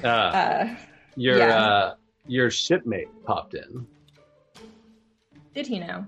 [0.03, 0.77] Uh, Uh,
[1.15, 1.65] your yeah.
[1.65, 1.95] uh,
[2.27, 3.87] your shipmate popped in.
[5.55, 6.05] did he know?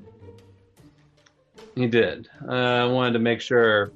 [1.78, 2.28] He did.
[2.44, 3.92] Uh, I wanted to make sure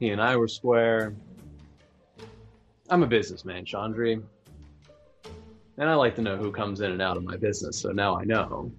[0.00, 1.14] he and I were square.
[2.88, 4.22] I'm a businessman, Chandri.
[5.76, 8.16] And I like to know who comes in and out of my business, so now
[8.16, 8.72] I know.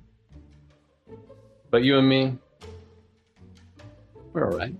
[1.69, 2.35] But you and me,
[4.33, 4.73] we're all right.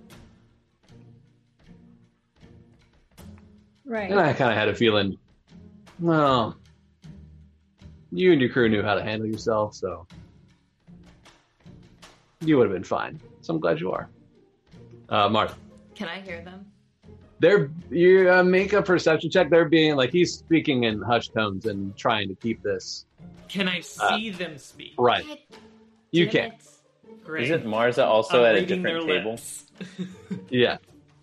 [3.86, 4.10] Right.
[4.10, 5.20] And I kind of had a feeling,
[6.00, 6.58] well,
[8.12, 10.08] you and your crew knew how to handle yourself, so
[12.46, 13.20] you would have been fine.
[13.42, 14.10] So I'm glad you are.
[15.10, 15.56] Uh, Martha,
[15.96, 16.66] Can I hear them?
[17.40, 19.50] they're you uh, make a perception check.
[19.50, 23.06] They're being like he's speaking in hushed tones and trying to keep this
[23.50, 24.94] Can I see them speak?
[24.98, 25.26] right.
[25.28, 25.38] God
[26.12, 27.24] You damn can, it.
[27.26, 27.44] Great.
[27.46, 29.32] isn't Marza also I'm at a reading different their table?
[29.32, 29.66] lips.
[30.50, 30.78] yeah.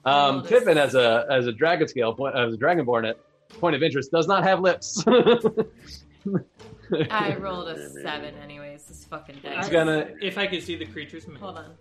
[0.05, 3.17] I Um, rolled a as a as a dragon scale point, as a dragonborn at
[3.61, 5.03] point of interest, does not have lips.
[7.11, 8.35] I rolled a seven,
[8.83, 8.99] anyways.
[9.01, 11.41] This fucking It's gonna If I could see the creature's mouth.
[11.41, 11.75] Hold on.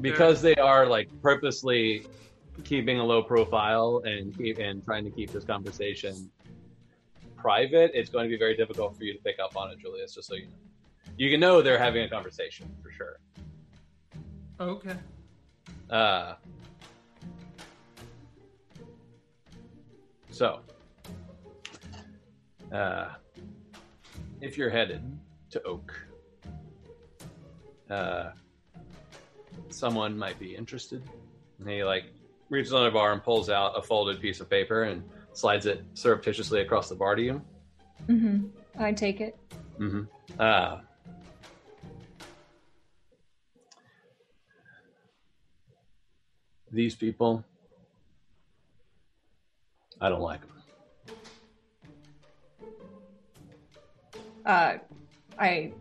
[0.00, 2.06] because they are like purposely
[2.64, 6.28] keeping a low profile and keep and trying to keep this conversation
[7.36, 10.12] private it's going to be very difficult for you to pick up on it julius
[10.12, 10.52] just so you know
[11.16, 13.20] you can know they're having a conversation for sure
[14.60, 14.96] Okay.
[15.88, 16.34] Uh,
[20.30, 20.60] so,
[22.72, 23.10] uh,
[24.40, 25.00] if you're headed
[25.50, 25.94] to Oak,
[27.90, 28.30] uh,
[29.70, 31.02] someone might be interested.
[31.58, 32.04] And he like
[32.50, 35.84] reaches on a bar and pulls out a folded piece of paper and slides it
[35.94, 37.42] surreptitiously across the bar to you.
[38.06, 38.46] Mm-hmm.
[38.78, 39.36] I take it.
[39.78, 40.02] Mm-hmm.
[40.38, 40.78] Uh,
[46.70, 47.44] these people,
[50.00, 50.50] I don't like them.
[54.46, 54.74] Uh,
[55.38, 55.72] I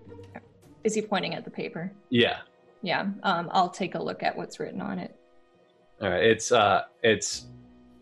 [0.88, 1.92] is he pointing at the paper?
[2.10, 2.38] Yeah.
[2.82, 3.08] Yeah.
[3.24, 5.14] Um, I'll take a look at what's written on it.
[6.02, 6.24] All right.
[6.24, 7.48] It's uh, it's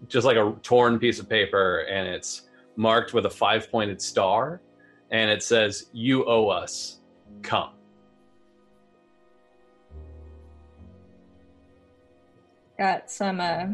[0.08, 2.44] just like a torn piece of paper, and it's
[2.76, 4.62] marked with a five-pointed star,
[5.10, 7.00] and it says, "You owe us.
[7.42, 7.72] Come."
[12.78, 13.68] Got some uh,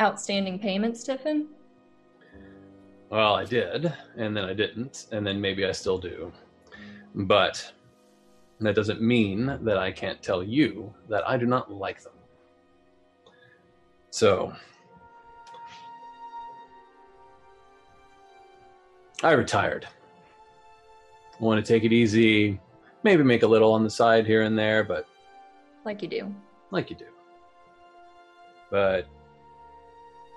[0.00, 1.48] outstanding payments, Tiffin.
[3.10, 6.30] Well, I did, and then I didn't, and then maybe I still do.
[7.14, 7.72] But
[8.62, 12.12] that doesn't mean that I can't tell you that I do not like them.
[14.10, 14.52] So,
[19.22, 19.86] I retired.
[21.40, 22.60] I want to take it easy,
[23.04, 25.06] maybe make a little on the side here and there, but
[25.84, 26.34] Like you do.
[26.70, 27.06] like you do.
[28.70, 29.06] But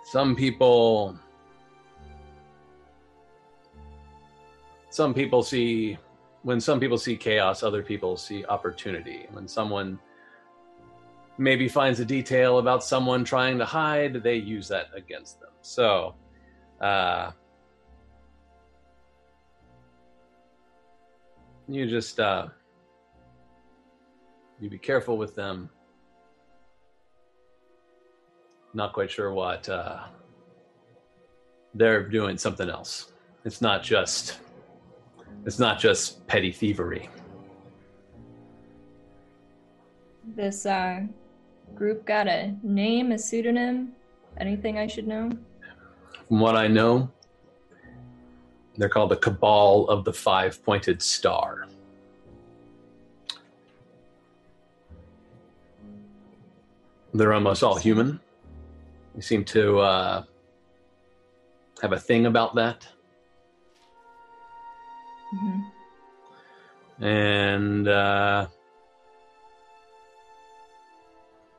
[0.03, 1.17] some people
[4.89, 5.97] some people see
[6.45, 9.25] when some people see chaos, other people see opportunity.
[9.31, 9.97] When someone
[11.39, 15.49] maybe finds a detail about someone trying to hide, they use that against them.
[15.61, 16.13] So,
[16.79, 17.31] uh,
[21.67, 22.49] you just uh,
[24.59, 25.71] you be careful with them.
[28.75, 30.03] Not quite sure what uh,
[31.73, 32.37] they're doing.
[32.37, 33.11] Something else.
[33.45, 34.37] It's not just
[35.45, 37.09] it's not just petty thievery.
[40.35, 41.01] This uh,
[41.75, 43.93] group got a name, a pseudonym,
[44.37, 45.29] anything I should know?
[46.27, 47.11] From what I know,
[48.77, 51.67] they're called the Cabal of the Five Pointed Star.
[57.13, 58.19] They're almost all human.
[59.13, 60.23] They seem to uh,
[61.81, 62.85] have a thing about that.
[65.39, 65.61] Hmm
[66.99, 68.47] and uh,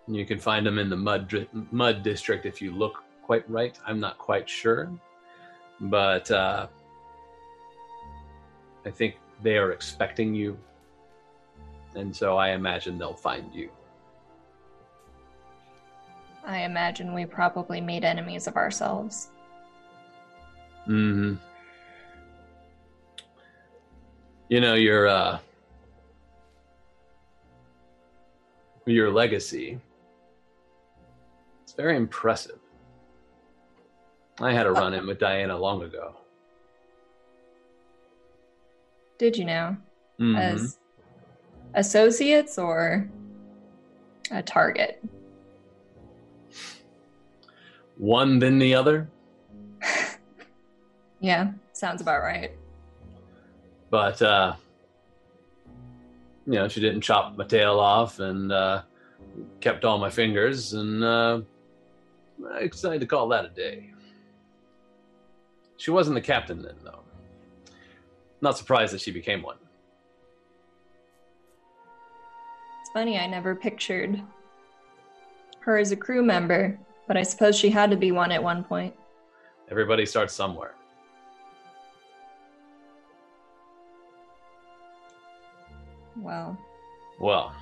[0.09, 3.79] you can find them in the mud dri- mud district if you look quite right.
[3.87, 4.91] I'm not quite sure,
[5.81, 6.69] but uh,
[8.85, 10.57] I think they are expecting you,
[11.95, 13.71] and so I imagine they'll find you.
[16.47, 19.31] I imagine we probably made enemies of ourselves.
[20.85, 21.35] hmm
[24.49, 25.39] You know your uh,
[28.87, 29.81] your legacy.
[31.65, 32.59] It's very impressive.
[34.41, 36.15] I had a run in with Diana long ago.
[39.19, 39.77] Did you know?
[40.21, 40.37] Mhm.
[40.37, 40.79] As
[41.75, 43.09] associates or
[44.31, 45.03] a target?
[47.97, 49.09] One then the other,
[51.21, 52.53] Yeah, sounds about right.
[53.97, 54.55] But uh,
[56.45, 58.83] you know she didn't chop my tail off and uh,
[59.63, 61.41] kept all my fingers, and uh,
[62.53, 63.91] I decided to call that a day.
[65.79, 67.05] She wasn't the captain then, though.
[68.43, 69.57] Not surprised that she became one.
[72.83, 74.21] It's funny, I never pictured
[75.61, 76.79] her as a crew member,
[77.09, 78.95] but I suppose she had to be one at one point.
[79.71, 80.75] Everybody starts somewhere.
[86.19, 86.57] Well,
[87.21, 87.55] Well,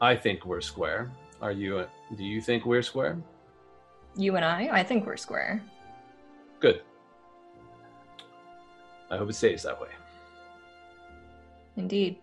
[0.00, 1.10] I think we're square.
[1.42, 1.86] Are you?
[2.16, 3.18] Do you think we're square?
[4.16, 5.62] you and I, I think we're square.
[6.58, 6.82] Good.
[9.10, 9.88] I hope it stays that way.
[11.76, 12.18] Indeed,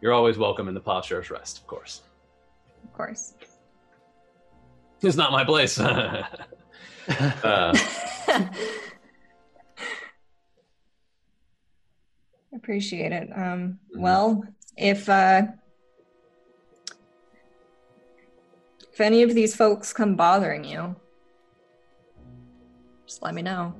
[0.00, 2.02] You're always welcome in the Posture's Rest, of course.
[2.82, 3.34] of course.
[5.02, 5.78] It's not my place.
[5.80, 6.24] uh,
[12.68, 13.30] Appreciate it.
[13.34, 14.00] Um, Mhm.
[14.00, 14.44] Well,
[14.76, 15.46] if uh,
[18.92, 20.94] if any of these folks come bothering you,
[23.06, 23.72] just let me know.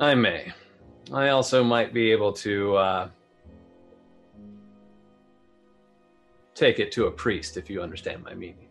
[0.00, 0.52] I may.
[1.12, 3.08] I also might be able to uh,
[6.56, 8.66] take it to a priest if you understand my meaning.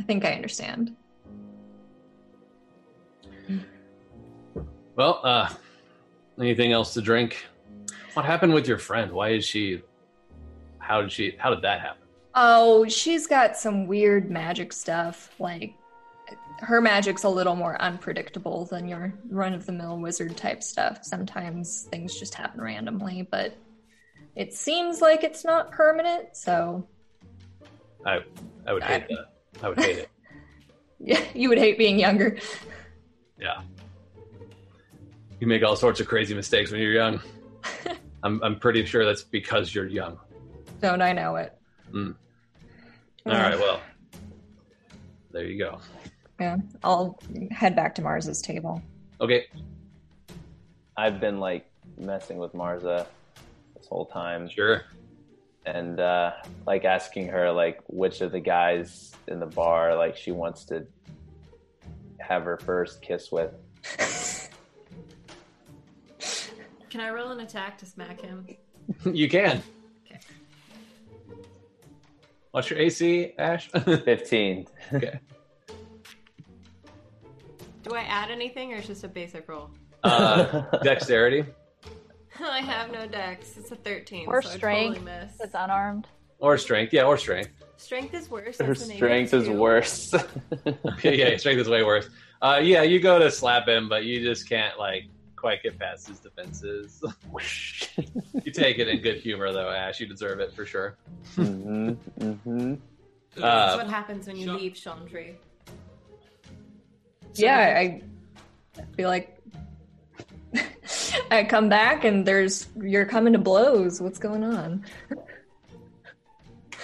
[0.00, 0.96] I think I understand.
[4.96, 5.50] Well, uh,
[6.40, 7.44] anything else to drink?
[8.14, 9.12] What happened with your friend?
[9.12, 9.82] Why is she?
[10.78, 11.36] How did she?
[11.38, 12.02] How did that happen?
[12.34, 15.34] Oh, she's got some weird magic stuff.
[15.38, 15.74] Like
[16.60, 21.00] her magic's a little more unpredictable than your run of the mill wizard type stuff.
[21.02, 23.54] Sometimes things just happen randomly, but
[24.36, 26.86] it seems like it's not permanent, so
[28.06, 28.20] I
[28.66, 29.32] I would hate that.
[29.62, 30.10] I would hate it.
[31.00, 32.38] yeah, you would hate being younger.
[33.38, 33.62] Yeah.
[35.40, 37.20] You make all sorts of crazy mistakes when you're young.
[38.22, 40.18] I'm I'm pretty sure that's because you're young.
[40.80, 41.54] Don't I know it?
[41.94, 42.12] All
[43.26, 43.80] right, well.
[45.32, 45.80] There you go.
[46.38, 47.18] Yeah, I'll
[47.50, 48.82] head back to Marza's table.
[49.20, 49.46] Okay.
[50.96, 53.06] I've been like messing with Marza
[53.76, 54.82] this whole time, Sure.
[55.66, 56.32] and uh,
[56.66, 60.86] like asking her like which of the guys in the bar like she wants to
[62.18, 63.52] have her first kiss with.
[66.90, 68.46] Can I roll an attack to smack him?
[69.04, 69.62] you can.
[70.04, 70.18] Okay.
[72.50, 73.68] What's your AC, Ash?
[73.84, 74.66] Fifteen.
[74.92, 75.20] okay.
[77.84, 79.70] Do I add anything or it's just a basic roll?
[80.02, 81.44] Uh, dexterity
[82.40, 83.56] I have no dex.
[83.56, 84.26] It's a 13.
[84.28, 84.96] Or so I strength.
[84.98, 85.32] totally miss.
[85.40, 86.06] It's unarmed.
[86.38, 86.92] or strength?
[86.92, 87.50] Yeah, or strength.
[87.76, 88.58] Strength is worse.
[88.58, 90.14] her strength is worse.
[91.02, 92.08] yeah, yeah, strength is way worse.
[92.42, 95.04] Uh, yeah, you go to slap him, but you just can't like
[95.40, 97.02] quite get past his defenses.
[98.44, 99.98] you take it in good humor, though, Ash.
[100.00, 100.96] You deserve it for sure.
[101.34, 102.74] hmm hmm
[103.34, 105.36] That's Uh, what happens when you Sha- leave Chandri.
[107.36, 108.02] yeah, I,
[108.78, 109.38] I feel like
[111.30, 114.00] I come back and there's you're coming to blows.
[114.00, 114.84] What's going on?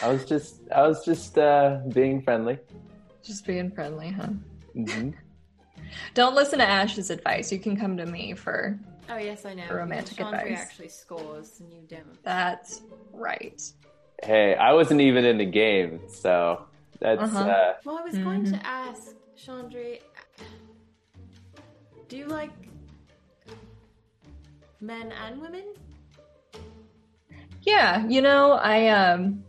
[0.03, 2.59] I was just I was just uh, being friendly.
[3.23, 4.29] Just being friendly, huh?
[4.75, 5.11] hmm
[6.15, 7.51] Don't listen to Ash's advice.
[7.53, 9.69] You can come to me for Oh yes, I know.
[9.71, 10.59] Romantic Chandri advice.
[10.63, 12.23] actually scores and you don't.
[12.25, 12.83] that's
[13.13, 13.63] right.
[14.25, 16.67] Hey, I wasn't even in the game, so
[17.01, 17.45] that's Uh-huh.
[17.45, 18.51] uh, Well, I was going Mhm.
[18.61, 20.01] to ask Chandri,
[22.09, 22.51] do you like
[24.81, 25.65] men and women?
[27.63, 29.43] Yeah, you know, I um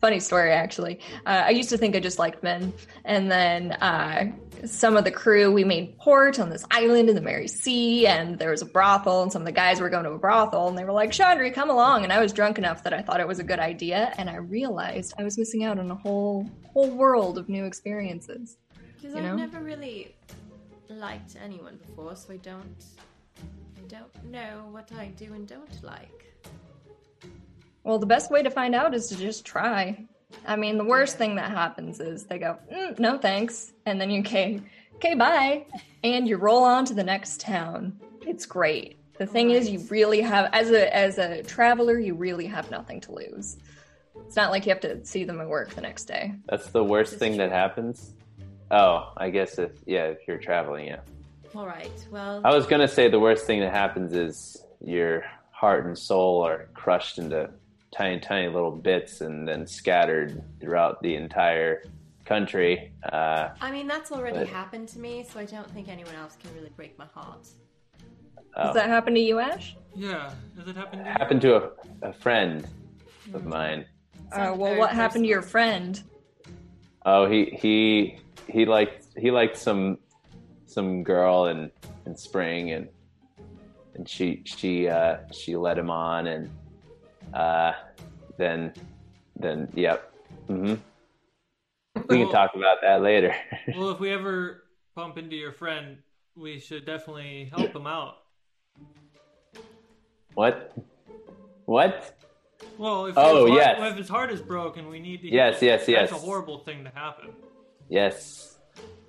[0.00, 1.00] funny story actually.
[1.26, 2.72] Uh, I used to think I just liked men,
[3.04, 4.26] and then uh,
[4.66, 8.38] some of the crew we made port on this island in the Mary Sea, and
[8.38, 10.76] there was a brothel, and some of the guys were going to a brothel, and
[10.76, 13.28] they were like, "Chandri, come along." And I was drunk enough that I thought it
[13.28, 16.90] was a good idea, and I realized I was missing out on a whole whole
[16.90, 18.56] world of new experiences.
[18.96, 19.36] Because I've know?
[19.36, 20.16] never really
[20.88, 22.84] liked anyone before, so I don't.
[23.76, 26.26] I don't know what I do and don't like.
[27.84, 30.06] Well, the best way to find out is to just try.
[30.48, 34.10] I mean, the worst thing that happens is they go, mm, "No, thanks," and then
[34.10, 34.60] you okay,
[34.96, 35.66] okay, bye,
[36.02, 37.98] and you roll on to the next town.
[38.26, 38.96] It's great.
[39.18, 43.00] The thing is, you really have, as a as a traveler, you really have nothing
[43.02, 43.58] to lose.
[44.26, 46.34] It's not like you have to see them at work the next day.
[46.48, 48.12] that's the worst thing is that happens.
[48.70, 51.00] Oh, I guess if yeah, if you're traveling, yeah.
[51.54, 51.92] All right.
[52.10, 56.42] Well, I was gonna say the worst thing that happens is your heart and soul
[56.46, 57.50] are crushed into
[57.90, 61.82] tiny, tiny little bits and then scattered throughout the entire
[62.24, 62.92] country.
[63.10, 66.36] Uh, I mean that's already But- happened to me, so I don't think anyone else
[66.42, 67.48] can really break my heart.
[68.56, 68.64] oh.
[68.64, 69.76] Does that happen to you, Ash?
[69.94, 71.14] Yeah, has it happened to you?
[71.18, 71.70] happened to a,
[72.02, 72.66] a friend
[73.34, 73.48] of Hmm.
[73.48, 73.84] mine.
[74.32, 76.02] Uh, well, what happened to your friend?
[77.06, 79.98] Oh, he he he liked he liked some
[80.66, 81.70] some girl in
[82.04, 82.88] in spring and
[83.94, 86.50] and she she uh she led him on and
[87.34, 87.72] uh
[88.36, 88.72] then
[89.36, 90.12] then yep.
[90.48, 90.74] Mm-hmm.
[92.08, 93.34] We can Well- talk about that later.
[93.76, 94.64] Well, if we ever
[94.94, 95.98] bump into your friend,
[96.36, 98.16] we should definitely help him out.
[100.34, 100.72] what?
[101.66, 102.14] What?
[102.76, 103.92] Well, if, Oh, his, heart, yes.
[103.92, 105.28] if his heart is broken, we need to.
[105.30, 106.12] Yes, yes, That's yes.
[106.12, 107.30] a horrible thing to happen.
[107.88, 108.58] Yes.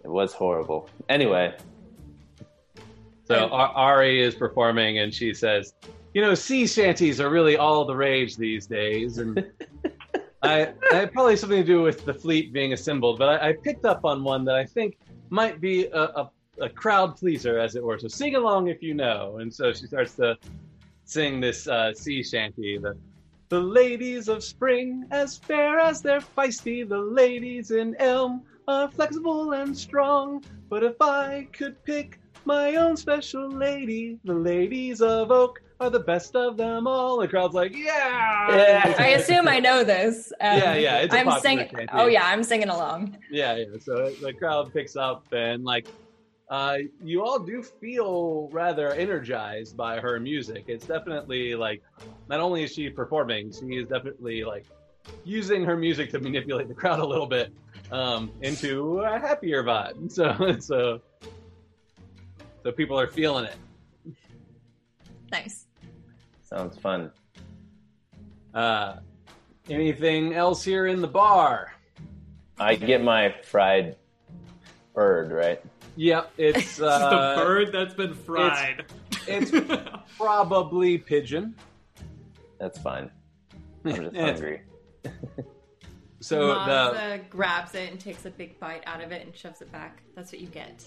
[0.03, 0.89] It was horrible.
[1.09, 1.55] Anyway,
[3.25, 5.73] So Ar- Ari is performing, and she says,
[6.19, 9.41] "You know, sea shanties are really all the rage these days, and
[10.43, 13.17] I, I had probably something to do with the fleet being assembled.
[13.19, 14.97] But I, I picked up on one that I think
[15.29, 17.97] might be a, a, a crowd pleaser, as it were.
[17.97, 20.37] So sing along if you know." And so she starts to
[21.05, 22.77] sing this uh, sea shanty.
[22.77, 22.97] The
[23.47, 26.83] the ladies of spring, as fair as they're feisty.
[26.85, 30.43] The ladies in elm are flexible and strong.
[30.67, 35.99] But if I could pick my own special lady, the ladies of oak are the
[35.99, 37.19] best of them all.
[37.19, 38.56] The crowd's like, yeah.
[38.56, 38.95] Yeah.
[38.97, 40.31] I assume I know this.
[40.41, 41.69] Um, Yeah, yeah, it's a I'm singing.
[41.93, 42.23] Oh yeah.
[42.23, 43.18] yeah, I'm singing along.
[43.31, 43.65] Yeah, yeah.
[43.80, 45.88] So the crowd picks up and like
[46.49, 50.65] uh, you all do feel rather energized by her music.
[50.68, 51.84] It's definitely like
[52.27, 54.65] not only is she performing, she is definitely like
[55.23, 57.53] using her music to manipulate the crowd a little bit
[57.91, 60.11] um, into a happier vibe.
[60.11, 61.01] So so
[62.64, 63.56] so people are feeling it.
[65.31, 65.68] Nice.
[66.49, 67.11] Sounds fun.
[68.55, 68.95] Uh,
[69.69, 71.76] anything else here in the bar?
[72.57, 73.97] I get my fried
[74.95, 75.61] bird, right?
[75.95, 78.84] Yep, it's the uh, bird that's been fried.
[79.27, 79.51] it's
[80.17, 81.53] probably pigeon.
[82.59, 83.11] That's fine.
[83.85, 84.61] I'm just hungry.
[86.21, 89.71] So the grabs it and takes a big bite out of it and shoves it
[89.71, 90.01] back.
[90.15, 90.85] That's what you get.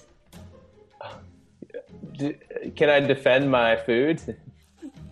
[2.77, 4.21] Can I defend my food?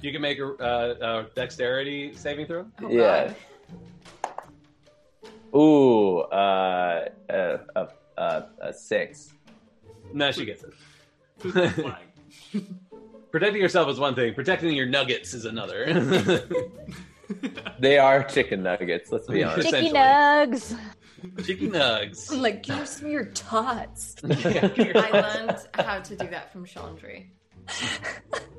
[0.03, 2.67] You can make a, uh, a dexterity saving throw.
[2.83, 3.33] Oh, Yeah.
[5.55, 7.33] Ooh, uh, uh,
[7.75, 7.87] uh,
[8.17, 9.33] uh, a six.
[10.13, 10.73] No, she gets it.
[11.41, 12.67] Who's the flag?
[13.33, 14.35] Protecting yourself is one thing.
[14.35, 16.47] Protecting your nuggets is another.
[17.79, 19.13] They are chicken nuggets.
[19.13, 19.69] Let's be honest.
[19.71, 20.01] Chicky Essentially.
[20.01, 21.47] nugs.
[21.47, 22.33] Chicken nugs.
[22.33, 24.17] I'm like, give me your tots.
[24.25, 27.29] I learned how to do that from Chandri.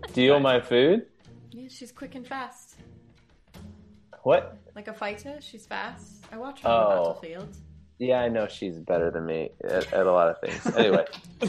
[0.09, 1.05] Steal my food?
[1.51, 2.75] Yeah, she's quick and fast.
[4.23, 4.57] What?
[4.75, 6.23] Like a fighter, she's fast.
[6.31, 7.13] I watch her on the Oh.
[7.13, 7.55] battlefield.
[7.99, 10.75] Yeah, I know she's better than me at, at a lot of things.
[10.75, 11.05] Anyway,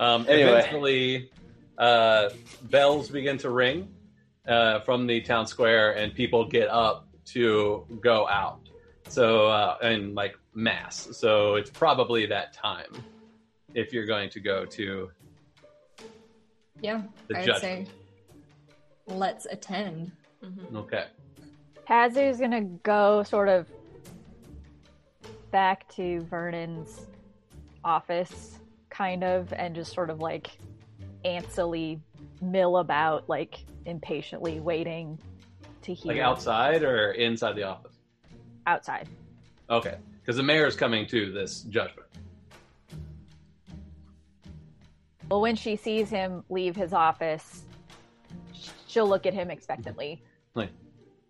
[0.00, 0.50] Um, Anyway.
[0.50, 1.30] Eventually,
[1.78, 2.28] uh,
[2.64, 3.88] bells begin to ring
[4.46, 8.60] uh, from the town square, and people get up to go out.
[9.08, 11.08] So, uh, and like mass.
[11.16, 12.92] So it's probably that time
[13.74, 15.10] if you're going to go to
[16.82, 17.60] Yeah, the I'd judge.
[17.60, 17.86] say
[19.06, 20.12] let's attend.
[20.44, 20.76] Mm-hmm.
[20.76, 21.06] Okay.
[21.88, 23.68] Tazu's gonna go sort of
[25.50, 27.06] back to Vernon's
[27.84, 28.58] office,
[28.90, 30.58] kind of, and just sort of like
[31.24, 32.00] antsily
[32.42, 35.18] mill about, like impatiently waiting
[35.82, 37.92] to hear Like outside or inside the office?
[38.66, 39.08] outside.
[39.70, 39.96] Okay.
[40.20, 42.08] Because the mayor is coming to this judgment.
[45.30, 47.62] Well, when she sees him leave his office,
[48.96, 50.22] she'll look at him expectantly.
[50.54, 50.70] Like,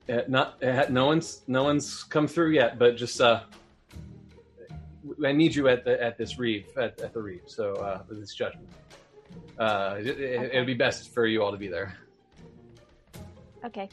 [0.09, 3.41] uh, not uh, no one's no one's come through yet, but just uh,
[5.25, 7.43] I need you at the at this reeve at, at the reeve.
[7.47, 8.69] So uh, this judgment,
[9.59, 10.47] uh, it, Okay.
[10.53, 11.97] it'd be best for you all to be there.
[13.65, 13.89] Okay.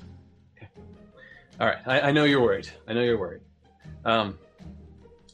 [1.59, 2.69] All right, I, I know you're worried.
[2.87, 3.41] I know you're worried.
[4.05, 4.37] Um,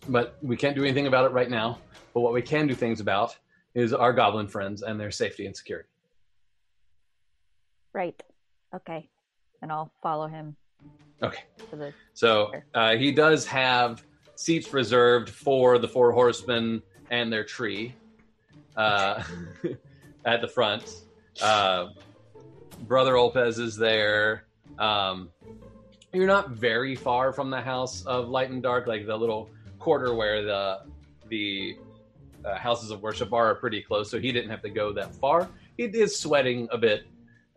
[0.07, 1.80] but we can't do anything about it right now.
[2.14, 3.36] But what we can do things about
[3.74, 5.90] is our goblin friends and their safety and security.
[7.94, 8.22] Right.
[8.74, 9.10] Okay.
[9.62, 10.56] And I'll follow him
[11.22, 11.44] Okay.
[11.72, 14.04] the So uh, he does have
[14.36, 16.82] seats reserved for the four horsemen
[17.12, 17.94] and their tree
[18.78, 19.24] uh,
[20.26, 21.02] at the front.
[21.41, 21.90] Uh,
[22.88, 24.46] Brother Olpez is there.
[24.78, 25.30] Um,
[26.14, 30.14] you're not very far from the house of Light and Dark, like the little quarter
[30.14, 30.80] where the
[31.28, 31.78] the
[32.46, 34.10] uh, houses of worship are, are pretty close.
[34.10, 35.50] So he didn't have to go that far.
[35.78, 37.04] He is sweating a bit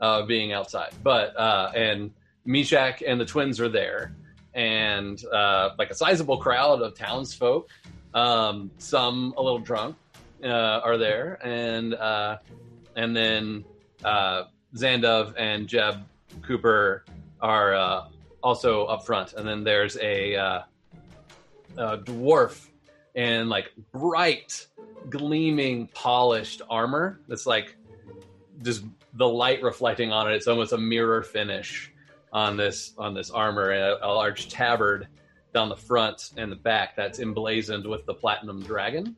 [0.02, 2.10] uh, being outside, but uh, and
[2.44, 4.14] Meshach and the twins are there,
[4.52, 7.70] and uh, like a sizable crowd of townsfolk.
[8.12, 9.96] Um, some a little drunk
[10.44, 12.38] uh, are there, and uh,
[12.96, 13.64] and then
[14.04, 14.44] uh,
[14.76, 16.04] Zandov and Jeb
[16.42, 17.04] Cooper
[17.40, 18.04] are
[18.42, 20.66] also up front, and then there's a, a
[21.76, 22.68] dwarf
[23.14, 24.66] in like bright,
[25.08, 27.76] gleaming, polished armor that's like
[28.62, 28.84] just
[29.14, 30.34] the light reflecting on it.
[30.34, 31.92] It's almost a mirror finish
[32.32, 35.08] on this on this armor, a, a large tabard
[35.52, 39.16] down the front and the back that's emblazoned with the platinum dragon.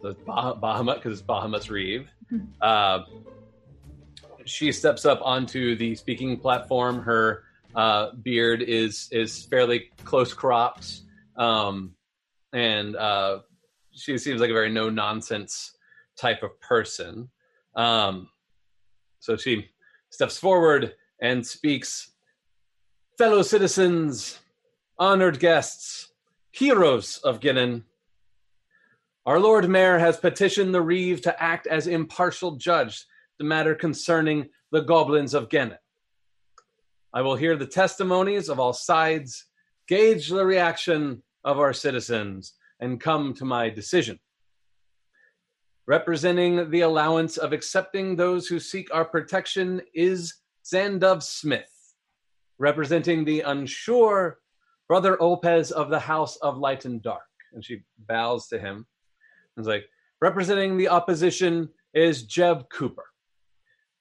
[0.00, 2.08] So it's bah- Bahamut because it's Bahamut's Reeve.
[2.60, 3.00] Uh,
[4.44, 7.02] she steps up onto the speaking platform.
[7.02, 7.44] Her
[7.74, 11.00] uh, beard is is fairly close cropped,
[11.36, 11.94] um,
[12.52, 13.40] and uh,
[13.92, 15.76] she seems like a very no nonsense
[16.16, 17.28] type of person.
[17.74, 18.28] Um,
[19.26, 19.68] so she
[20.08, 22.12] steps forward and speaks,
[23.18, 24.38] "Fellow citizens,
[24.98, 26.12] honored guests,
[26.52, 27.84] heroes of Ginnon."
[29.26, 33.04] Our Lord Mayor has petitioned the Reeve to act as impartial judge
[33.38, 35.82] the matter concerning the goblins of Gennet.
[37.12, 39.46] I will hear the testimonies of all sides,
[39.88, 44.20] gauge the reaction of our citizens, and come to my decision.
[45.86, 50.34] Representing the allowance of accepting those who seek our protection is
[50.64, 51.70] Zandov Smith.
[52.58, 54.38] Representing the unsure,
[54.88, 57.22] Brother Olpez of the House of Light and Dark.
[57.52, 58.86] And she bows to him.
[59.56, 59.84] And is like,
[60.20, 63.04] representing the opposition is Jeb Cooper.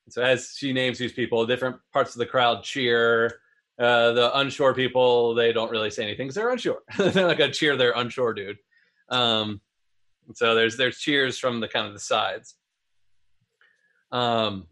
[0.09, 3.39] So as she names these people, different parts of the crowd cheer.
[3.77, 6.79] Uh, the unsure people, they don't really say anything because they're unsure.
[6.97, 8.57] they're like a cheer their unsure dude.
[9.09, 9.59] Um,
[10.33, 12.55] so there's there's cheers from the kind of the sides.
[14.11, 14.67] Um,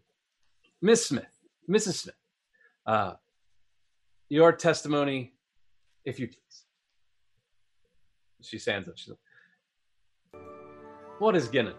[0.82, 1.38] Miss Smith,
[1.70, 1.94] Mrs.
[1.94, 2.14] Smith,
[2.86, 3.14] uh,
[4.28, 5.34] your testimony,
[6.04, 6.38] if you please.
[8.42, 8.98] She stands up.
[8.98, 9.14] She's
[10.32, 10.42] like,
[11.18, 11.76] "What is Ginnon?"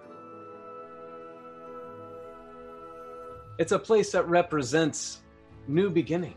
[3.58, 5.22] It's a place that represents
[5.68, 6.36] new beginnings.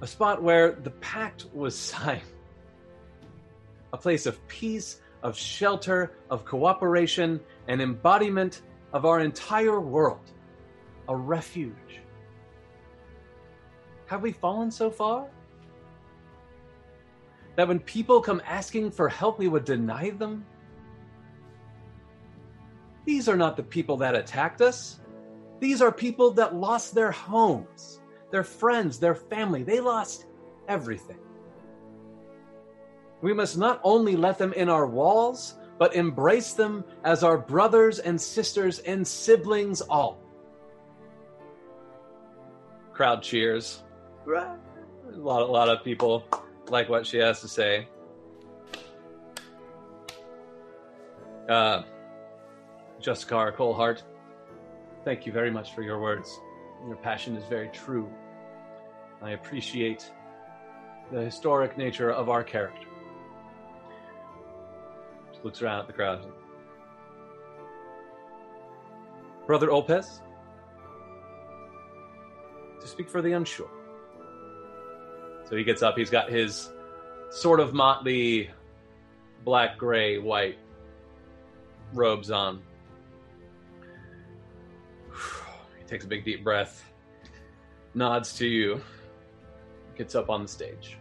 [0.00, 2.22] A spot where the pact was signed.
[3.94, 7.38] A place of peace, of shelter, of cooperation,
[7.68, 8.62] an embodiment
[8.92, 10.32] of our entire world.
[11.06, 12.00] A refuge.
[14.06, 15.28] Have we fallen so far?
[17.54, 20.44] That when people come asking for help, we would deny them?
[23.04, 24.98] These are not the people that attacked us.
[25.60, 28.00] These are people that lost their homes,
[28.32, 29.62] their friends, their family.
[29.62, 30.26] They lost
[30.66, 31.23] everything.
[33.24, 37.98] We must not only let them in our walls, but embrace them as our brothers
[37.98, 40.20] and sisters and siblings all.
[42.92, 43.82] Crowd cheers.
[44.26, 44.58] A
[45.16, 46.22] lot, a lot of people
[46.68, 47.88] like what she has to say.
[51.48, 51.84] Uh,
[53.00, 54.02] Justicar Colehart,
[55.02, 56.28] thank you very much for your words.
[56.86, 58.06] Your passion is very true.
[59.22, 60.12] I appreciate
[61.10, 62.88] the historic nature of our character.
[65.44, 66.26] Looks around at the crowd.
[69.46, 70.20] Brother Olpez,
[72.80, 73.68] to speak for the unsure.
[75.44, 75.98] So he gets up.
[75.98, 76.70] He's got his
[77.30, 78.50] sort of motley
[79.44, 80.56] black, gray, white
[81.92, 82.62] robes on.
[85.78, 86.90] He takes a big deep breath,
[87.92, 88.80] nods to you,
[89.94, 90.96] gets up on the stage.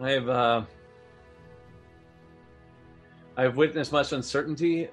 [0.00, 0.62] I have uh,
[3.36, 4.88] I have witnessed much uncertainty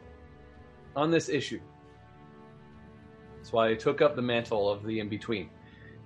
[0.96, 1.60] on this issue.
[3.38, 5.50] That's why I took up the mantle of the in between,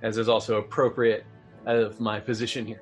[0.02, 1.26] as is also appropriate
[1.65, 2.82] of my position here.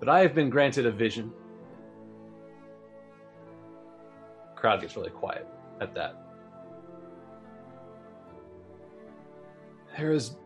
[0.00, 1.32] But I have been granted a vision.
[4.56, 5.46] Crowd gets really quiet
[5.80, 6.16] at that.
[9.96, 10.36] There is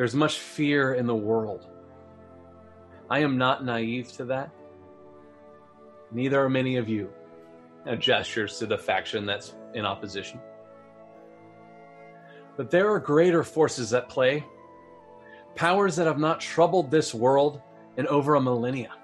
[0.00, 1.66] there's much fear in the world.
[3.10, 4.50] I am not naive to that.
[6.10, 7.12] Neither are many of you.
[7.84, 10.40] Now gestures to the faction that's in opposition.
[12.56, 14.42] But there are greater forces at play,
[15.54, 17.60] powers that have not troubled this world
[17.98, 18.94] in over a millennia.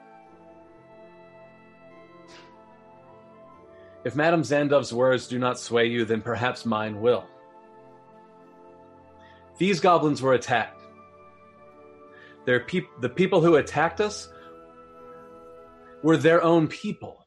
[4.02, 7.26] If Madame Zandov's words do not sway you, then perhaps mine will.
[9.58, 10.84] These goblins were attacked.
[12.46, 14.28] Their peop- the people who attacked us
[16.02, 17.26] were their own people.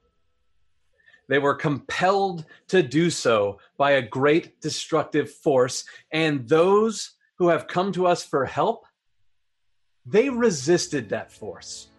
[1.28, 7.68] They were compelled to do so by a great destructive force, and those who have
[7.68, 8.86] come to us for help,
[10.06, 11.90] they resisted that force.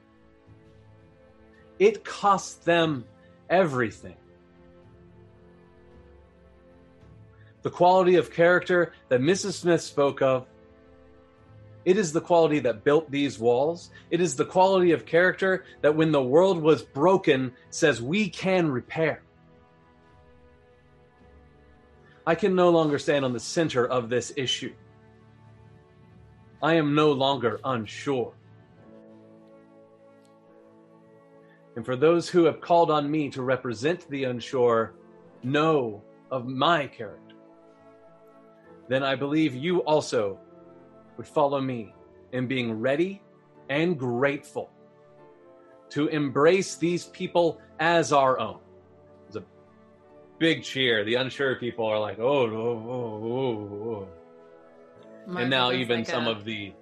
[1.78, 3.04] It cost them
[3.48, 4.16] everything.
[7.62, 9.52] The quality of character that Mrs.
[9.52, 10.46] Smith spoke of
[11.84, 13.90] it is the quality that built these walls.
[14.10, 18.70] It is the quality of character that when the world was broken says we can
[18.70, 19.22] repair.
[22.26, 24.74] I can no longer stand on the center of this issue.
[26.62, 28.34] I am no longer unsure.
[31.76, 34.92] And for those who have called on me to represent the unsure,
[35.42, 37.36] know of my character,
[38.88, 40.38] then I believe you also
[41.20, 41.92] would follow me
[42.32, 43.20] in being ready
[43.68, 44.70] and grateful
[45.90, 48.58] to embrace these people as our own.
[49.26, 49.44] It's a
[50.38, 51.04] big cheer.
[51.04, 54.08] The unsure people are like, oh, oh, oh,
[55.28, 55.36] oh.
[55.38, 56.72] And now even some of the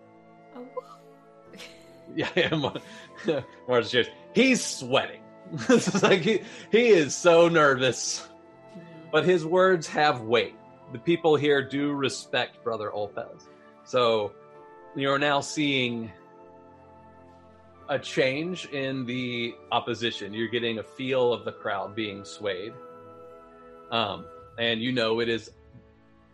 [2.14, 4.06] yeah, yeah Mar- cheers.
[4.36, 5.22] He's sweating.
[5.66, 8.28] this is like he, he is so nervous,
[9.10, 10.54] but his words have weight.
[10.92, 13.48] The people here do respect Brother Olpez.
[13.88, 14.32] So
[14.94, 16.12] you're now seeing
[17.88, 20.34] a change in the opposition.
[20.34, 22.74] You're getting a feel of the crowd being swayed.
[23.90, 24.26] Um,
[24.58, 25.50] and you know it is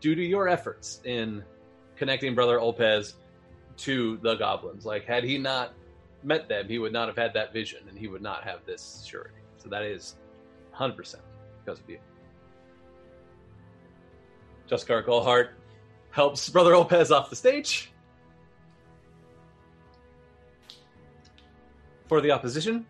[0.01, 1.45] due to your efforts in
[1.95, 3.15] connecting Brother Olpez
[3.77, 4.85] to the goblins.
[4.85, 5.75] Like, had he not
[6.25, 9.05] met them, he would not have had that vision and he would not have this
[9.09, 9.37] surety.
[9.59, 10.17] So that is
[10.75, 10.97] 100%
[11.65, 12.01] because of you.
[14.69, 15.55] Justicar Golhart
[16.15, 17.91] helps Brother Olpez off the stage.
[22.07, 22.87] For the opposition,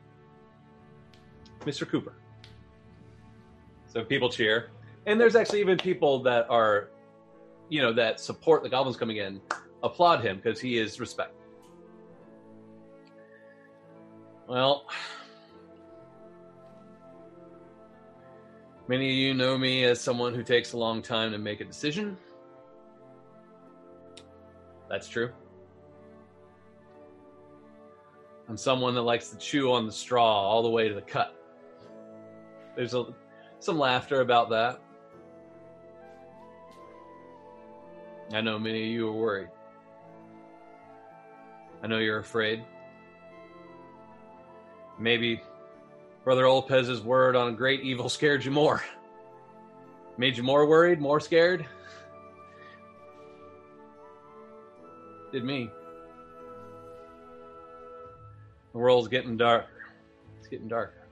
[1.61, 1.89] Mr.
[1.89, 2.13] Cooper.
[3.87, 4.71] So people cheer.
[5.07, 6.91] And there's actually even people that are,
[7.71, 9.41] you know, that support the goblins coming in,
[9.83, 11.39] applaud him because he is respected.
[14.47, 14.85] Well,
[18.87, 21.65] many of you know me as someone who takes a long time to make a
[21.65, 22.19] decision.
[24.89, 25.31] That's true.
[28.49, 31.35] I'm someone that likes to chew on the straw all the way to the cut.
[32.77, 33.07] There's a,
[33.59, 34.81] some laughter about that.
[38.33, 39.49] I know many of you are worried.
[41.83, 42.65] I know you're afraid.
[44.99, 45.43] Maybe
[46.25, 48.83] Brother Olpez's word on a great evil scared you more.
[50.17, 51.67] Made you more worried, more scared?
[55.35, 55.69] Did me.
[58.73, 59.67] The world's getting darker.
[60.39, 61.09] It's getting darker.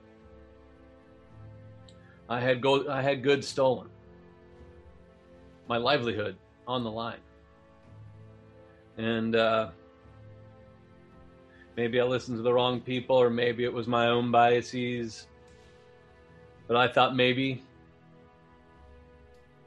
[2.29, 3.89] I had go I had goods stolen.
[5.67, 7.19] My livelihood on the line.
[8.95, 9.71] And uh,
[11.75, 15.27] maybe I listened to the wrong people, or maybe it was my own biases.
[16.69, 17.61] But I thought maybe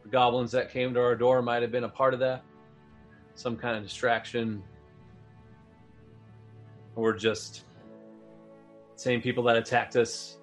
[0.02, 2.42] the goblins that came to our door might have been a part of that.
[3.36, 4.62] Some kind of distraction.
[6.96, 7.64] Or just
[8.96, 10.38] same people that attacked us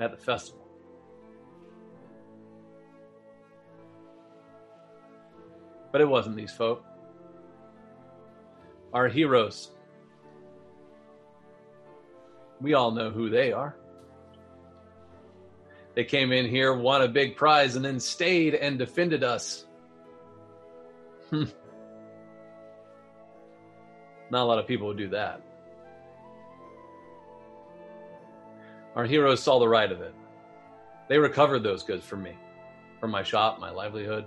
[0.00, 0.66] at the festival.
[5.92, 6.84] But it wasn't these folk.
[8.92, 9.70] Our heroes.
[12.60, 13.76] We all know who they are.
[15.94, 19.65] They came in here, won a big prize, and then stayed and defended us.
[21.30, 21.44] Hmm.
[24.30, 25.40] Not a lot of people would do that.
[28.94, 30.14] Our heroes saw the right of it.
[31.08, 32.36] They recovered those goods from me,
[32.98, 34.24] from my shop, my livelihood.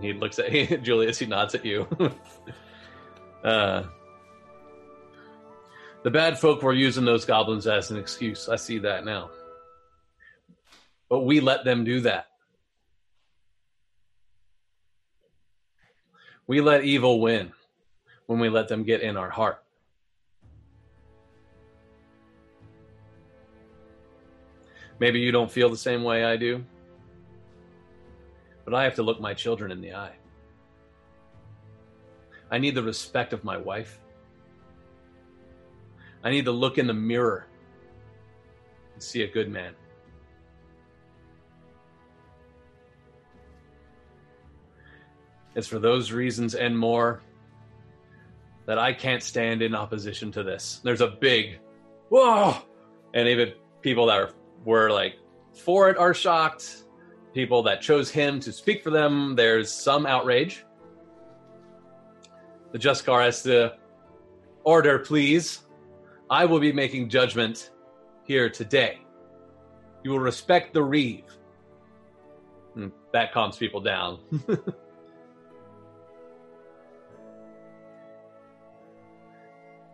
[0.00, 0.50] He looks at
[0.82, 1.18] Julius.
[1.18, 1.86] He nods at you.
[3.44, 3.84] uh,
[6.02, 8.48] the bad folk were using those goblins as an excuse.
[8.48, 9.30] I see that now.
[11.08, 12.29] But we let them do that.
[16.50, 17.52] We let evil win
[18.26, 19.62] when we let them get in our heart.
[24.98, 26.64] Maybe you don't feel the same way I do,
[28.64, 30.16] but I have to look my children in the eye.
[32.50, 34.00] I need the respect of my wife.
[36.24, 37.46] I need to look in the mirror
[38.94, 39.72] and see a good man.
[45.54, 47.22] It's for those reasons and more
[48.66, 50.80] that I can't stand in opposition to this.
[50.84, 51.58] There's a big
[52.08, 52.56] whoa,
[53.14, 54.30] and even people that are,
[54.64, 55.14] were like
[55.54, 56.84] for it are shocked.
[57.34, 60.64] People that chose him to speak for them, there's some outrage.
[62.72, 63.76] The Justicar has to
[64.64, 65.60] order, please.
[66.28, 67.70] I will be making judgment
[68.24, 69.00] here today.
[70.04, 71.24] You will respect the Reeve.
[72.74, 74.18] Hmm, That calms people down.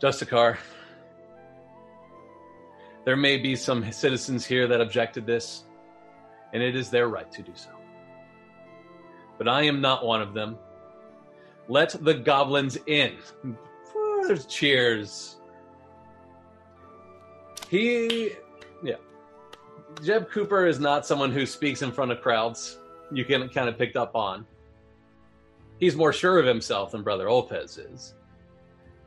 [0.01, 0.59] Justicar,
[3.07, 5.65] there may be some citizens here that objected this,
[6.53, 7.71] and it is their right to do so.
[9.39, 10.59] But I am not one of them.
[11.69, 13.17] Let the goblins in.
[14.27, 15.37] There's cheers.
[17.71, 18.33] He,
[18.83, 18.97] yeah.
[20.03, 22.79] Jeb Cooper is not someone who speaks in front of crowds.
[23.13, 24.47] You can kind of picked up on.
[25.79, 28.16] He's more sure of himself than Brother Olpez is.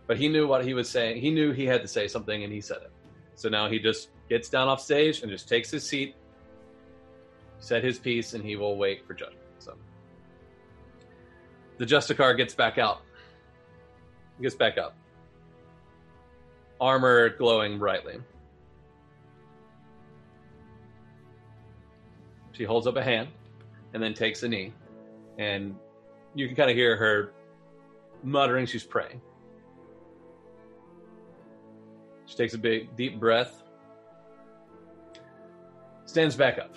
[0.10, 1.22] But he knew what he was saying.
[1.22, 2.92] He knew he had to say something, and he said it.
[3.36, 6.16] So now he just gets down off stage and just takes his seat,
[7.60, 9.46] said his piece, and he will wait for judgment.
[9.60, 9.76] So
[11.78, 13.02] the Justicar gets back out.
[14.38, 14.96] He gets back up.
[16.82, 18.18] Armor glowing brightly.
[22.54, 23.28] She holds up a hand
[23.94, 24.74] and then takes a knee.
[25.38, 25.76] And
[26.34, 27.32] you can kind of hear her
[28.24, 28.66] muttering.
[28.66, 29.22] She's praying.
[32.30, 33.64] She takes a big, deep breath,
[36.06, 36.76] stands back up.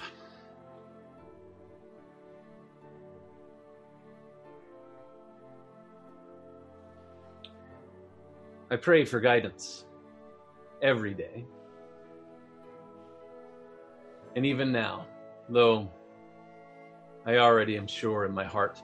[8.71, 9.85] I pray for guidance
[10.81, 11.45] every day.
[14.35, 15.07] And even now,
[15.51, 15.93] though
[17.27, 18.81] I already am sure in my heart.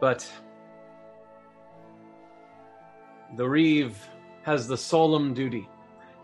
[0.00, 0.26] But
[3.36, 4.02] the Reeve
[4.42, 5.68] has the solemn duty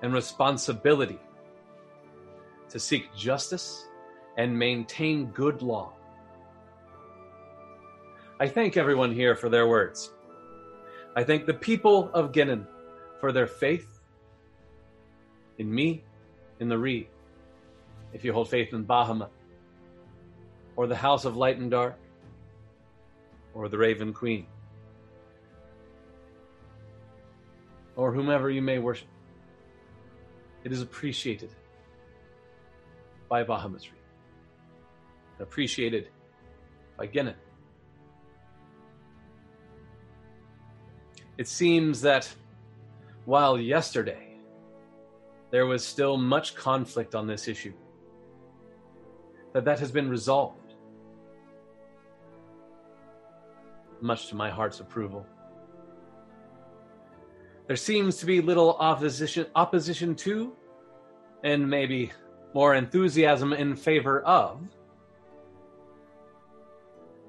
[0.02, 1.18] and responsibility
[2.68, 3.86] to seek justice
[4.36, 5.92] and maintain good law.
[8.38, 10.12] I thank everyone here for their words.
[11.14, 12.66] I thank the people of Ginnon
[13.20, 14.00] for their faith
[15.58, 16.04] in me,
[16.60, 17.08] in the Reeve,
[18.12, 19.30] If you hold faith in Bahamut,
[20.76, 21.96] or the House of Light and Dark,
[23.54, 24.46] or the Raven Queen,
[27.96, 29.08] or whomever you may worship,
[30.64, 31.50] it is appreciated
[33.28, 36.08] by Bahamut's Reeve, appreciated
[36.96, 37.34] by Ginnon.
[41.38, 42.32] It seems that
[43.24, 44.38] while yesterday
[45.50, 47.72] there was still much conflict on this issue,
[49.52, 50.74] that that has been resolved,
[54.00, 55.26] much to my heart's approval.
[57.66, 60.52] There seems to be little opposition opposition to,
[61.42, 62.12] and maybe
[62.54, 64.60] more enthusiasm in favor of.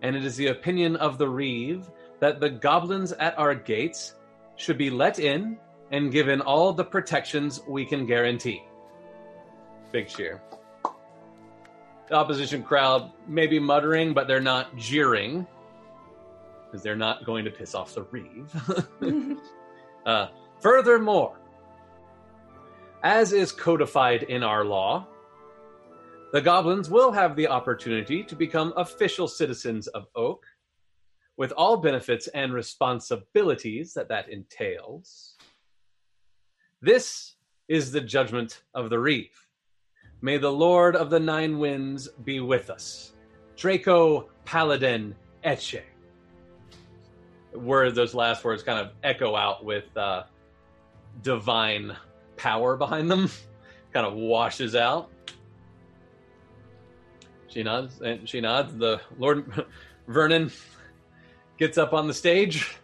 [0.04, 1.90] And it is the opinion of the Reeve
[2.20, 4.14] that the goblins at our gates
[4.58, 5.58] should be let in
[5.92, 8.64] and given all the protections we can guarantee.
[9.92, 10.42] Big cheer.
[12.10, 15.48] The opposition crowd may be muttering, but they're not jeering
[16.66, 18.54] because they're not going to piss off the Reeve.
[20.08, 20.30] uh,
[20.62, 21.38] furthermore,
[23.04, 25.06] as is codified in our law,
[26.34, 30.46] the goblins will have the opportunity to become official citizens of Oak
[31.38, 35.36] with all benefits and responsibilities that that entails.
[36.82, 37.36] This
[37.68, 39.48] is the judgment of the Reeve.
[40.22, 43.14] May the Lord of the Nine Winds be with us.
[43.56, 45.82] Draco Paladin Etche.
[47.54, 50.24] Where those last words kind of echo out with uh,
[51.22, 51.96] divine
[52.36, 53.30] power behind them,
[53.94, 55.10] kind of washes out.
[57.48, 58.76] She nods, and she nods.
[58.76, 59.66] The Lord
[60.08, 60.52] Vernon
[61.58, 62.78] gets up on the stage.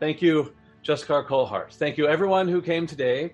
[0.00, 0.52] Thank you,
[0.84, 1.72] Justicar Colhart.
[1.72, 3.32] Thank you, everyone who came today.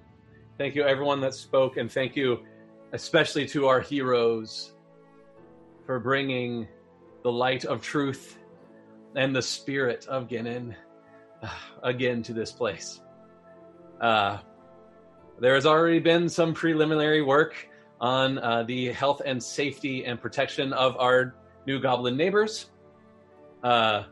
[0.59, 2.45] Thank you, everyone that spoke, and thank you
[2.93, 4.73] especially to our heroes
[5.87, 6.67] for bringing
[7.23, 8.39] the light of truth
[9.15, 10.75] and the spirit of Ginnon
[11.83, 13.01] again to this place.
[14.01, 14.39] Uh,
[15.39, 17.69] there has already been some preliminary work
[18.01, 21.35] on uh, the health and safety and protection of our
[21.67, 22.67] new goblin neighbors.
[23.63, 24.05] Uh,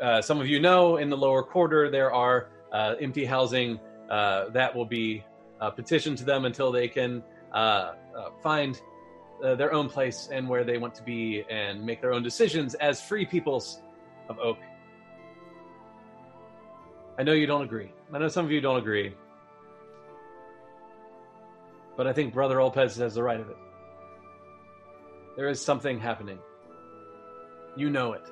[0.00, 3.78] uh, some of you know in the lower quarter there are uh, empty housing
[4.10, 5.24] uh, that will be
[5.76, 7.22] petitioned to them until they can
[8.42, 8.82] find
[9.40, 13.00] their own place and where they want to be and make their own decisions as
[13.00, 13.80] free peoples
[14.28, 14.58] of Oak.
[17.18, 17.92] I know you don't agree.
[18.12, 19.14] I know some of you don't agree.
[21.96, 23.56] But I think Brother Olpez has the right of it.
[25.36, 26.38] There is something happening.
[27.76, 28.24] You know it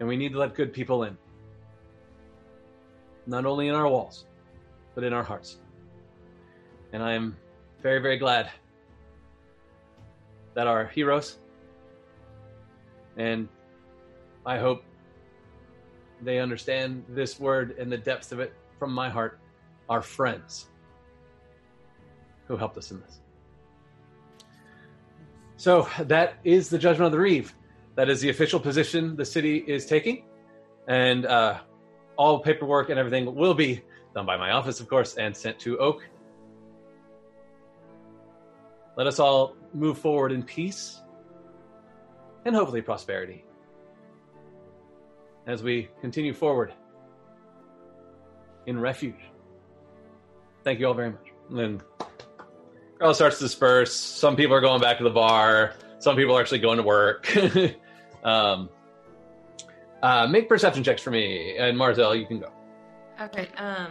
[0.00, 1.16] and we need to let good people in.
[3.26, 4.24] Not only in our walls,
[4.94, 5.58] but in our hearts.
[6.92, 7.36] And I am
[7.82, 8.50] very, very glad
[10.54, 11.38] that our heroes,
[13.20, 13.48] and
[14.46, 14.82] I hope
[16.22, 19.38] they understand this word and the depths of it from my heart,
[19.90, 20.70] our friends
[22.48, 23.20] who helped us in this.
[25.58, 27.54] So that is the judgment of the Reeve.
[27.96, 30.24] That is the official position the city is taking,
[30.88, 31.60] and uh,
[32.16, 33.82] all paperwork and everything will be
[34.14, 36.08] done by my office, of course, and sent to Oak.
[38.96, 41.02] Let us all move forward in peace
[42.44, 43.44] and hopefully prosperity
[45.46, 46.72] as we continue forward
[48.66, 49.20] in refuge.
[50.64, 51.28] Thank you all very much.
[51.50, 51.82] And
[52.98, 53.94] crowd starts to disperse.
[53.94, 55.74] Some people are going back to the bar.
[55.98, 57.34] Some people are actually going to work.
[58.24, 58.68] um,
[60.02, 62.52] uh, make perception checks for me, and Marzel, you can go.
[63.20, 63.48] Okay.
[63.56, 63.90] Um.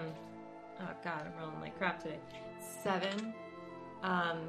[0.82, 2.20] Oh God, I'm rolling like crap today.
[2.84, 3.34] Seven.
[4.02, 4.40] Um.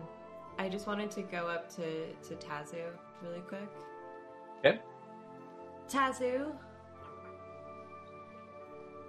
[0.58, 2.84] I just wanted to go up to to Tazu
[3.22, 3.68] really quick.
[4.64, 4.78] Okay.
[5.88, 6.52] Tazu.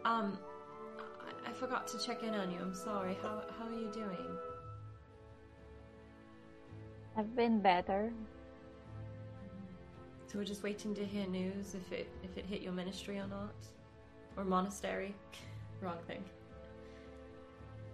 [0.05, 0.37] Um,
[1.45, 2.59] I, I forgot to check in on you.
[2.59, 3.17] I'm sorry.
[3.21, 4.37] How how are you doing?
[7.17, 8.13] I've been better.
[10.27, 13.27] So we're just waiting to hear news if it if it hit your ministry or
[13.27, 13.55] not,
[14.37, 15.13] or monastery.
[15.81, 16.23] Wrong thing.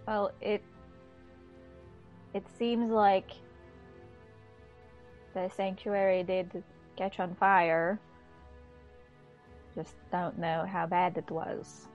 [0.06, 0.62] Well, it
[2.34, 3.32] it seems like
[5.34, 6.62] the sanctuary did
[6.98, 8.00] catch on fire.
[9.74, 11.86] Just don't know how bad it was.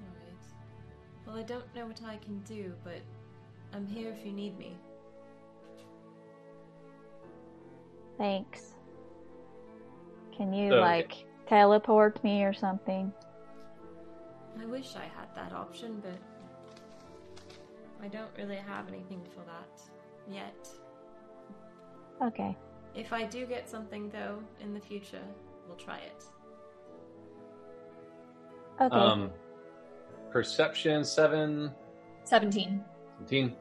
[0.00, 0.46] Alright.
[1.26, 3.02] Well, I don't know what I can do, but
[3.74, 4.74] I'm here if you need me.
[8.16, 8.74] Thanks.
[10.34, 10.80] Can you Okay.
[10.80, 13.12] like teleport me or something?
[14.58, 16.18] I wish I had that option, but
[18.02, 19.82] I don't really have anything for that
[20.32, 20.68] yet.
[22.22, 22.56] Okay.
[22.94, 25.22] If I do get something though in the future,
[25.66, 26.24] we'll try it.
[28.80, 28.94] Okay.
[28.94, 29.30] Um,
[30.30, 31.70] perception seven,
[32.24, 32.82] 17.
[33.20, 33.56] 17,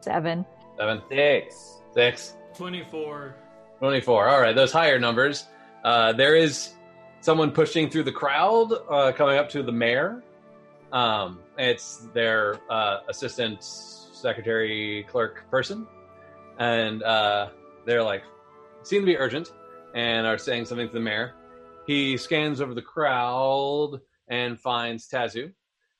[0.00, 0.44] Seven.
[0.76, 1.80] seven, Six.
[1.94, 2.34] six.
[2.56, 3.34] 24.
[3.78, 4.28] 24.
[4.28, 5.46] All right, those higher numbers.
[5.84, 6.74] Uh, there is
[7.20, 10.22] someone pushing through the crowd, uh, coming up to the mayor.
[10.92, 15.86] Um, it's their uh, assistant secretary clerk person,
[16.58, 17.50] and uh,
[17.86, 18.22] they're like
[18.82, 19.52] seem to be urgent
[19.94, 21.34] and are saying something to the mayor.
[21.86, 25.52] He scans over the crowd and finds Tazu,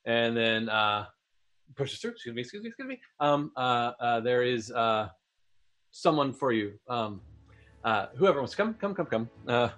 [0.04, 1.06] and then uh,
[1.74, 2.12] pushes through.
[2.12, 3.00] Excuse me, excuse me, excuse me.
[3.20, 5.08] Um, uh, uh, there is uh,
[5.90, 6.74] someone for you.
[6.88, 7.22] Um,
[7.84, 9.30] uh, whoever wants to come, come, come, come.
[9.46, 9.70] Uh,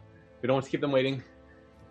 [0.43, 1.23] we don't want to keep them waiting.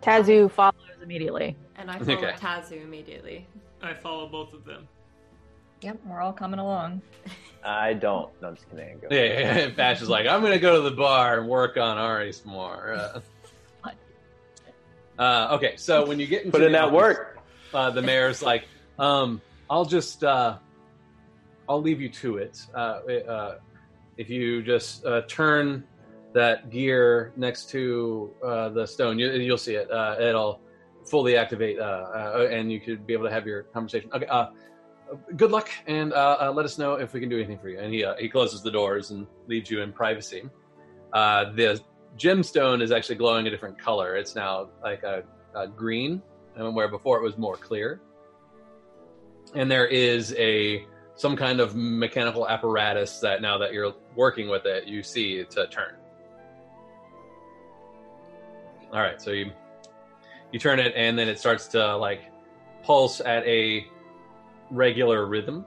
[0.02, 1.56] Tazu follows immediately.
[1.76, 2.32] And I follow Okay.
[2.32, 3.46] Tazu immediately.
[3.82, 4.88] I follow both of them.
[5.82, 7.00] Yep, we're all coming along.
[7.64, 8.30] I don't.
[8.40, 8.98] No, I'm just kidding.
[8.98, 9.08] Go.
[9.10, 9.68] Yeah, yeah, yeah.
[9.68, 12.52] Bash is like, I'm going to go to the bar and work on Ari some
[12.52, 12.92] more.
[13.84, 13.90] Uh,
[15.18, 17.38] uh, okay, so when you get into Put in that office, work.
[17.74, 18.64] uh, the mayor's like,
[18.98, 20.58] um, I'll just, uh,
[21.68, 22.60] I'll leave you to it.
[22.74, 23.58] Uh, uh,
[24.16, 25.84] if you just uh, turn
[26.32, 29.90] that gear next to uh, the stone, you, you'll see it.
[29.90, 30.60] Uh, it'll
[31.06, 34.10] fully activate, uh, uh, and you could be able to have your conversation.
[34.12, 34.26] Okay.
[35.36, 37.78] Good luck, and uh, uh, let us know if we can do anything for you.
[37.80, 40.48] And he uh, he closes the doors and leaves you in privacy.
[41.12, 41.80] The
[42.16, 44.16] gemstone is actually glowing a different color.
[44.16, 45.24] It's now like a,
[45.54, 46.22] a green,
[46.54, 48.00] where before it was more clear.
[49.54, 54.64] And there is a some kind of mechanical apparatus that now that you're working with
[54.64, 55.94] it, you see to turn.
[58.92, 59.52] All right, so you
[60.52, 62.22] you turn it, and then it starts to like
[62.82, 63.86] pulse at a
[64.70, 65.64] regular rhythm,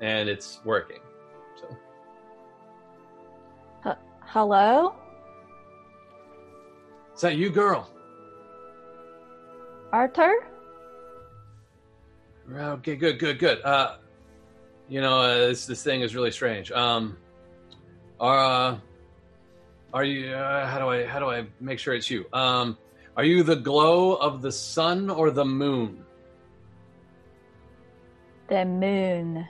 [0.00, 1.00] and it's working.
[1.60, 1.76] So
[4.20, 4.94] Hello?
[7.14, 7.90] is that you, girl?
[9.92, 10.46] Arthur?
[12.52, 13.62] Okay, good, good, good.
[13.62, 13.96] Uh,
[14.88, 16.70] you know, uh, this this thing is really strange.
[16.70, 17.16] Um,
[18.20, 18.78] are uh,
[19.92, 20.32] are you?
[20.32, 22.26] Uh, how do I how do I make sure it's you?
[22.32, 22.78] Um,
[23.16, 26.05] are you the glow of the sun or the moon?
[28.48, 29.46] The moon.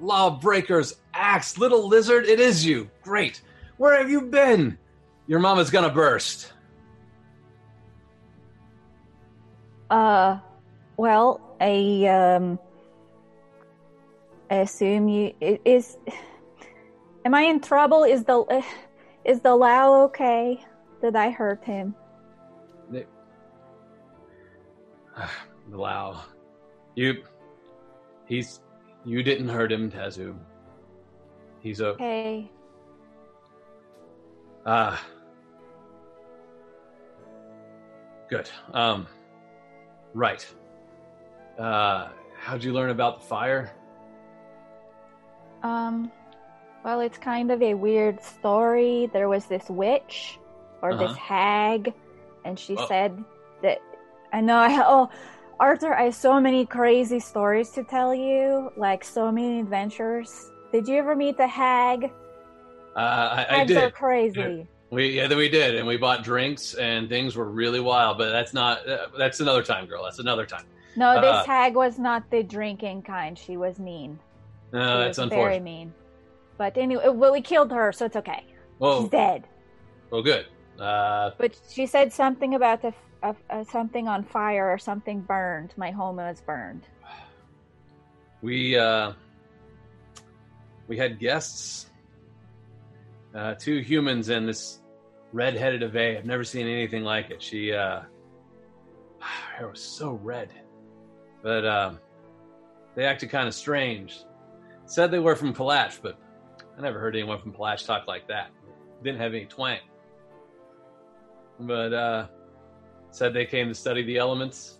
[0.00, 2.90] Lawbreakers, axe, little lizard, it is you.
[3.02, 3.42] Great.
[3.76, 4.78] Where have you been?
[5.26, 6.52] Your mama's gonna burst.
[9.88, 10.38] Uh,
[10.96, 12.58] well, I um,
[14.50, 15.96] I assume you is.
[17.24, 18.04] Am I in trouble?
[18.04, 18.62] Is the uh,
[19.24, 20.64] is the Lao okay?
[21.00, 21.94] Did I hurt him?
[25.70, 26.20] Wow.
[26.96, 27.22] You,
[28.30, 28.60] he's,
[29.04, 30.34] you didn't hurt him, Tazu.
[31.60, 32.50] He's a Okay.
[34.64, 35.04] Ah.
[38.28, 38.48] Good.
[38.72, 39.06] Um
[40.14, 40.46] right.
[41.58, 42.08] Uh
[42.38, 43.72] how'd you learn about the fire?
[45.62, 46.10] Um,
[46.84, 49.10] well, it's kind of a weird story.
[49.12, 50.38] There was this witch
[50.80, 51.14] or this Uh-huh.
[51.14, 51.92] hag,
[52.46, 52.86] and she Oh.
[52.86, 53.22] said
[53.62, 53.78] that
[54.32, 54.56] I know.
[54.56, 55.10] I oh,
[55.60, 60.50] Arthur, I have so many crazy stories to tell you, like so many adventures.
[60.72, 62.10] Did you ever meet the hag?
[62.96, 64.66] Uh I, I Hags are crazy.
[64.90, 68.54] We yeah, we did and we bought drinks and things were really wild, but that's
[68.54, 70.02] not uh, that's another time, girl.
[70.02, 70.64] That's another time.
[70.96, 73.38] No, this Uh, hag was not the drinking kind.
[73.38, 74.18] She was mean.
[74.72, 75.92] No, she Uh, that's was very mean.
[76.56, 78.44] But anyway, well, we killed her, so it's okay.
[78.78, 79.46] Well, She's dead.
[80.10, 80.46] well good.
[80.80, 82.92] Uh But she said something about the,
[83.22, 85.72] uh, uh, something on fire or something burned.
[85.76, 86.86] My home was burned.
[88.42, 89.12] we uh
[90.88, 91.90] we had guests
[93.34, 94.80] uh, two humans and this
[95.32, 96.16] red-headed Ave.
[96.16, 97.42] I've never seen anything like it.
[97.42, 98.00] She, uh,
[99.20, 100.50] her hair was so red,
[101.42, 101.92] but uh,
[102.94, 104.24] they acted kind of strange.
[104.86, 106.18] Said they were from Kalach, but
[106.76, 108.50] I never heard anyone from Kalach talk like that.
[109.04, 109.78] Didn't have any twang.
[111.60, 112.26] But uh,
[113.10, 114.78] said they came to study the elements.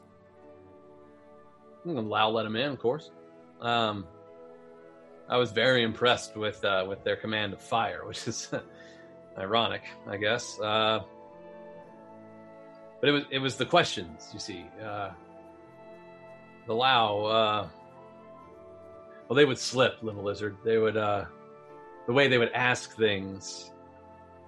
[1.85, 3.11] Lao let them in, of course.
[3.61, 4.07] Um,
[5.29, 8.53] I was very impressed with uh, with their command of fire, which is
[9.39, 10.59] ironic, I guess.
[10.61, 11.01] Uh,
[13.01, 14.67] but it was it was the questions, you see.
[14.83, 15.11] Uh,
[16.67, 17.69] the Lao, uh,
[19.29, 20.57] well, they would slip, little lizard.
[20.65, 21.25] They would uh,
[22.07, 23.71] the way they would ask things.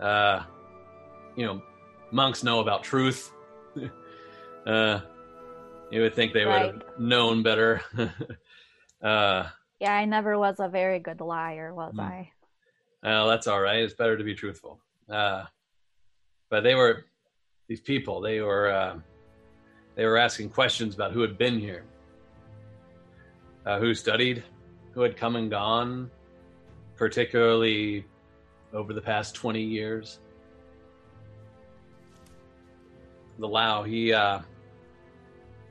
[0.00, 0.42] Uh,
[1.36, 1.62] you know,
[2.10, 3.32] monks know about truth.
[4.66, 5.01] Uh,
[5.90, 7.80] you would think they would have known better.
[9.02, 9.48] uh,
[9.80, 12.01] Yeah, I never was a very good liar, was Hmm.
[12.01, 12.30] I?
[13.02, 13.80] well, that's all right.
[13.82, 14.78] It's better to be truthful.
[15.09, 15.44] Uh,
[16.51, 17.05] but they were
[17.68, 18.20] these people.
[18.20, 18.98] They were uh,
[19.97, 21.84] they were asking questions about who had been here,
[23.66, 24.43] uh, who studied,
[24.93, 26.10] who had come and gone,
[26.97, 28.05] particularly
[28.72, 30.20] over the past twenty years.
[33.39, 34.40] The Lao, he uh,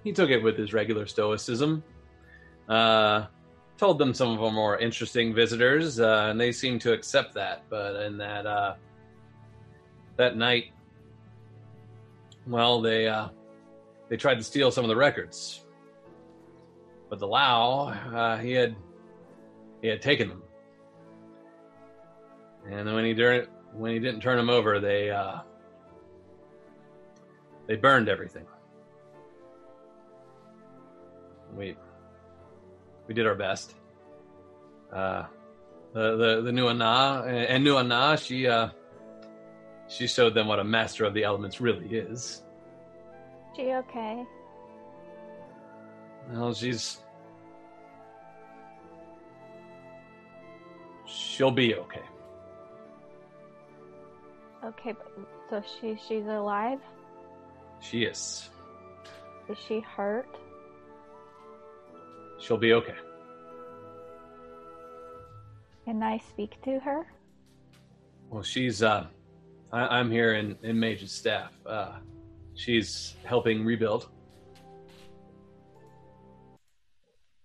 [0.04, 1.84] he took it with his regular stoicism.
[2.68, 3.26] Uh,
[3.78, 7.64] told them some of our more interesting visitors, uh, and they seemed to accept that.
[7.70, 8.76] But in that uh,
[10.18, 10.66] that night,
[12.48, 13.30] well, they uh,
[14.08, 15.66] they tried to steal some of the records,
[17.10, 18.76] but the Lao uh, he had
[19.82, 20.44] he had taken them,
[22.70, 23.14] and when he
[23.74, 25.40] when he didn't turn them over, they uh,
[27.66, 28.46] they burned everything.
[31.56, 31.76] We
[33.08, 33.76] we did our best.
[34.92, 35.26] Uh,
[35.94, 38.70] the the the new Ana and new Ana, she uh,
[39.88, 42.44] she showed them what a master of the elements really is.
[43.56, 44.24] She okay?
[46.32, 47.00] Well, she's
[51.06, 52.04] she'll be okay.
[54.64, 54.94] Okay,
[55.50, 56.80] so she she's alive?
[57.82, 58.50] She is.
[59.50, 60.30] Is she hurt?
[62.42, 62.96] She'll be okay.
[65.86, 67.06] Can I speak to her?
[68.30, 69.08] Well, she's uh,
[69.72, 71.52] I, I'm here in in Mage's staff.
[71.66, 72.00] Uh,
[72.56, 74.10] she's helping rebuild.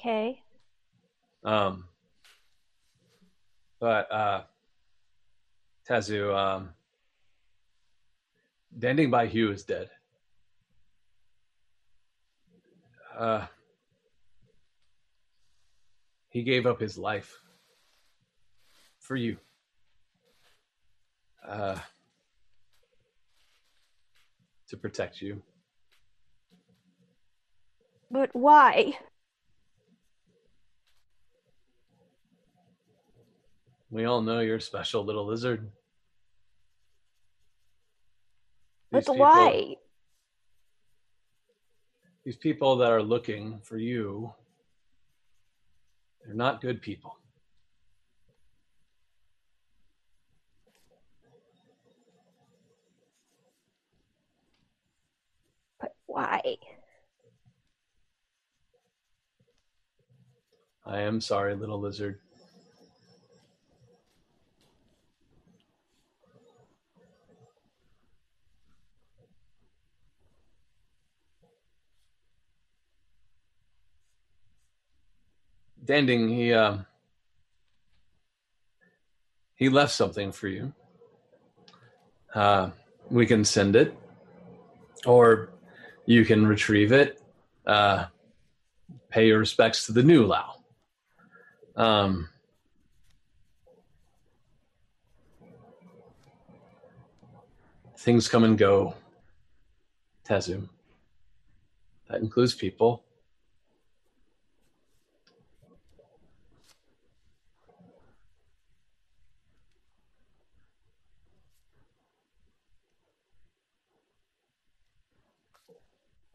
[0.00, 0.42] Okay.
[1.44, 1.84] Um,
[3.80, 4.42] but uh,
[5.88, 6.70] Tazu, um,
[8.78, 9.90] Danding by Hugh is dead.
[13.16, 13.46] Uh,
[16.36, 17.40] he gave up his life
[18.98, 19.38] for you.
[21.48, 21.78] Uh,
[24.68, 25.42] to protect you.
[28.10, 28.98] But why?
[33.88, 35.72] We all know you're a special, little lizard.
[38.90, 39.76] But These people- why?
[42.24, 44.34] these people that are looking for you,
[46.26, 47.16] they're not good people.
[55.80, 56.56] But why?
[60.84, 62.18] I am sorry, little lizard.
[75.86, 76.78] Danding, he uh,
[79.54, 80.72] he left something for you.
[82.34, 82.70] Uh,
[83.08, 83.96] we can send it,
[85.06, 85.50] or
[86.04, 87.22] you can retrieve it.
[87.64, 88.06] Uh,
[89.10, 90.56] pay your respects to the new Lao.
[91.76, 92.30] Um,
[97.96, 98.94] things come and go,
[100.28, 100.68] Tazum.
[102.08, 103.05] That includes people.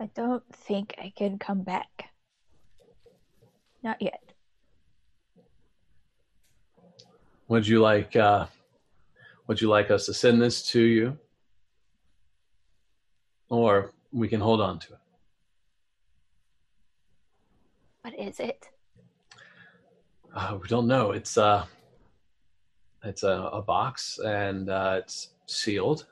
[0.02, 2.10] I don't think I can come back.
[3.84, 4.34] Not yet.
[7.48, 8.48] Would you like uh,
[9.46, 11.20] would you like us to send this to you?
[13.50, 15.00] Or we can hold on to it.
[18.02, 18.70] What is it?
[20.34, 21.12] Uh, we don't know.
[21.12, 21.68] It's uh
[23.04, 26.08] it's a, a box and uh, it's sealed,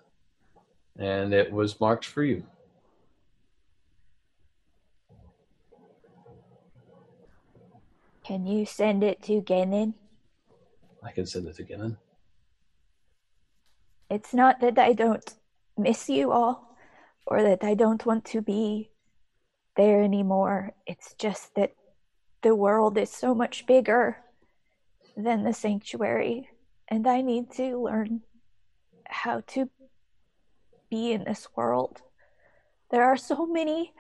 [0.99, 2.44] and it was marked for you.
[8.30, 9.96] Can you send it to Ginnon?
[11.02, 11.98] I can send it again.
[14.08, 15.34] It's not that I don't
[15.76, 16.78] miss you all
[17.26, 18.92] or that I don't want to be
[19.76, 20.74] there anymore.
[20.86, 21.74] It's just that
[22.44, 24.18] the world is so much bigger
[25.18, 26.50] than the sanctuary,
[26.88, 28.22] and I need to learn
[29.08, 29.72] how to
[30.92, 32.04] be in this world.
[32.92, 33.92] There are so many.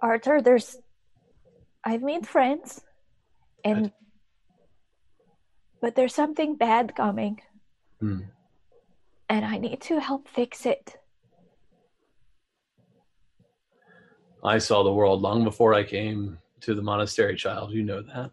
[0.00, 0.78] Arthur, there's.
[1.88, 2.82] I've made friends,
[3.64, 3.90] and.
[5.80, 7.40] But there's something bad coming,
[8.00, 8.22] Hmm.
[9.30, 10.98] and I need to help fix it.
[14.44, 17.72] I saw the world long before I came to the monastery, child.
[17.72, 18.32] You know that.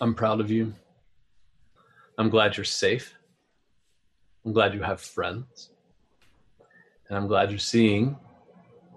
[0.00, 0.74] I'm proud of you.
[2.16, 3.14] I'm glad you're safe.
[4.44, 5.70] I'm glad you have friends.
[7.08, 8.16] And I'm glad you're seeing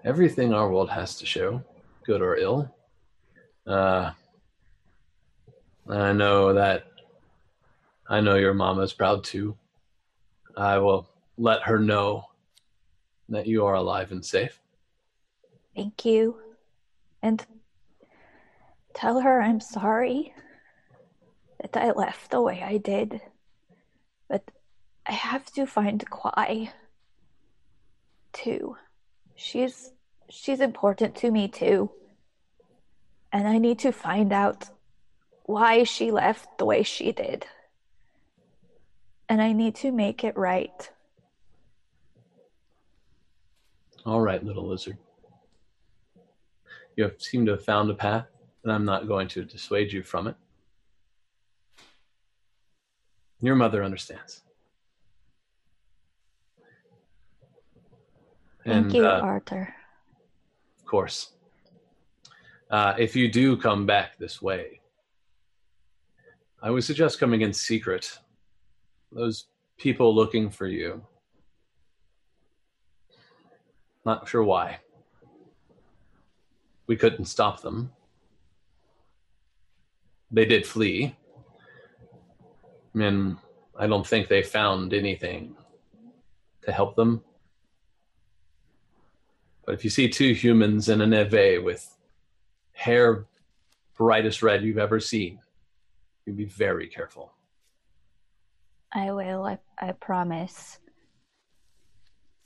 [0.04, 1.62] everything our world has to show,
[2.04, 2.74] good or ill.
[3.66, 4.10] Uh,
[5.88, 6.84] I know that
[8.08, 9.56] I know your mama's proud too.
[10.56, 11.08] I will
[11.38, 12.24] let her know
[13.28, 14.60] that you are alive and safe.
[15.74, 16.36] Thank you.
[17.22, 17.44] And
[18.94, 20.34] tell her I'm sorry
[21.60, 23.20] that I left the way I did.
[24.28, 24.50] But
[25.06, 26.70] I have to find Kwai
[28.32, 28.76] too.
[29.34, 29.91] She's
[30.32, 31.90] she's important to me too.
[33.32, 34.64] And I need to find out
[35.44, 37.46] why she left the way she did.
[39.28, 40.90] And I need to make it right.
[44.04, 44.98] All right, little lizard.
[46.96, 48.26] You seem to have found a path,
[48.64, 50.36] and I'm not going to dissuade you from it.
[53.40, 54.42] Your mother understands.
[58.64, 59.74] Thank you, uh, Arthur.
[60.92, 61.30] Course.
[62.70, 64.82] Uh, if you do come back this way,
[66.62, 68.18] I would suggest coming in secret.
[69.10, 69.46] Those
[69.78, 71.02] people looking for you.
[74.04, 74.80] Not sure why.
[76.86, 77.90] We couldn't stop them.
[80.30, 81.16] They did flee.
[82.92, 83.38] And
[83.78, 85.56] I don't think they found anything
[86.64, 87.22] to help them.
[89.64, 91.96] But if you see two humans in a neve with
[92.72, 93.26] hair
[93.96, 95.38] brightest red you've ever seen,
[96.26, 97.32] you be very careful.
[98.92, 100.78] I will, I, I promise.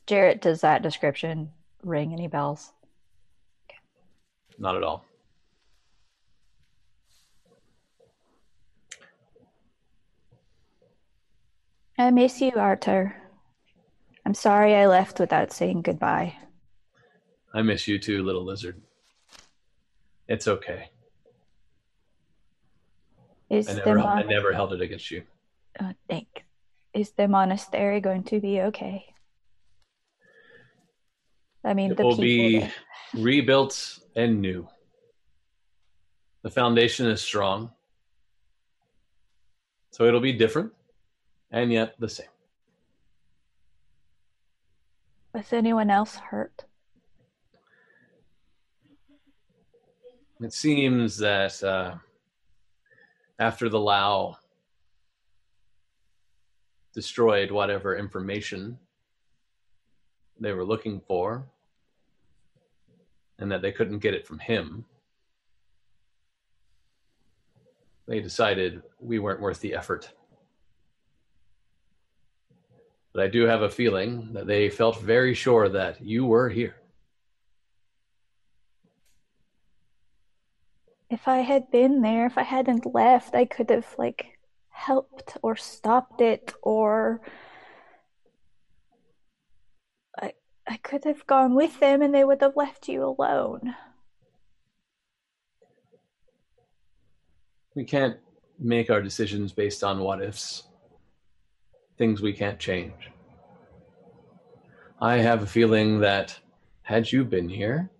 [0.07, 1.51] Jared, does that description
[1.83, 2.73] ring any bells?
[4.59, 5.05] Not at all.
[11.99, 13.17] I miss you, Arthur.
[14.25, 16.37] I'm sorry I left without saying goodbye.
[17.57, 18.83] I miss you too, little lizard.
[20.28, 20.91] It's okay.
[23.49, 25.23] Is I the never, I never held it against you.
[25.81, 26.45] oh, thank.
[26.93, 29.07] Is the monastery going to be okay?
[31.65, 32.73] I mean, It will be there.
[33.15, 34.69] rebuilt and new.
[36.43, 37.70] The foundation is strong.
[39.93, 40.73] So it'll be different
[41.51, 42.27] and yet the same.
[45.33, 46.66] Was anyone else hurt?
[50.41, 51.95] It seems that uh,
[53.39, 54.37] after the Lao
[56.93, 58.79] destroyed whatever information
[60.39, 61.47] they were looking for,
[63.39, 64.85] and that they couldn't get it from him,
[68.07, 70.13] they decided we weren't worth the effort.
[73.15, 76.77] But I do have a feeling that they felt very sure that you were here.
[81.09, 84.39] If I had been there, if I hadn't left, I could have like
[84.70, 87.20] helped or stopped it or
[90.19, 90.33] I
[90.66, 93.74] I could have gone with them and they would have left you alone.
[97.74, 98.16] We can't
[98.59, 100.65] make our decisions based on what ifs,
[101.99, 103.11] things we can't change.
[105.01, 106.41] I have a feeling that
[106.83, 107.91] had you been here,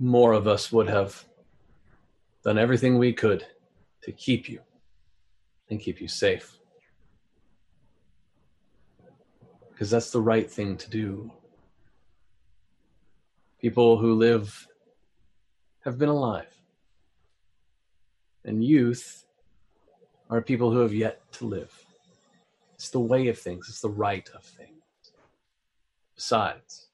[0.00, 1.24] more of us would have
[2.42, 3.46] done everything we could
[4.02, 4.60] to keep you
[5.68, 6.58] and keep you safe.
[9.70, 11.30] Because that's the right thing to do.
[13.60, 14.66] People who live
[15.84, 16.54] have been alive.
[18.44, 19.26] And youth
[20.30, 21.84] are people who have yet to live.
[22.74, 24.70] It's the way of things, it's the right of things.
[26.14, 26.89] Besides,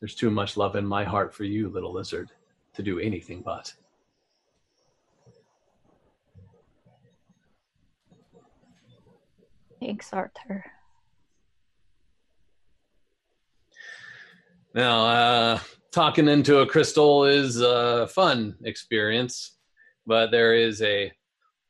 [0.00, 2.30] there's too much love in my heart for you, little lizard,
[2.74, 3.72] to do anything but.
[9.80, 10.64] Thanks, Arthur.
[14.74, 15.58] Now, uh,
[15.92, 19.56] talking into a crystal is a fun experience,
[20.06, 21.12] but there is a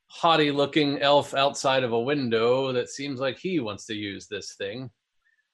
[0.09, 4.55] haughty looking elf outside of a window that seems like he wants to use this
[4.55, 4.91] thing.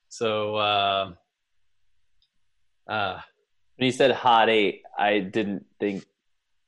[0.09, 1.13] So, uh,
[2.89, 3.19] uh,
[3.77, 6.05] When you said hottie, I didn't think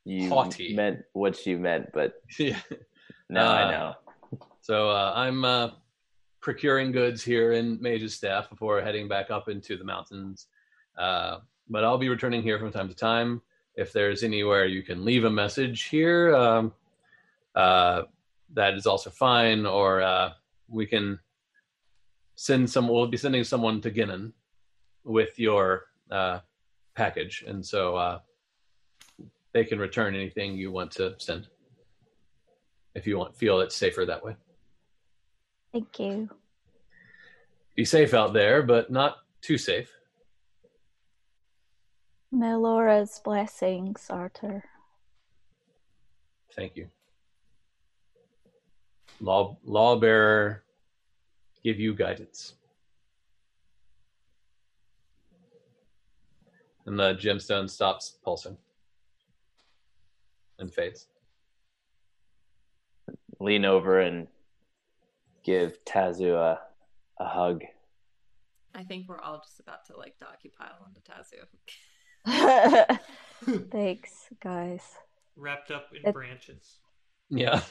[0.04, 0.74] you Haughty.
[0.74, 2.58] meant what you meant, but yeah.
[3.28, 3.94] now I Uh, know.
[4.60, 5.70] So uh, I'm uh,
[6.40, 10.46] procuring goods here in Mage's Staff before heading back up into the mountains.
[10.98, 11.38] Uh,
[11.68, 13.42] but I'll be returning here from time to time.
[13.76, 16.72] If there's anywhere you can leave a message here, um,
[17.54, 18.02] uh,
[18.54, 19.66] that is also fine.
[19.66, 20.32] Or uh,
[20.68, 21.18] we can
[22.36, 22.88] send some.
[22.88, 24.32] We'll be sending someone to Ginnon
[25.04, 26.40] with your uh,
[26.94, 28.18] package, and so uh,
[29.52, 31.48] they can return anything you want to send
[32.94, 34.34] if you want feel it's safer that way.
[35.72, 36.30] Thank you.
[37.74, 39.92] Be safe out there, but not too safe.
[42.32, 44.64] Melora's blessings, Arthur.
[46.54, 46.88] Thank you.
[49.20, 50.64] Law law bearer,
[51.62, 52.54] give you guidance.
[56.86, 58.56] And the gemstone stops pulsing
[60.58, 61.08] and fades.
[63.40, 64.28] Lean over and
[65.44, 66.60] give Tazu a,
[67.18, 67.62] a hug.
[68.74, 71.46] I think we're all just about to like docu pile onto Tazu.
[73.70, 74.82] Thanks, guys.
[75.36, 76.78] Wrapped up in It- branches.
[77.30, 77.60] Yeah.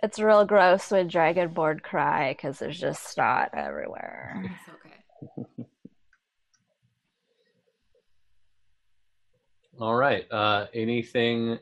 [0.00, 4.44] It's real gross when Dragonborn cry because there's just snot everywhere.
[4.44, 5.66] It's okay.
[9.80, 10.30] All right.
[10.30, 11.58] Uh, anything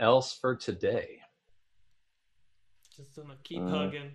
[0.00, 1.20] else for today?
[2.96, 4.12] Just gonna keep Uh, hugging.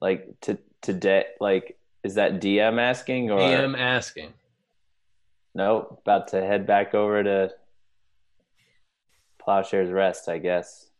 [0.00, 4.34] Like to today, like is that DM asking or am asking.
[5.54, 5.98] no?
[6.02, 7.54] About to head back over to
[9.38, 10.90] Plowshare's Rest, I guess.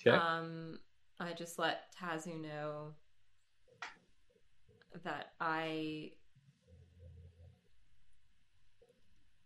[0.00, 0.16] Okay.
[0.16, 0.78] Um,
[1.18, 2.94] I just let Tazu know
[5.04, 6.12] that I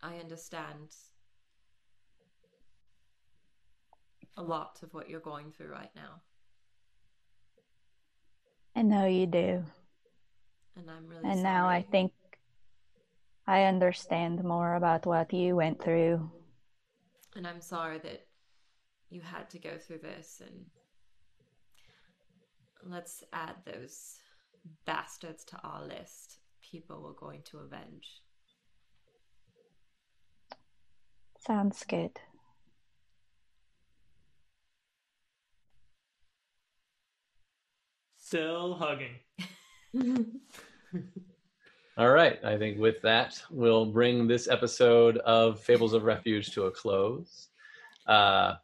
[0.04, 0.94] I understand
[4.36, 6.20] a lot of what you're going through right now,
[8.76, 9.64] I know you do.
[10.76, 12.12] and I'm really And now I think
[13.46, 16.30] I understand more about what you went through.
[17.36, 18.26] and I'm sorry that
[19.08, 20.66] you had to go through this and
[22.84, 24.16] let's add those
[24.84, 26.40] bastards to our list.
[26.60, 28.23] People we're going to avenge.
[31.46, 32.12] Sounds good.
[38.16, 39.16] Still hugging.
[41.98, 42.42] All right.
[42.42, 47.48] I think with that, we'll bring this episode of Fables of Refuge to a close.
[48.06, 48.54] Uh,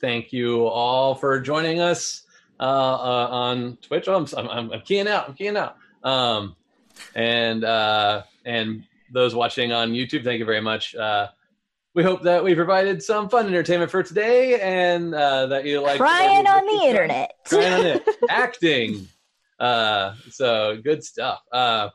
[0.00, 2.22] thank you all for joining us
[2.58, 4.08] uh, uh, on Twitch.
[4.08, 5.28] Oh, I'm, I'm, I'm keying out.
[5.28, 5.76] I'm keying out.
[6.02, 6.56] Um,
[7.14, 10.94] and uh, and those watching on YouTube, thank you very much.
[10.94, 11.28] Uh,
[11.94, 15.98] we hope that we provided some fun entertainment for today, and uh, that you like
[15.98, 17.32] Crying on the internet.
[17.46, 19.08] crying on it, acting.
[19.58, 21.40] Uh, so good stuff.
[21.52, 21.88] Uh,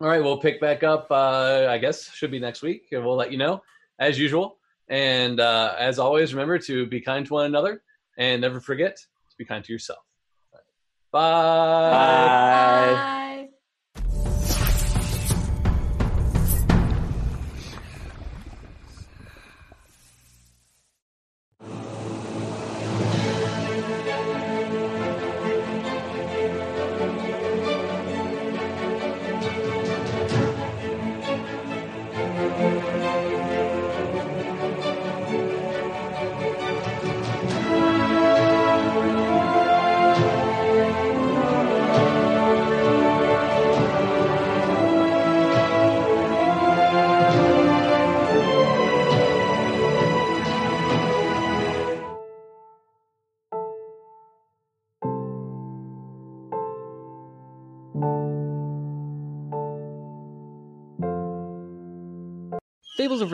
[0.00, 1.08] all right, we'll pick back up.
[1.10, 3.62] Uh, I guess should be next week, and we'll let you know
[3.98, 4.58] as usual.
[4.88, 7.82] And uh, as always, remember to be kind to one another,
[8.18, 10.00] and never forget to be kind to yourself.
[11.12, 11.20] Bye.
[11.20, 12.94] Bye.
[12.94, 13.18] Bye.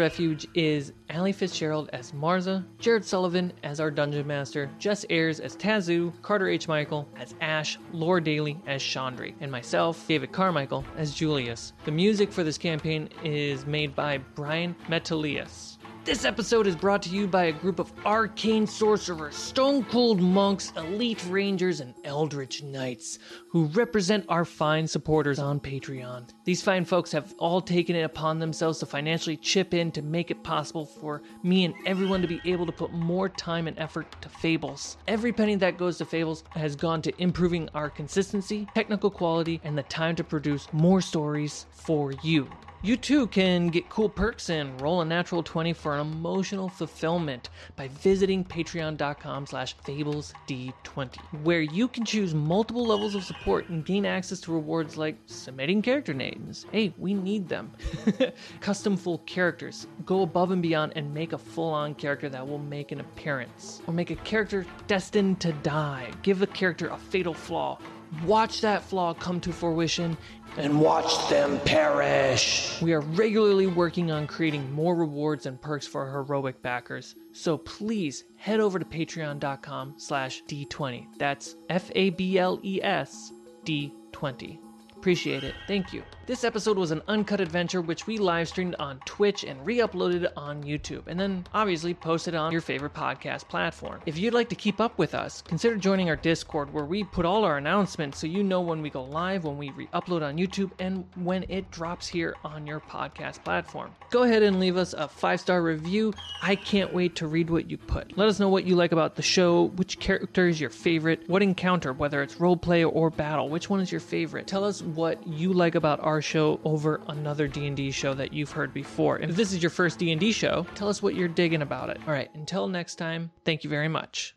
[0.08, 5.54] Refuge is Allie Fitzgerald as Marza, Jared Sullivan as our Dungeon Master, Jess Ayers as
[5.54, 6.66] Tazu, Carter H.
[6.66, 11.74] Michael as Ash, Laura Daly as Chandri, and myself, David Carmichael, as Julius.
[11.84, 15.76] The music for this campaign is made by Brian Metalius.
[16.08, 20.72] This episode is brought to you by a group of arcane sorcerers, stone cold monks,
[20.74, 23.18] elite rangers, and eldritch knights
[23.50, 26.30] who represent our fine supporters on Patreon.
[26.44, 30.30] These fine folks have all taken it upon themselves to financially chip in to make
[30.30, 34.06] it possible for me and everyone to be able to put more time and effort
[34.22, 34.96] to Fables.
[35.08, 39.76] Every penny that goes to Fables has gone to improving our consistency, technical quality, and
[39.76, 42.48] the time to produce more stories for you.
[42.80, 47.50] You too can get cool perks and roll a natural 20 for an emotional fulfillment
[47.74, 54.06] by visiting patreon.com slash fablesd20, where you can choose multiple levels of support and gain
[54.06, 56.66] access to rewards like submitting character names.
[56.70, 57.72] Hey, we need them.
[58.60, 59.88] Custom full characters.
[60.06, 63.82] Go above and beyond and make a full-on character that will make an appearance.
[63.88, 66.12] Or make a character destined to die.
[66.22, 67.80] Give a character a fatal flaw.
[68.24, 70.16] Watch that flaw come to fruition
[70.56, 72.80] and watch them perish.
[72.82, 77.14] We are regularly working on creating more rewards and perks for our heroic backers.
[77.32, 81.06] So please head over to patreon.com slash d20.
[81.18, 83.32] That's F-A-B-L-E-S
[83.64, 84.67] D20.
[84.98, 85.54] Appreciate it.
[85.68, 86.02] Thank you.
[86.26, 90.30] This episode was an uncut adventure which we live streamed on Twitch and re uploaded
[90.36, 94.00] on YouTube, and then obviously posted on your favorite podcast platform.
[94.04, 97.24] If you'd like to keep up with us, consider joining our Discord where we put
[97.24, 100.36] all our announcements so you know when we go live, when we re upload on
[100.36, 103.92] YouTube, and when it drops here on your podcast platform.
[104.10, 106.12] Go ahead and leave us a five star review.
[106.42, 108.18] I can't wait to read what you put.
[108.18, 111.42] Let us know what you like about the show, which character is your favorite, what
[111.42, 114.46] encounter, whether it's roleplay or battle, which one is your favorite.
[114.46, 118.72] Tell us what you like about our show over another D&D show that you've heard
[118.72, 119.18] before.
[119.18, 121.98] If this is your first D&D show, tell us what you're digging about it.
[122.06, 124.34] All right, until next time, thank you very much.